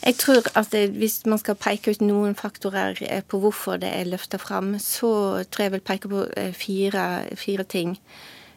Jeg 0.01 0.15
tror 0.17 0.47
at 0.57 0.71
Hvis 0.71 1.25
man 1.25 1.37
skal 1.37 1.59
peke 1.59 1.91
ut 1.91 2.01
noen 2.01 2.33
faktorer 2.35 2.95
på 3.27 3.39
hvorfor 3.43 3.77
det 3.77 3.91
er 3.91 4.07
løfta 4.09 4.39
fram, 4.39 4.79
så 4.79 5.43
tror 5.51 5.63
jeg 5.63 5.71
vil 5.75 5.83
peke 5.83 6.11
på 6.11 6.25
fire, 6.57 7.05
fire 7.35 7.63
ting. 7.63 7.99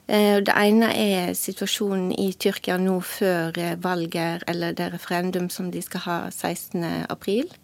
Eh, 0.09 0.41
det 0.45 0.53
ene 0.53 0.91
er 0.93 1.35
situasjonen 1.39 2.13
i 2.21 2.33
Tyrkia 2.33 2.77
nå 2.81 2.99
før 3.01 3.57
valget, 3.83 4.45
eller 4.49 4.77
det 4.77 4.93
referendum 4.93 5.51
som 5.51 5.71
de 5.71 5.83
skal 5.83 6.05
ha 6.07 6.19
16.4. 6.31 7.59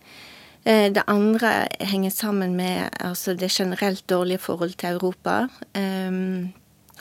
Det 0.64 1.02
andre 1.08 1.50
henger 1.80 2.10
sammen 2.12 2.52
med 2.56 2.90
altså, 3.00 3.32
det 3.34 3.48
generelt 3.50 4.04
dårlige 4.10 4.38
forholdet 4.38 4.76
til 4.76 4.98
Europa. 4.98 5.46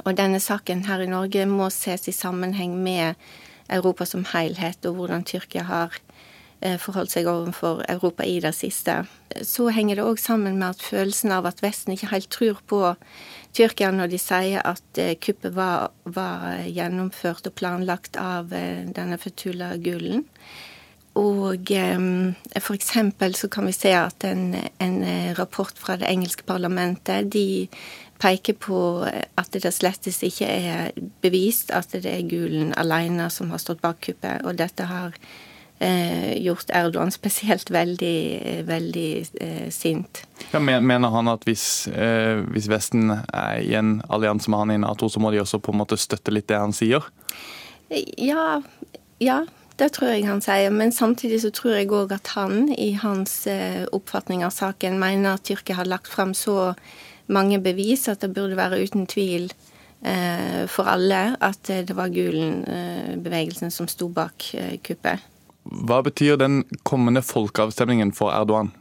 Og 0.05 0.15
denne 0.15 0.39
saken 0.39 0.85
her 0.87 1.03
i 1.03 1.09
Norge 1.11 1.45
må 1.45 1.67
ses 1.69 2.07
i 2.07 2.15
sammenheng 2.15 2.77
med 2.79 3.19
Europa 3.69 4.05
som 4.05 4.23
helhet, 4.31 4.85
og 4.85 4.95
hvordan 4.95 5.23
Tyrkia 5.27 5.63
har 5.67 5.99
Eh, 6.59 6.75
forholdt 6.75 7.13
seg 7.13 7.27
overfor 7.31 7.85
Europa 7.87 8.25
i 8.27 8.41
det 8.43 8.51
siste. 8.57 9.05
Så 9.47 9.69
henger 9.71 9.95
det 9.95 10.03
òg 10.03 10.17
sammen 10.19 10.57
med 10.59 10.73
at 10.73 10.81
følelsen 10.83 11.31
av 11.31 11.45
at 11.47 11.61
Vesten 11.63 11.93
ikke 11.93 12.09
helt 12.11 12.27
tror 12.35 12.59
på 12.67 12.81
Tyrkia 13.55 13.91
når 13.91 14.11
de 14.13 14.19
sier 14.21 14.63
at 14.65 15.01
eh, 15.01 15.15
kuppet 15.21 15.55
var, 15.55 15.91
var 16.03 16.63
gjennomført 16.65 17.49
og 17.49 17.55
planlagt 17.59 18.19
av 18.21 18.53
eh, 18.55 18.85
denne 18.85 19.19
Fetula 19.21 19.75
Gulen. 19.81 20.25
Og 21.19 21.71
for 22.61 22.75
eksempel 22.77 23.33
så 23.35 23.49
kan 23.51 23.65
vi 23.67 23.73
se 23.75 23.89
at 23.97 24.23
en, 24.23 24.53
en 24.79 24.99
rapport 25.35 25.73
fra 25.75 25.97
det 25.99 26.07
engelske 26.07 26.45
parlamentet 26.47 27.27
de 27.33 27.65
peker 28.21 28.55
på 28.59 28.79
at 29.09 29.57
det 29.57 29.73
slettes 29.73 30.21
ikke 30.23 30.47
er 30.47 30.93
bevist 31.23 31.73
at 31.75 31.91
det 31.97 32.13
er 32.13 32.29
Gulen 32.29 32.71
alene 32.77 33.27
som 33.33 33.51
har 33.51 33.59
stått 33.59 33.81
bak 33.83 33.99
kuppet. 34.05 34.45
Og 34.45 34.55
dette 34.61 34.87
har 34.87 35.11
eh, 35.17 35.48
gjort 35.79 36.71
Erdogan 36.75 37.11
spesielt 37.11 37.69
veldig, 37.71 38.65
veldig 38.67 39.11
eh, 39.41 39.69
sint. 39.71 40.23
Ja, 40.51 40.59
mener 40.59 41.09
han 41.09 41.31
at 41.31 41.45
hvis, 41.47 41.87
eh, 41.87 42.41
hvis, 42.51 42.67
Vesten 42.71 43.11
er 43.11 43.61
i 43.61 43.75
en 43.79 44.01
allianse 44.09 44.51
med 44.51 44.59
han 44.59 44.73
i 44.75 44.79
Nato, 44.83 45.09
så 45.09 45.21
må 45.23 45.31
de 45.31 45.39
også 45.39 45.61
på 45.63 45.71
en 45.71 45.79
måte 45.79 45.99
støtte 45.99 46.33
litt 46.35 46.49
det 46.51 46.59
han 46.59 46.75
sier? 46.75 47.07
Ja, 48.17 48.59
ja 49.23 49.39
det 49.79 49.93
tror 49.95 50.11
jeg 50.11 50.27
han 50.27 50.43
sier. 50.43 50.73
Men 50.75 50.91
samtidig 50.91 51.39
så 51.45 51.53
tror 51.55 51.77
jeg 51.77 51.91
òg 51.95 52.11
at 52.17 52.33
han, 52.35 52.67
i 52.75 52.91
hans 52.99 53.45
eh, 53.47 53.85
oppfatning 53.95 54.43
av 54.43 54.51
saken, 54.55 54.99
mener 54.99 55.37
at 55.37 55.47
Tyrkia 55.47 55.79
har 55.79 55.87
lagt 55.87 56.11
fram 56.11 56.35
så 56.35 56.73
mange 57.31 57.61
bevis 57.63 58.09
at 58.11 58.19
det 58.25 58.33
burde 58.35 58.57
være 58.59 58.81
uten 58.83 59.07
tvil 59.07 59.51
eh, 60.03 60.65
for 60.67 60.91
alle 60.91 61.37
at 61.39 61.61
det 61.69 61.95
var 61.95 62.11
Gulen-bevegelsen 62.11 63.71
som 63.71 63.87
sto 63.87 64.09
bak 64.11 64.51
kuppet. 64.83 65.23
Hva 65.69 66.01
betyr 66.05 66.37
den 66.41 66.63
kommende 66.83 67.21
folkeavstemningen 67.21 68.13
for 68.17 68.33
Erdogan? 68.33 68.71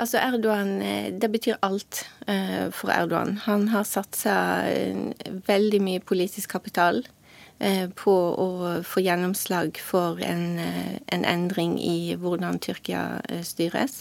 Altså 0.00 0.18
Erdogan, 0.18 0.82
eh, 0.82 1.12
Det 1.12 1.30
betyr 1.30 1.56
alt 1.62 2.06
eh, 2.26 2.70
for 2.70 2.90
Erdogan. 2.90 3.36
Han 3.44 3.68
har 3.68 3.84
satsa 3.84 4.66
eh, 4.68 4.96
veldig 5.46 5.80
mye 5.82 6.00
politisk 6.00 6.50
kapital 6.50 7.04
på 7.94 8.12
å 8.40 8.44
få 8.88 9.02
gjennomslag 9.04 9.76
for 9.84 10.16
en, 10.24 10.56
en 11.12 11.24
endring 11.28 11.74
i 11.76 12.14
hvordan 12.16 12.56
Tyrkia 12.56 13.20
styres. 13.44 13.98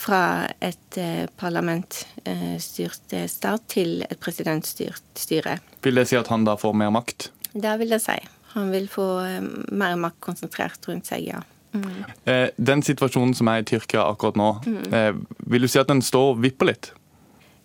Fra 0.00 0.48
et 0.64 0.96
parlamentstyrt 1.36 3.16
stat 3.28 3.68
til 3.68 4.00
et 4.08 4.16
presidentstyrt 4.16 5.20
styre. 5.20 5.58
Vil 5.84 6.00
det 6.00 6.06
si 6.08 6.16
at 6.16 6.32
han 6.32 6.48
da 6.48 6.56
får 6.56 6.72
mer 6.72 6.88
makt? 6.96 7.28
Det 7.52 7.76
vil 7.82 7.92
det 7.92 8.00
si. 8.00 8.16
Han 8.54 8.72
vil 8.72 8.88
få 8.90 9.06
eh, 9.26 9.40
mer 9.72 9.96
makt 10.00 10.20
konsentrert 10.24 10.88
rundt 10.88 11.10
seg, 11.10 11.28
ja. 11.32 11.42
Mm. 11.72 12.04
Eh, 12.24 12.46
den 12.56 12.82
situasjonen 12.82 13.34
som 13.36 13.50
er 13.52 13.62
i 13.62 13.66
Tyrkia 13.68 14.06
akkurat 14.08 14.38
nå, 14.40 14.52
mm. 14.64 14.86
Eh, 14.94 15.10
vil 15.52 15.66
du 15.66 15.68
si 15.68 15.80
at 15.80 15.90
den 15.90 16.00
står 16.04 16.34
og 16.34 16.40
vipper 16.44 16.72
litt? 16.72 16.92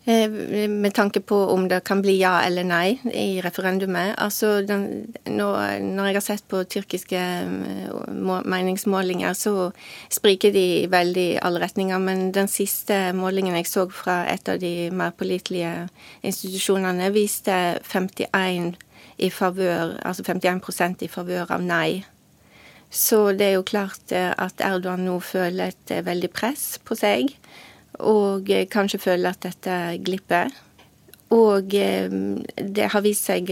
Med 0.04 0.92
tanke 0.92 1.22
på 1.24 1.38
om 1.54 1.70
det 1.72 1.78
kan 1.88 2.02
bli 2.04 2.18
ja 2.20 2.42
eller 2.44 2.66
nei 2.68 2.98
i 3.16 3.40
referendumet. 3.40 4.18
Altså, 4.20 4.58
den, 4.68 5.14
når, 5.24 5.80
når, 5.80 6.10
jeg 6.10 6.18
har 6.18 6.26
sett 6.26 6.44
på 6.52 6.60
tyrkiske 6.68 7.22
meningsmålinger, 8.44 9.32
så 9.32 9.70
spriker 10.12 10.52
de 10.52 10.66
i 10.82 10.90
veldig 10.92 11.40
alle 11.40 11.64
retninger. 11.64 12.04
Men 12.04 12.34
den 12.36 12.52
siste 12.52 13.14
målingen 13.16 13.56
jeg 13.56 13.72
så 13.72 13.88
fra 13.88 14.26
et 14.28 14.52
av 14.52 14.60
de 14.60 14.92
mer 14.92 15.16
pålitelige 15.16 15.88
institusjonene, 16.20 17.08
viste 17.16 17.62
51 17.88 18.74
i 19.18 19.30
favør, 19.30 19.98
altså 20.06 20.26
51% 20.26 21.06
i 21.06 21.12
favør 21.12 21.52
av 21.54 21.64
nei. 21.64 22.04
Så 22.94 23.32
det 23.34 23.48
er 23.48 23.56
jo 23.58 23.66
klart 23.66 24.14
eh, 24.14 24.30
at 24.38 24.62
Erdogan 24.62 25.02
nå 25.08 25.18
føler 25.26 25.72
et 25.72 25.94
eh, 25.96 26.04
veldig 26.06 26.30
press 26.30 26.78
på 26.86 26.98
seg, 26.98 27.32
og 28.06 28.52
eh, 28.54 28.68
kanskje 28.70 29.02
føler 29.02 29.34
at 29.34 29.42
dette 29.48 29.78
glipper. 30.06 30.54
Og 31.34 31.74
det 31.74 32.88
har 32.94 33.02
vist 33.02 33.26
seg 33.26 33.48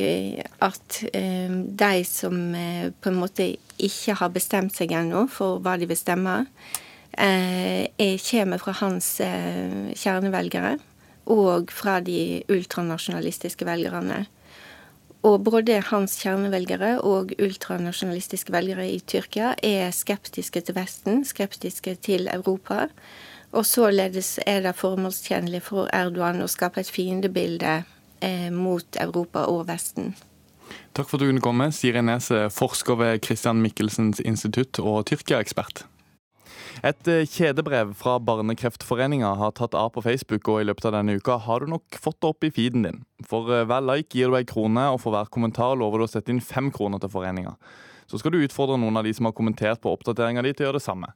at 0.62 0.98
de 1.02 2.04
som 2.06 2.36
på 2.54 3.10
en 3.10 3.18
måte 3.18 3.48
ikke 3.82 4.14
har 4.20 4.30
bestemt 4.36 4.76
seg 4.78 4.94
ennå 4.94 5.24
for 5.34 5.58
hva 5.66 5.74
de 5.82 5.88
vil 5.90 5.98
stemme, 5.98 6.36
kommer 7.18 8.62
fra 8.62 8.76
hans 8.84 9.08
kjernevelgere 9.98 10.76
og 11.34 11.74
fra 11.74 11.98
de 12.06 12.44
ultranasjonalistiske 12.54 13.66
velgerne. 13.66 14.28
Og 15.22 15.44
både 15.46 15.78
hans 15.92 16.16
kjernevelgere 16.18 16.96
og 17.06 17.36
ultranasjonalistiske 17.38 18.54
velgere 18.54 18.88
i 18.90 18.98
Tyrkia 19.06 19.52
er 19.62 19.94
skeptiske 19.94 20.64
til 20.66 20.78
Vesten, 20.78 21.22
skeptiske 21.26 21.94
til 22.02 22.26
Europa. 22.32 22.88
Og 23.52 23.66
således 23.66 24.40
er 24.48 24.64
det 24.66 24.74
formålstjenlig 24.80 25.62
for 25.68 25.92
Erdogan 25.94 26.42
å 26.42 26.50
skape 26.50 26.82
et 26.82 26.90
fiendebilde 26.90 27.84
eh, 28.24 28.50
mot 28.50 28.98
Europa 28.98 29.46
og 29.52 29.68
Vesten. 29.70 30.16
Takk 30.96 31.08
for 31.08 31.20
at 31.20 31.24
du 31.24 31.30
kunne 31.30 31.44
komme, 31.44 31.70
Siri 31.76 32.02
Nese, 32.02 32.48
forsker 32.50 32.98
ved 32.98 33.22
Christian 33.26 33.62
Michelsens 33.62 34.24
institutt 34.26 34.80
og 34.82 35.04
Tyrkia-ekspert. 35.12 35.86
Et 36.80 37.10
eh, 37.12 37.28
kjedebrev 37.28 37.92
fra 38.00 38.16
Barnekreftforeninga 38.24 39.34
har 39.38 39.54
tatt 39.58 39.76
av 39.78 39.92
på 39.96 40.04
Facebook, 40.06 40.48
og 40.48 40.62
i 40.62 40.68
løpet 40.70 40.88
av 40.88 40.96
denne 40.96 41.18
uka 41.20 41.38
har 41.46 41.62
du 41.62 41.74
nok 41.74 42.00
fått 42.02 42.22
det 42.24 42.32
opp 42.32 42.48
i 42.48 42.52
feeden 42.54 42.88
din. 42.88 43.02
For 43.28 43.52
eh, 43.52 43.66
hver 43.70 43.84
like 43.86 44.18
gir 44.18 44.32
du 44.32 44.38
ei 44.40 44.48
krone, 44.48 44.88
og 44.94 45.02
for 45.04 45.16
hver 45.16 45.30
kommentar 45.34 45.76
lover 45.80 46.02
du 46.02 46.08
å 46.08 46.12
sette 46.12 46.34
inn 46.34 46.42
fem 46.42 46.72
kroner 46.74 47.02
til 47.04 47.12
foreninga. 47.14 47.58
Så 48.10 48.20
skal 48.20 48.34
du 48.34 48.42
utfordre 48.42 48.80
noen 48.80 48.98
av 49.00 49.06
de 49.08 49.14
som 49.16 49.28
har 49.28 49.36
kommentert 49.38 49.84
på 49.84 49.92
oppdateringa 49.94 50.44
di, 50.46 50.56
til 50.56 50.66
å 50.66 50.72
gjøre 50.72 50.82
det 50.82 50.88
samme. 50.88 51.12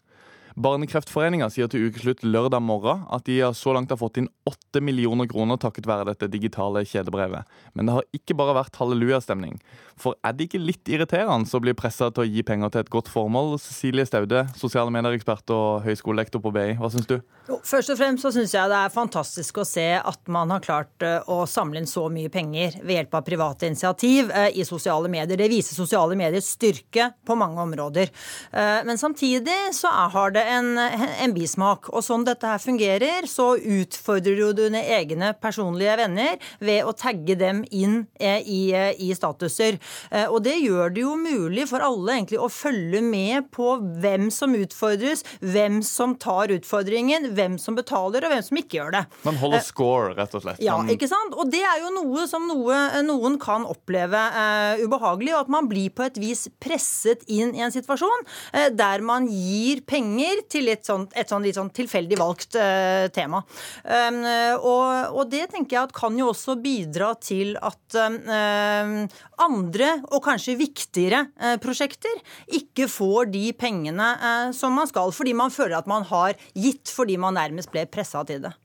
Barnekreftforeninga 0.56 1.50
sier 1.52 1.68
til 1.68 1.90
ukeslutt 1.90 2.22
lørdag 2.24 2.62
morgen 2.64 3.02
at 3.12 3.26
de 3.28 3.42
så 3.58 3.74
langt 3.76 3.92
har 3.92 4.00
fått 4.00 4.22
inn 4.22 4.30
8 4.48 4.80
millioner 4.80 5.28
kroner 5.28 5.60
takket 5.60 5.88
være 5.90 6.08
dette 6.08 6.30
digitale 6.32 6.86
kjedebrevet. 6.88 7.44
Men 7.76 7.90
det 7.90 7.96
har 7.98 8.06
ikke 8.16 8.38
bare 8.40 8.56
vært 8.56 8.80
hallelujastemning. 8.80 9.58
For 10.00 10.16
er 10.24 10.36
det 10.36 10.48
ikke 10.48 10.62
litt 10.64 10.88
irriterende 10.92 11.48
å 11.52 11.62
bli 11.64 11.74
pressa 11.76 12.08
til 12.12 12.24
å 12.24 12.28
gi 12.28 12.44
penger 12.48 12.72
til 12.72 12.86
et 12.86 12.92
godt 12.92 13.12
formål? 13.12 13.58
Cecilie 13.64 14.06
Staude, 14.08 14.46
sosiale 14.56 14.92
medieekspert 14.96 15.52
og 15.56 15.84
høyskolelektor 15.88 16.44
på 16.44 16.54
BI, 16.56 16.78
hva 16.80 16.92
syns 16.94 17.10
du? 17.10 17.18
Jo, 17.50 17.60
først 17.64 17.92
og 17.92 18.00
fremst 18.00 18.24
så 18.24 18.32
syns 18.36 18.56
jeg 18.56 18.72
det 18.72 18.80
er 18.80 18.96
fantastisk 18.96 19.60
å 19.60 19.68
se 19.68 19.86
at 20.00 20.32
man 20.32 20.52
har 20.56 20.64
klart 20.64 21.04
eh, 21.06 21.20
å 21.32 21.44
samle 21.50 21.82
inn 21.82 21.90
så 21.90 22.08
mye 22.12 22.32
penger 22.32 22.80
ved 22.82 23.00
hjelp 23.00 23.20
av 23.20 23.28
private 23.28 23.70
initiativ 23.72 24.32
eh, 24.32 24.50
i 24.56 24.68
sosiale 24.68 25.12
medier. 25.12 25.40
Det 25.40 25.52
viser 25.52 25.76
sosiale 25.78 26.16
mediers 26.20 26.48
styrke 26.56 27.12
på 27.28 27.40
mange 27.40 27.60
områder. 27.64 28.12
Eh, 28.52 28.82
men 28.88 29.00
samtidig 29.00 29.60
så 29.76 29.92
har 30.16 30.36
det 30.36 30.45
en, 30.46 30.76
en 30.80 31.36
bismak. 31.36 31.90
Og 31.94 32.04
sånn 32.06 32.26
dette 32.28 32.50
her 32.50 32.62
fungerer, 32.62 33.28
så 33.30 33.54
utfordrer 33.58 34.40
du 34.40 34.64
dine 34.66 34.82
egne 34.98 35.34
personlige 35.42 35.98
venner 36.00 36.40
ved 36.64 36.86
å 36.86 36.94
tagge 36.96 37.38
dem 37.40 37.64
inn 37.72 38.04
i, 38.20 38.62
i 38.74 39.10
statuser. 39.18 39.80
Eh, 40.12 40.28
og 40.30 40.42
det 40.46 40.56
gjør 40.60 40.94
det 40.96 41.04
jo 41.06 41.16
mulig 41.20 41.68
for 41.70 41.84
alle 41.86 42.18
egentlig 42.18 42.40
å 42.42 42.50
følge 42.52 43.02
med 43.06 43.50
på 43.56 43.76
hvem 44.02 44.30
som 44.34 44.56
utfordres, 44.58 45.26
hvem 45.42 45.82
som 45.86 46.16
tar 46.22 46.54
utfordringen, 46.56 47.32
hvem 47.36 47.58
som 47.62 47.78
betaler, 47.78 48.26
og 48.26 48.34
hvem 48.34 48.46
som 48.46 48.62
ikke 48.62 48.80
gjør 48.80 48.96
det. 48.98 49.04
Man 49.26 49.40
holder 49.42 49.62
eh, 49.62 49.68
score, 49.68 50.14
rett 50.18 50.38
og 50.38 50.46
slett. 50.46 50.64
Ja, 50.64 50.78
ikke 50.92 51.10
sant? 51.12 51.36
Og 51.36 51.52
det 51.54 51.64
er 51.66 51.82
jo 51.84 51.94
noe 51.96 52.26
som 52.30 52.48
noe, 52.50 52.80
noen 53.06 53.40
kan 53.42 53.66
oppleve 53.68 54.20
uh, 54.36 54.84
ubehagelig, 54.84 55.34
og 55.36 55.46
at 55.46 55.54
man 55.58 55.70
blir 55.72 55.92
på 55.96 56.06
et 56.06 56.20
vis 56.22 56.46
presset 56.62 57.26
inn 57.32 57.54
i 57.56 57.64
en 57.66 57.74
situasjon 57.74 58.26
uh, 58.26 58.70
der 58.74 59.04
man 59.06 59.28
gir 59.32 59.82
penger 59.88 60.35
til 60.52 60.70
et 60.72 60.86
sånt, 60.88 61.14
et 61.18 61.30
sånt 61.32 61.46
litt 61.46 61.58
sånn 61.58 61.72
tilfeldig 61.76 62.20
valgt 62.20 62.58
uh, 62.60 63.08
tema. 63.16 63.42
Um, 63.84 64.20
og, 64.60 65.16
og, 65.16 65.24
det 65.32 65.48
tenker 65.54 65.78
jeg 65.78 65.90
at 65.90 65.96
kan 65.96 66.18
jo 66.20 66.30
også 66.32 66.58
bidra 66.62 67.14
til 67.22 67.56
at 67.60 67.98
um, 68.00 69.06
andre 69.46 69.92
og 70.12 70.22
kanskje 70.26 70.58
viktigere 70.60 71.26
uh, 71.42 71.56
prosjekter 71.62 72.22
ikke 72.60 72.90
får 72.92 73.32
de 73.34 73.48
pengene 73.58 74.12
uh, 74.20 74.52
som 74.56 74.76
man 74.76 74.90
skal, 74.92 75.14
fordi 75.16 75.36
man 75.38 75.54
føler 75.54 75.80
at 75.80 75.90
man 75.90 76.06
har 76.12 76.38
gitt 76.54 76.92
fordi 76.92 77.18
man 77.22 77.38
nærmest 77.40 77.74
ble 77.74 77.88
pressa 77.90 78.24
til 78.28 78.44
det. 78.46 78.56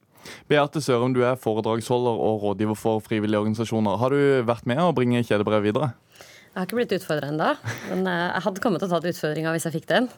Beate 0.50 0.82
Sørum, 0.84 1.14
du 1.16 1.22
er 1.24 1.38
foredragsholder 1.40 2.20
og 2.20 2.44
rådgiver 2.44 2.78
for 2.78 3.02
frivillige 3.04 3.40
organisasjoner. 3.40 3.98
Har 4.00 4.14
du 4.14 4.46
vært 4.46 4.68
med 4.68 4.82
å 4.82 4.92
bringe 4.96 5.22
kjedebrev 5.24 5.64
videre? 5.70 5.92
Jeg 6.50 6.58
har 6.58 6.66
ikke 6.66 6.80
blitt 6.80 6.96
utfordra 6.96 7.30
ennå, 7.30 7.48
men 7.92 8.06
eh, 8.10 8.26
jeg 8.26 8.44
hadde 8.48 8.62
kommet 8.62 8.82
til 8.82 8.90
å 8.90 8.98
ta 8.98 9.12
utfordringa 9.12 9.52
hvis 9.54 9.68
jeg 9.68 9.76
fikk 9.76 9.90
den. 9.92 10.08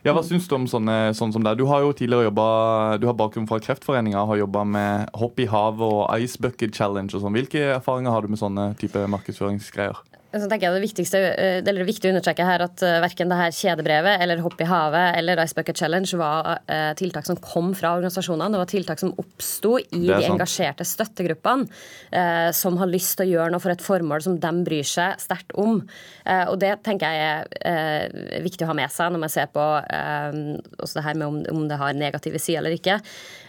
Ja, 0.00 0.14
Hva 0.16 0.22
syns 0.24 0.46
du 0.48 0.54
om 0.56 0.64
sånne 0.64 1.10
sånn 1.12 1.32
som 1.34 1.44
det? 1.44 1.58
Du 1.60 1.66
har 1.68 1.82
jo 1.84 1.90
tidligere 1.92 2.30
jobbet, 2.30 3.02
du 3.02 3.04
har 3.04 3.16
bakgrunn 3.18 3.48
fra 3.50 3.58
Kreftforeninga, 3.60 4.22
har 4.30 4.38
jobba 4.40 4.62
med 4.64 5.10
Hopp 5.20 5.42
i 5.44 5.44
havet 5.50 5.84
og 5.84 6.06
Ice 6.24 6.40
Bucket 6.40 6.72
Challenge 6.72 7.12
og 7.12 7.20
sånn. 7.20 7.36
Hvilke 7.36 7.66
erfaringer 7.74 8.14
har 8.14 8.24
du 8.24 8.32
med 8.32 8.40
sånne 8.40 8.70
type 8.80 9.02
markedsføringsgreier? 9.12 10.00
Så 10.30 10.46
tenker 10.46 10.68
jeg 10.68 10.76
Det 10.76 10.82
viktigste, 10.84 11.18
eh, 11.18 11.56
eller 11.58 11.80
det 11.80 11.82
er 11.82 11.88
viktig 11.88 12.06
å 12.06 12.12
understreke 12.12 12.44
her 12.46 12.62
at 12.62 12.82
eh, 12.86 13.00
verken 13.02 13.32
det 13.32 13.38
her 13.40 13.54
kjedebrevet 13.56 14.22
eller 14.22 14.38
Hopp 14.44 14.60
i 14.62 14.68
havet 14.68 15.16
eller 15.18 15.40
Ice 15.42 15.56
Bucket 15.58 15.80
Challenge 15.82 16.20
var 16.20 16.60
eh, 16.70 16.92
tiltak 17.00 17.26
som 17.26 17.38
kom 17.42 17.72
fra 17.74 17.96
organisasjonene. 17.98 18.52
Det 18.54 18.60
var 18.60 18.70
tiltak 18.70 19.02
som 19.02 19.10
oppsto 19.18 19.72
i 19.80 20.04
de 20.06 20.20
engasjerte 20.28 20.86
støttegruppene 20.86 21.66
eh, 22.14 22.50
som 22.54 22.78
har 22.78 22.92
lyst 22.92 23.16
til 23.18 23.26
å 23.26 23.32
gjøre 23.32 23.54
noe 23.56 23.64
for 23.64 23.74
et 23.74 23.82
formål 23.82 24.22
som 24.28 24.38
de 24.38 24.52
bryr 24.68 24.86
seg 24.86 25.18
sterkt 25.18 25.50
om. 25.58 25.80
Eh, 26.22 26.46
og 26.46 26.60
Det 26.62 26.76
tenker 26.86 27.10
jeg 27.10 27.26
er 27.26 27.50
eh, 27.66 28.40
viktig 28.46 28.68
å 28.68 28.70
ha 28.70 28.78
med 28.78 28.94
seg 28.94 29.10
når 29.10 29.24
man 29.26 29.34
ser 29.34 29.50
på 29.50 29.66
eh, 29.82 30.40
også 30.78 31.00
det 31.00 31.06
her 31.08 31.18
med 31.18 31.50
om, 31.50 31.66
det 31.66 31.80
har 31.82 31.98
negative 31.98 32.38
sider 32.38 32.62
eller 32.62 32.78
ikke. 32.78 33.00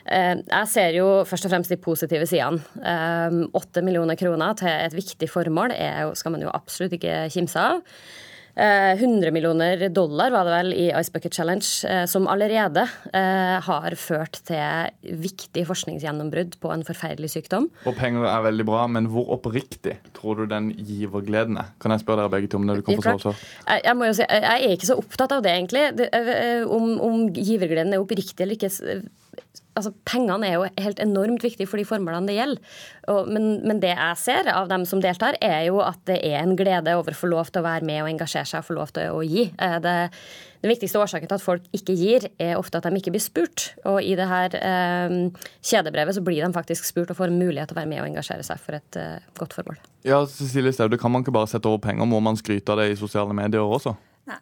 Eh, 0.10 0.34
Jeg 0.50 0.74
ser 0.74 0.98
jo 0.98 1.08
først 1.30 1.46
og 1.46 1.54
fremst 1.54 1.70
de 1.70 1.78
positive 1.78 2.26
sidene. 2.26 2.66
Eh, 2.82 3.40
Åtte 3.62 3.86
millioner 3.86 4.18
kroner 4.18 4.58
til 4.58 4.74
et 4.74 4.98
viktig 4.98 5.30
formål 5.30 5.78
er 5.78 6.08
jo, 6.08 6.18
skal 6.18 6.34
man 6.34 6.42
jo 6.42 6.50
absolutt 6.50 6.71
ikke 6.80 7.24
kimse 7.34 7.60
av. 7.60 7.82
Eh, 8.56 9.00
100 9.00 9.32
millioner 9.32 9.90
dollar 9.90 10.32
var 10.32 10.46
det 10.46 10.52
vel 10.52 10.74
i 10.76 10.88
Ice 10.92 11.12
Bucket 11.14 11.34
Challenge, 11.34 11.68
eh, 11.88 12.04
som 12.06 12.28
allerede 12.28 12.84
eh, 13.16 13.58
har 13.64 13.96
ført 13.96 14.42
til 14.48 15.16
viktig 15.24 15.64
forskningsgjennombrudd 15.70 16.58
på 16.60 16.74
en 16.74 16.84
forferdelig 16.84 17.32
sykdom. 17.38 17.70
Og 17.88 17.96
penger 17.96 18.28
er 18.28 18.44
veldig 18.50 18.68
bra, 18.68 18.84
men 18.92 19.08
hvor 19.14 19.32
oppriktig 19.38 19.96
tror 20.18 20.42
du 20.42 20.46
den 20.52 20.72
givergleden 20.76 21.62
er? 21.64 21.72
Kan 21.80 21.96
jeg 21.96 22.04
spørre 22.04 22.26
dere 22.26 22.36
begge 22.36 22.52
to 22.52 22.60
om 22.60 22.68
det? 22.68 22.82
du 22.82 22.86
kan 22.90 23.00
få 23.00 23.18
svare 23.24 23.40
Jeg, 23.40 23.86
jeg, 23.86 23.98
må 23.98 24.12
jo 24.12 24.20
si, 24.20 24.28
jeg 24.28 24.68
er 24.68 24.76
ikke 24.76 24.92
så 24.92 25.00
opptatt 25.00 25.38
av 25.38 25.48
det, 25.48 25.56
egentlig. 25.56 25.88
Det, 25.96 26.12
eh, 26.12 26.68
om, 26.68 26.98
om 27.00 27.28
givergleden 27.32 27.96
er 27.96 28.04
oppriktig 28.04 28.44
eller 28.44 28.60
ikke. 28.60 28.72
Altså, 29.78 29.94
Pengene 30.08 30.48
er 30.50 30.58
jo 30.58 30.68
helt 30.84 31.00
enormt 31.00 31.44
viktige 31.46 31.70
for 31.70 31.80
de 31.80 31.88
formålene 31.88 32.28
det 32.28 32.36
gjelder. 32.36 32.78
Og, 33.14 33.30
men, 33.32 33.50
men 33.68 33.80
det 33.84 33.94
jeg 33.94 34.20
ser 34.20 34.50
av 34.52 34.68
dem 34.72 34.84
som 34.90 35.02
deltar, 35.04 35.38
er 35.42 35.66
jo 35.70 35.80
at 35.86 36.02
det 36.10 36.20
er 36.28 36.42
en 36.42 36.58
glede 36.60 36.96
over 37.00 37.16
å 37.16 37.20
få 37.22 37.30
lov 37.32 37.52
til 37.52 37.64
å 37.64 37.68
være 37.70 37.88
med 37.88 38.04
og 38.04 38.10
engasjere 38.12 38.50
seg 38.50 38.62
og 38.64 38.68
få 38.68 38.76
lov 38.78 38.92
til 38.98 39.16
å 39.16 39.22
gi. 39.24 39.48
Eh, 39.56 39.78
Det, 39.82 39.96
den 40.62 40.70
viktigste 40.70 41.00
årsaken 41.02 41.32
til 41.32 41.40
at 41.40 41.46
folk 41.46 41.64
ikke 41.74 41.96
gir, 41.98 42.28
er 42.38 42.60
ofte 42.60 42.78
at 42.78 42.86
de 42.86 43.00
ikke 43.00 43.16
blir 43.16 43.24
spurt. 43.24 43.72
Og 43.90 43.98
i 44.06 44.12
det 44.20 44.28
her 44.30 44.60
eh, 44.60 45.16
kjedebrevet 45.66 46.20
så 46.20 46.22
blir 46.26 46.44
de 46.44 46.52
faktisk 46.54 46.86
spurt 46.86 47.16
og 47.16 47.18
får 47.18 47.32
en 47.32 47.40
mulighet 47.40 47.72
til 47.72 47.80
å 47.80 47.82
være 47.82 47.90
med 47.90 48.04
og 48.04 48.12
engasjere 48.12 48.46
seg 48.46 48.62
for 48.62 48.78
et 48.78 49.00
eh, 49.00 49.24
godt 49.40 49.56
formål. 49.58 49.80
Ja, 50.06 50.22
Cecilie 50.30 50.76
Staude, 50.76 51.00
kan 51.02 51.14
man 51.14 51.24
ikke 51.26 51.34
bare 51.34 51.50
sette 51.50 51.72
over 51.72 51.82
penger? 51.82 52.06
Må 52.12 52.20
man 52.22 52.38
skryte 52.38 52.76
av 52.76 52.84
det 52.84 52.92
i 52.92 53.00
sosiale 53.00 53.34
medier 53.38 53.64
også? 53.64 53.96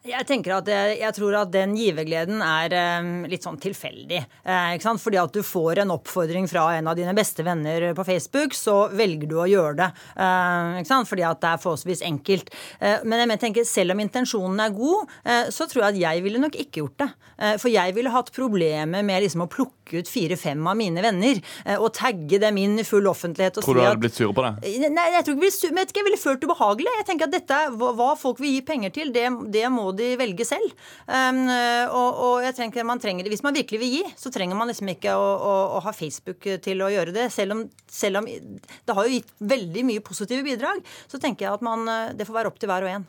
Jeg 0.06 0.26
tenker 0.28 0.54
at 0.58 0.68
jeg, 0.70 0.98
jeg 1.00 1.16
tror 1.16 1.36
at 1.42 1.50
den 1.54 1.74
givergleden 1.78 2.42
er 2.44 2.74
eh, 2.76 3.08
litt 3.30 3.44
sånn 3.46 3.58
tilfeldig. 3.62 4.20
Eh? 4.44 4.76
Fordi 5.00 5.20
at 5.20 5.34
du 5.34 5.42
får 5.46 5.82
en 5.84 5.94
oppfordring 5.96 6.48
fra 6.50 6.66
en 6.76 6.90
av 6.90 6.96
dine 6.98 7.14
beste 7.16 7.44
venner 7.46 7.90
på 7.96 8.04
Facebook, 8.08 8.54
så 8.56 8.88
velger 8.96 9.30
du 9.30 9.36
å 9.42 9.48
gjøre 9.50 9.76
det. 9.82 9.90
Eh? 10.20 10.80
Fordi 11.10 11.24
at 11.26 11.40
det 11.42 11.50
er 11.54 11.62
forholdsvis 11.64 12.04
enkelt. 12.06 12.52
Eh, 12.80 13.02
men 13.08 13.24
jeg 13.34 13.42
tenker, 13.46 13.66
selv 13.68 13.94
om 13.96 14.02
intensjonen 14.04 14.60
er 14.64 14.74
god, 14.76 15.10
eh, 15.24 15.50
så 15.54 15.66
tror 15.70 15.86
jeg 15.86 15.94
at 15.94 16.00
jeg 16.04 16.24
ville 16.26 16.42
nok 16.42 16.58
ikke 16.60 16.82
gjort 16.84 16.98
det. 17.04 17.10
Eh, 17.40 17.56
for 17.60 17.72
jeg 17.72 17.94
ville 17.96 18.12
hatt 18.14 18.32
problemer 18.36 19.04
med 19.06 19.24
liksom 19.24 19.46
å 19.46 19.50
plukke 19.50 20.00
ut 20.00 20.06
fire-fem 20.10 20.60
av 20.70 20.76
mine 20.78 21.02
venner 21.02 21.40
eh, 21.64 21.74
og 21.80 21.90
tagge 21.98 22.38
dem 22.42 22.58
inn 22.62 22.76
i 22.78 22.84
full 22.86 23.08
offentlighet. 23.10 23.58
og 23.58 23.64
Tror 23.66 23.78
du 23.78 23.80
du 23.80 23.86
hadde 23.88 24.02
blitt 24.04 24.14
sur 24.18 24.30
på 24.36 24.44
det? 24.46 24.52
Nei, 24.92 25.06
jeg 25.16 25.24
tror 25.26 25.34
ikke 25.34 25.40
jeg 25.40 25.46
ville, 25.46 25.56
su- 25.56 25.74
vet 25.80 25.90
ikke, 25.90 26.02
jeg 26.02 26.08
ville 26.10 26.20
følt 26.20 26.44
ubehagelig. 26.46 26.92
Jeg 27.00 27.08
tenker 27.08 27.26
at 27.30 27.34
dette, 27.34 27.60
hva 27.80 28.10
folk 28.20 28.38
vil 28.42 28.52
gi 28.54 28.60
penger 28.68 28.92
til, 28.94 29.10
det, 29.14 29.26
det 29.54 29.64
må 29.72 29.79
de 29.98 30.10
velge 30.20 30.46
selv. 30.48 30.74
Um, 31.06 31.42
og, 31.50 32.20
og 32.26 32.46
jeg 32.46 32.56
trenger, 32.58 32.86
man 32.88 33.02
trenger, 33.02 33.28
Hvis 33.30 33.44
man 33.46 33.56
virkelig 33.56 33.80
vil 33.82 33.94
gi, 33.98 34.02
så 34.18 34.32
trenger 34.34 34.58
man 34.58 34.70
liksom 34.70 34.90
ikke 34.92 35.14
å, 35.18 35.28
å, 35.36 35.54
å 35.78 35.84
ha 35.84 35.94
Facebook 35.96 36.48
til 36.64 36.84
å 36.84 36.90
gjøre 36.92 37.14
det. 37.16 37.28
Selv 37.34 37.56
om, 37.56 37.64
selv 37.90 38.22
om 38.22 38.28
det 38.28 38.96
har 38.96 39.06
jo 39.06 39.18
gitt 39.18 39.32
veldig 39.40 39.86
mye 39.88 40.04
positive 40.04 40.44
bidrag, 40.46 40.82
så 41.10 41.20
tenker 41.22 41.46
jeg 41.46 41.58
at 41.58 41.64
man, 41.64 41.88
det 42.16 42.28
får 42.28 42.40
være 42.40 42.52
opp 42.52 42.60
til 42.60 42.70
hver 42.70 42.86
og 42.86 42.98
en. 42.98 43.08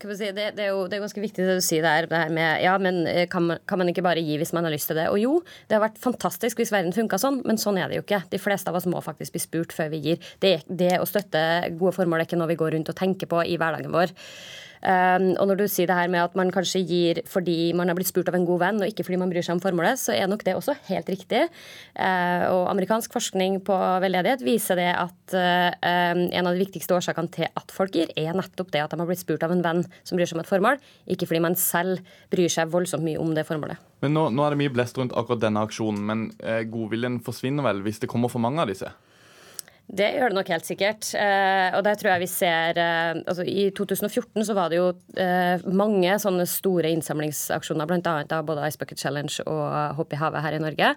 Det, 0.00 0.32
det, 0.56 0.62
er 0.64 0.70
jo 0.72 0.86
det 0.88 0.96
er 0.96 1.02
ganske 1.02 1.20
viktig 1.20 1.44
det 1.44 1.58
du 1.58 1.64
sier 1.64 1.84
der, 1.84 2.06
det 2.08 2.20
her 2.22 2.30
med 2.32 2.62
ja, 2.64 2.72
men 2.80 3.02
eh, 3.08 3.26
kan 3.28 3.44
man, 3.44 3.60
kan 3.68 3.80
man 3.80 3.90
ikke 3.92 4.04
bare 4.04 4.22
gi 4.24 4.38
hvis 4.40 4.54
man 4.56 4.64
har 4.64 4.72
lyst 4.72 4.88
til 4.88 4.96
det? 4.96 5.10
Og 5.12 5.20
jo, 5.20 5.32
det 5.68 5.76
har 5.76 5.84
vært 5.84 6.00
fantastisk 6.00 6.60
hvis 6.60 6.72
verden 6.72 6.96
funka 6.96 7.18
sånn, 7.20 7.42
men 7.44 7.60
sånn 7.60 7.76
er 7.80 7.90
det 7.90 8.00
jo 8.00 8.06
ikke. 8.06 8.22
De 8.32 8.40
fleste 8.40 8.72
av 8.72 8.78
oss 8.80 8.88
må 8.88 9.02
faktisk 9.04 9.36
bli 9.36 9.44
spurt 9.44 9.76
før 9.76 9.92
vi 9.92 10.00
gir. 10.06 10.32
Det, 10.40 10.54
det 10.66 10.94
å 11.02 11.08
støtte 11.08 11.42
gode 11.76 11.92
formål 11.98 12.22
er 12.22 12.28
ikke 12.30 12.40
noe 12.40 12.48
vi 12.48 12.58
går 12.62 12.76
rundt 12.78 12.92
og 12.92 12.96
tenker 12.96 13.28
på 13.28 13.44
i 13.44 13.60
hverdagen 13.60 13.92
vår. 13.92 14.16
Um, 14.80 15.34
og 15.36 15.50
når 15.50 15.58
du 15.60 15.64
sier 15.68 15.90
det 15.90 15.96
her 15.96 16.08
med 16.08 16.22
at 16.22 16.36
man 16.38 16.48
kanskje 16.54 16.80
gir 16.88 17.20
fordi 17.28 17.74
man 17.76 17.90
har 17.90 17.98
blitt 17.98 18.08
spurt 18.08 18.30
av 18.32 18.36
en 18.38 18.46
god 18.48 18.62
venn, 18.62 18.80
og 18.80 18.88
ikke 18.88 19.04
fordi 19.04 19.18
man 19.20 19.32
bryr 19.32 19.44
seg 19.44 19.58
om 19.58 19.62
formålet, 19.62 20.00
så 20.00 20.14
er 20.16 20.30
nok 20.30 20.44
det 20.46 20.56
også 20.56 20.76
helt 20.88 21.10
riktig. 21.12 21.42
Uh, 21.92 22.46
og 22.48 22.62
amerikansk 22.72 23.12
forskning 23.12 23.60
på 23.66 23.76
veldedighet 24.04 24.44
viser 24.46 24.80
det 24.80 24.88
at 24.96 25.36
um, 25.36 26.24
en 26.30 26.48
av 26.48 26.54
de 26.54 26.64
viktigste 26.64 26.96
årsakene 26.96 27.34
til 27.34 27.50
at 27.50 27.76
folk 27.76 27.94
gir, 27.96 28.12
er 28.16 28.36
nettopp 28.36 28.72
det 28.72 28.84
at 28.84 28.94
de 28.94 29.02
har 29.02 29.10
blitt 29.10 29.22
spurt 29.22 29.44
av 29.44 29.52
en 29.52 29.64
venn 29.64 29.84
som 30.00 30.16
bryr 30.16 30.30
seg 30.30 30.38
om 30.38 30.44
et 30.44 30.52
formål, 30.52 30.80
ikke 31.12 31.28
fordi 31.28 31.44
man 31.44 31.58
selv 31.60 32.00
bryr 32.32 32.48
seg 32.52 32.72
voldsomt 32.72 33.04
mye 33.04 33.20
om 33.20 33.34
det 33.36 33.44
formålet. 33.48 33.80
Men 34.00 34.16
nå, 34.16 34.28
nå 34.32 34.44
er 34.44 34.54
det 34.54 34.62
mye 34.62 34.72
blest 34.72 34.96
rundt 34.96 35.12
akkurat 35.16 35.42
denne 35.42 35.62
aksjonen, 35.66 36.00
men 36.08 36.26
eh, 36.40 36.62
godviljen 36.68 37.20
forsvinner 37.24 37.66
vel 37.66 37.84
hvis 37.84 38.00
det 38.00 38.08
kommer 38.08 38.32
for 38.32 38.42
mange 38.42 38.62
av 38.64 38.70
disse? 38.72 38.88
Det 39.90 40.06
gjør 40.14 40.30
det 40.30 40.36
nok 40.36 40.50
helt 40.52 40.66
sikkert. 40.68 41.08
Eh, 41.18 41.74
og 41.74 41.82
der 41.82 41.96
tror 41.98 42.12
jeg 42.12 42.22
vi 42.22 42.28
ser 42.30 42.78
eh, 42.78 43.22
altså 43.26 43.42
I 43.42 43.64
2014 43.74 44.44
så 44.46 44.54
var 44.54 44.70
det 44.70 44.78
jo 44.78 44.92
eh, 45.18 45.64
mange 45.66 46.14
sånne 46.22 46.46
store 46.46 46.92
innsamlingsaksjoner, 46.94 47.88
bl.a. 47.90 48.12
av 48.22 48.44
både 48.46 48.68
Ice 48.70 48.78
Bucket 48.78 49.02
Challenge 49.02 49.46
og 49.50 49.96
Hopp 49.98 50.14
i 50.14 50.20
havet 50.20 50.44
her 50.44 50.54
i 50.54 50.62
Norge. 50.62 50.92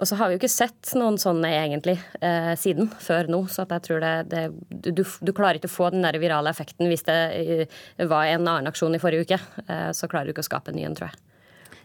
Og 0.00 0.08
så 0.08 0.16
har 0.16 0.30
vi 0.30 0.38
jo 0.38 0.40
ikke 0.40 0.52
sett 0.52 0.94
noen 0.96 1.20
sånne 1.20 1.50
egentlig 1.52 1.98
eh, 2.24 2.54
siden, 2.56 2.88
før 3.04 3.28
nå. 3.28 3.42
Så 3.52 3.66
jeg 3.68 3.84
tror 3.84 4.00
det, 4.06 4.14
det 4.32 4.46
du, 4.88 5.04
du 5.04 5.34
klarer 5.36 5.60
ikke 5.60 5.68
å 5.68 5.76
få 5.76 5.90
den 5.92 6.06
der 6.06 6.16
virale 6.22 6.54
effekten 6.54 6.88
hvis 6.88 7.04
det 7.10 7.18
eh, 7.36 7.76
var 8.08 8.30
en 8.30 8.46
annen 8.46 8.72
aksjon 8.72 8.96
i 8.96 9.02
forrige 9.02 9.28
uke. 9.28 9.40
Eh, 9.66 9.90
så 9.92 10.08
klarer 10.08 10.30
du 10.30 10.36
ikke 10.36 10.46
å 10.46 10.48
skape 10.48 10.72
en 10.72 10.80
ny 10.80 10.88
en, 10.88 10.96
tror 10.96 11.10
jeg. 11.10 11.20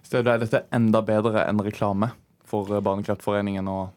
Staude, 0.06 0.32
er 0.32 0.40
dette 0.40 0.64
enda 0.76 1.04
bedre 1.04 1.44
enn 1.50 1.60
reklame 1.66 2.14
for 2.48 2.72
Barnekreftforeningen 2.80 3.68
og 3.68 3.92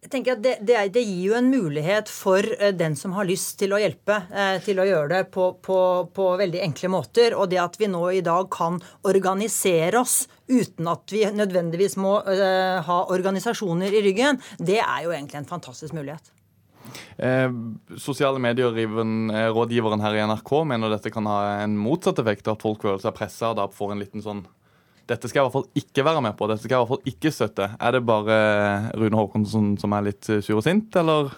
Jeg 0.00 0.08
tenker 0.14 0.32
at 0.32 0.40
det, 0.40 0.52
det, 0.64 0.76
det 0.94 1.02
gir 1.04 1.26
jo 1.26 1.34
en 1.36 1.50
mulighet 1.52 2.08
for 2.08 2.46
eh, 2.56 2.72
den 2.72 2.94
som 2.96 3.12
har 3.18 3.28
lyst 3.28 3.58
til 3.60 3.74
å 3.76 3.80
hjelpe, 3.82 4.16
eh, 4.32 4.56
til 4.64 4.80
å 4.80 4.86
gjøre 4.88 5.10
det 5.12 5.20
på, 5.34 5.50
på, 5.60 5.76
på 6.16 6.28
veldig 6.40 6.62
enkle 6.64 6.88
måter. 6.94 7.36
Og 7.36 7.50
det 7.52 7.60
at 7.60 7.76
vi 7.76 7.90
nå 7.92 8.00
i 8.16 8.22
dag 8.24 8.48
kan 8.52 8.78
organisere 9.04 10.00
oss 10.00 10.22
uten 10.48 10.88
at 10.88 11.12
vi 11.12 11.26
nødvendigvis 11.28 11.98
må 12.00 12.16
eh, 12.32 12.80
ha 12.86 12.98
organisasjoner 13.12 13.92
i 13.92 14.04
ryggen, 14.08 14.40
det 14.56 14.80
er 14.80 15.04
jo 15.04 15.12
egentlig 15.12 15.42
en 15.42 15.50
fantastisk 15.52 15.92
mulighet. 15.98 16.32
Eh, 17.20 17.50
sosiale 18.00 18.40
medier-rådgiveren 18.40 20.00
her 20.00 20.16
i 20.16 20.24
NRK 20.32 20.54
mener 20.72 20.96
dette 20.96 21.12
kan 21.12 21.28
ha 21.28 21.42
en 21.66 21.76
motsatt 21.76 22.24
effekt, 22.24 22.48
at 22.48 22.64
folk 22.64 22.88
føler 22.88 23.04
seg 23.04 23.16
pressa 23.20 23.52
og 23.52 23.60
da 23.60 23.68
får 23.68 23.92
en 23.92 24.02
liten 24.02 24.24
sånn 24.24 24.46
dette 25.10 25.28
skal 25.30 25.40
jeg 25.40 25.44
i 25.44 25.48
hvert 25.50 25.58
fall 25.58 25.82
ikke 25.82 26.06
være 26.06 26.24
med 26.24 26.38
på, 26.38 26.48
dette 26.50 26.62
skal 26.64 26.76
jeg 26.76 26.80
i 26.80 26.84
hvert 26.86 26.94
fall 26.94 27.12
ikke 27.14 27.34
støtte. 27.34 27.70
Er 27.76 27.98
det 27.98 28.04
bare 28.08 28.40
Rune 28.96 29.18
Håkonsen 29.20 29.74
som 29.82 29.94
er 29.98 30.10
litt 30.12 30.30
sur 30.40 30.60
og 30.60 30.66
sint, 30.66 30.94
eller? 31.02 31.32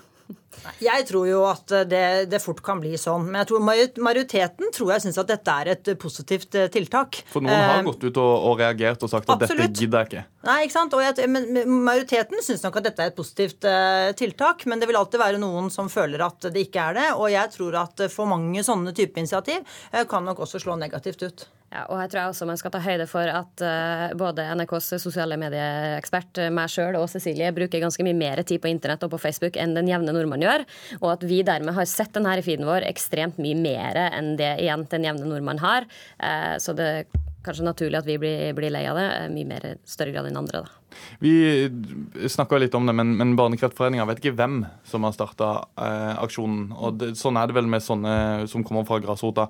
Jeg 0.85 1.05
tror 1.09 1.25
jo 1.27 1.41
at 1.49 1.73
det, 1.91 2.03
det 2.31 2.39
fort 2.41 2.61
kan 2.65 2.79
bli 2.81 2.93
sånn. 3.01 3.25
Men 3.27 3.41
jeg 3.41 3.49
tror 3.51 3.63
majoriteten 3.65 4.71
tror 4.73 4.93
jeg 4.95 5.03
syns 5.05 5.19
at 5.21 5.31
dette 5.33 5.55
er 5.63 5.71
et 5.73 5.91
positivt 6.01 6.55
eh, 6.59 6.69
tiltak. 6.73 7.19
For 7.33 7.43
noen 7.45 7.57
har 7.57 7.81
Eh, 7.81 7.87
gått 7.89 8.05
ut 8.07 8.21
og, 8.21 8.33
og 8.51 8.61
reagert 8.61 9.03
og 9.03 9.11
sagt 9.11 9.27
at 9.27 9.43
absolutt. 9.43 9.65
dette 9.73 9.83
gidder 9.83 10.05
jeg 10.05 10.11
ikke. 10.13 10.25
Nei, 10.49 10.59
ikke 10.67 10.77
sant? 10.77 10.95
Og 10.97 11.03
jeg, 11.05 11.31
men 11.33 11.49
majoriteten 11.89 12.45
syns 12.47 12.63
nok 12.67 12.79
at 12.81 12.87
dette 12.91 13.05
er 13.07 13.11
et 13.13 13.19
positivt 13.19 13.67
eh, 13.69 14.13
tiltak. 14.19 14.67
Men 14.71 14.81
det 14.83 14.91
vil 14.93 15.01
alltid 15.01 15.25
være 15.25 15.41
noen 15.43 15.73
som 15.75 15.91
føler 15.93 16.23
at 16.29 16.49
det 16.53 16.69
ikke 16.69 16.85
er 16.93 17.01
det. 17.01 17.09
Og 17.19 17.27
jeg 17.33 17.53
tror 17.57 17.81
at 17.83 18.07
for 18.13 18.31
mange 18.31 18.63
sånne 18.67 18.95
type 18.97 19.19
initiativ 19.21 19.65
eh, 19.91 20.05
kan 20.09 20.25
nok 20.29 20.45
også 20.47 20.63
slå 20.63 20.79
negativt 20.81 21.27
ut. 21.27 21.49
Ja, 21.73 21.87
og 21.89 22.03
jeg 22.03 22.11
tror 22.13 22.27
også 22.29 22.47
man 22.49 22.59
skal 22.61 22.73
ta 22.75 22.83
høyde 22.85 23.07
for 23.09 23.29
at 23.33 23.63
uh, 23.65 24.13
både 24.21 24.45
NRKs 24.59 24.91
sosiale 25.01 25.39
medieekspert, 25.41 26.43
eh, 26.43 26.53
meg 26.53 26.69
sjøl 26.69 26.99
og 26.99 27.07
Cecilie 27.09 27.49
bruker 27.57 27.81
ganske 27.81 28.05
mye 28.05 28.19
mer 28.19 28.43
tid 28.45 28.61
på 28.61 28.69
internett 28.69 29.07
og 29.07 29.15
på 29.15 29.21
Facebook 29.23 29.57
enn 29.57 29.73
den 29.79 29.89
jevne 29.89 30.13
nordmann 30.13 30.45
gjør, 30.45 30.67
og 31.01 31.09
at 31.15 31.25
vi 31.25 31.41
dermed 31.47 31.73
har 31.79 31.89
sett 31.89 32.13
denne 32.13 32.35
feeden 32.45 32.69
vår 32.69 32.85
ekstremt 32.91 33.41
mye 33.41 33.57
mer 33.57 34.03
enn 34.11 34.35
det 34.37 34.59
igjen 34.61 34.85
den 34.93 35.09
jevne 35.09 35.31
nordmann 35.31 35.63
har. 35.65 35.89
Uh, 36.21 36.61
så 36.61 36.77
det 36.77 36.91
er 36.93 37.09
kanskje 37.47 37.65
naturlig 37.67 38.03
at 38.03 38.11
vi 38.11 38.19
blir, 38.21 38.53
blir 38.59 38.73
lei 38.75 38.85
av 38.91 39.01
det, 39.01 39.09
mye 39.33 39.49
mer 39.49 39.67
større 39.89 40.13
grad 40.13 40.29
enn 40.29 40.39
andre. 40.43 40.67
da. 40.67 40.79
Vi 41.25 42.29
snakka 42.29 42.61
litt 42.61 42.77
om 42.77 42.85
det, 42.87 42.95
men, 43.01 43.15
men 43.17 43.33
Barnekreftforeninga 43.39 44.05
vet 44.11 44.21
ikke 44.21 44.37
hvem 44.37 44.61
som 44.89 45.09
har 45.09 45.17
starta 45.17 45.55
eh, 45.81 46.13
aksjonen. 46.21 46.69
og 46.77 47.01
det, 47.01 47.15
Sånn 47.19 47.41
er 47.41 47.49
det 47.49 47.57
vel 47.57 47.71
med 47.71 47.85
sånne 47.85 48.15
som 48.53 48.65
kommer 48.67 48.85
fra 48.89 49.01
grasrota. 49.03 49.49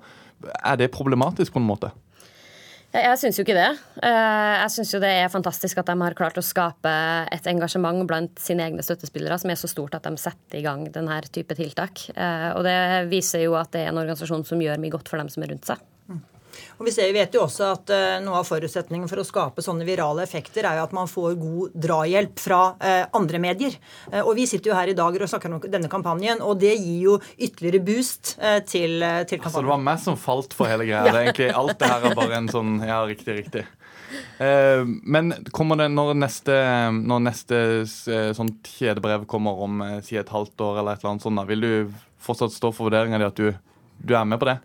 Er 0.62 0.78
det 0.80 0.92
problematisk 0.94 1.58
på 1.58 1.62
en 1.62 1.68
måte? 1.68 1.92
Jeg, 2.92 3.16
syns 3.16 3.38
jo 3.38 3.44
ikke 3.46 3.56
det. 3.56 3.68
Eh, 4.04 4.54
Jeg 4.62 4.72
syns 4.74 4.90
jo 4.92 5.00
det 5.00 5.12
er 5.22 5.30
fantastisk 5.32 5.78
at 5.80 5.88
de 5.88 5.94
har 6.02 6.16
klart 6.18 6.36
å 6.36 6.44
skape 6.44 6.92
et 7.32 7.46
engasjement 7.48 8.04
blant 8.08 8.42
sine 8.42 8.66
egne 8.68 8.84
støttespillere 8.84 9.38
som 9.40 9.52
er 9.52 9.60
så 9.60 9.70
stort 9.70 9.96
at 9.96 10.04
de 10.04 10.12
setter 10.20 10.60
i 10.60 10.64
gang 10.66 10.84
denne 10.92 11.16
type 11.32 11.56
tiltak. 11.56 12.04
Eh, 12.12 12.50
Og 12.52 12.62
det 12.68 12.76
viser 13.08 13.46
jo 13.46 13.56
at 13.56 13.72
det 13.72 13.86
er 13.86 13.94
en 13.94 14.02
organisasjon 14.02 14.44
som 14.44 14.60
gjør 14.60 14.82
mye 14.82 14.92
godt 14.92 15.08
for 15.08 15.16
dem 15.22 15.32
som 15.32 15.42
er 15.42 15.54
rundt 15.54 15.70
seg. 15.72 15.80
Og 16.78 16.86
Vi 16.86 16.92
ser, 16.94 17.12
vet 17.14 17.34
jo 17.34 17.44
også 17.44 17.68
at 17.72 17.92
uh, 17.92 18.18
Noe 18.24 18.40
av 18.40 18.48
forutsetningen 18.48 19.08
for 19.10 19.22
å 19.22 19.26
skape 19.26 19.64
sånne 19.64 19.86
virale 19.88 20.24
effekter 20.26 20.66
er 20.68 20.78
jo 20.78 20.86
at 20.86 20.94
man 20.96 21.10
får 21.10 21.36
god 21.40 21.76
drahjelp 21.86 22.42
fra 22.42 22.60
uh, 22.76 23.04
andre 23.18 23.40
medier. 23.42 23.76
Uh, 24.12 24.22
og 24.22 24.34
Vi 24.38 24.46
sitter 24.50 24.72
jo 24.72 24.78
her 24.78 24.92
i 24.92 24.96
dag 24.98 25.16
og 25.16 25.30
snakker 25.30 25.52
om 25.52 25.62
denne 25.64 25.90
kampanjen, 25.92 26.42
og 26.44 26.60
det 26.62 26.74
gir 26.76 27.08
jo 27.08 27.18
ytterligere 27.36 27.82
boost 27.84 28.34
til, 28.68 29.02
til 29.02 29.02
kampanjen. 29.02 29.46
Altså, 29.46 29.62
det 29.62 29.70
var 29.70 29.84
meg 29.84 30.00
som 30.02 30.16
falt 30.20 30.54
for 30.56 30.70
hele 30.70 30.86
greia. 30.88 31.02
ja. 31.06 31.12
det 31.12 31.20
er 31.20 31.28
egentlig, 31.28 31.48
alt 31.56 31.78
det 31.80 31.90
her 31.92 32.08
er 32.08 32.16
bare 32.18 32.38
en 32.38 32.50
sånn 32.52 32.74
Ja, 32.82 33.02
riktig, 33.08 33.36
riktig. 33.38 33.64
Men 34.38 35.32
kommer 35.56 35.78
det 35.80 35.88
når 35.92 36.14
neste, 36.18 36.56
når 36.92 37.22
neste 37.28 37.60
sånn 38.36 38.52
kjedebrev 38.66 39.24
kommer 39.30 39.62
om 39.64 39.82
si 40.04 40.18
et 40.20 40.32
halvt 40.32 40.64
år 40.66 40.82
eller 40.82 40.96
et 40.96 41.04
eller 41.04 41.14
annet 41.14 41.26
sånt, 41.26 41.40
da, 41.40 41.46
vil 41.48 41.64
du 41.64 41.72
fortsatt 42.22 42.54
stå 42.54 42.72
for 42.74 42.88
vurderinga 42.88 43.20
di 43.20 43.28
at 43.28 43.40
du, 43.40 43.52
du 44.02 44.16
er 44.16 44.28
med 44.28 44.40
på 44.42 44.48
det? 44.50 44.58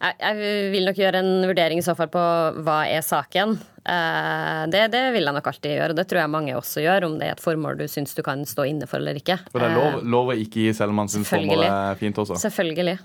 Jeg 0.00 0.70
vil 0.72 0.86
nok 0.88 0.96
gjøre 0.96 1.20
en 1.20 1.44
vurdering 1.44 1.82
i 1.82 1.84
så 1.84 1.92
fall 1.96 2.08
på 2.08 2.22
hva 2.64 2.78
er 2.88 3.02
saken. 3.04 3.58
Eh, 3.84 4.62
det, 4.72 4.86
det, 4.94 5.02
vil 5.12 5.28
jeg 5.28 5.36
nok 5.36 5.50
alltid 5.52 5.74
gjøre, 5.76 5.92
og 5.92 5.98
det 5.98 6.06
tror 6.08 6.22
jeg 6.22 6.32
mange 6.32 6.56
også 6.56 6.84
gjør, 6.84 7.06
om 7.10 7.18
det 7.20 7.28
er 7.28 7.36
et 7.36 7.44
formål 7.44 7.76
du 7.82 7.84
syns 7.90 8.16
du 8.16 8.22
kan 8.24 8.46
stå 8.48 8.64
inne 8.70 8.88
for 8.88 9.00
eller 9.00 9.20
ikke. 9.20 9.36
Og 9.52 9.60
det 9.60 9.68
er 9.68 9.76
lov, 9.76 10.00
eh, 10.00 10.10
lov 10.16 10.32
å 10.32 10.38
ikke 10.40 10.64
gi 10.64 10.74
selv 10.76 10.94
om 10.94 11.02
man 11.02 11.12
syns 11.12 11.28
formålet 11.28 11.68
er 11.68 12.00
fint 12.00 12.20
også? 12.24 12.40
Selvfølgelig. 12.40 12.96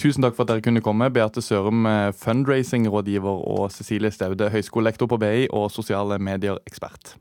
Tusen 0.00 0.24
takk 0.24 0.36
for 0.38 0.46
at 0.46 0.54
dere 0.54 0.64
kunne 0.64 0.80
komme. 0.84 1.12
Beate 1.12 1.44
Sørum, 1.44 1.84
eh, 1.84 2.10
fundraising-rådgiver, 2.16 3.44
og 3.52 3.68
Cecilie 3.76 4.12
Staude, 4.12 4.48
høyskolelektor 4.56 5.12
på 5.12 5.20
BI 5.20 5.48
og 5.52 5.68
sosiale 5.74 6.16
medier-ekspert. 6.16 7.16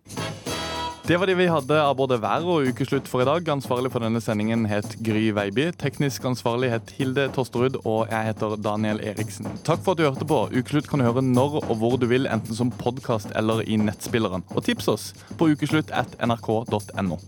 Det 1.08 1.18
var 1.18 1.28
det 1.30 1.36
vi 1.38 1.46
hadde 1.46 1.76
av 1.78 1.92
både 2.00 2.18
vær 2.18 2.48
og 2.50 2.66
ukeslutt 2.66 3.06
for 3.06 3.22
i 3.22 3.28
dag. 3.28 3.46
Ansvarlig 3.54 3.92
for 3.94 4.02
denne 4.02 4.18
sendingen 4.26 4.64
het 4.66 4.96
Gry 5.06 5.28
Veiby. 5.38 5.68
Teknisk 5.78 6.26
ansvarlig 6.26 6.72
het 6.74 6.96
Hilde 6.98 7.28
Tosterud, 7.36 7.78
og 7.86 8.10
jeg 8.10 8.32
heter 8.32 8.56
Daniel 8.58 9.04
Eriksen. 9.06 9.46
Takk 9.68 9.86
for 9.86 9.94
at 9.94 10.02
du 10.02 10.08
hørte 10.08 10.26
på. 10.26 10.40
Ukeslutt 10.50 10.90
kan 10.90 11.04
du 11.04 11.06
høre 11.06 11.22
når 11.22 11.60
og 11.62 11.76
hvor 11.78 12.00
du 12.02 12.08
vil, 12.10 12.26
enten 12.26 12.58
som 12.58 12.74
podkast 12.74 13.30
eller 13.38 13.62
i 13.70 13.78
nettspilleren. 13.78 14.48
Og 14.58 14.66
tips 14.66 14.90
oss 14.90 15.12
på 15.38 15.54
ukeslutt 15.54 15.94
at 15.94 16.18
nrk.no. 16.26 17.22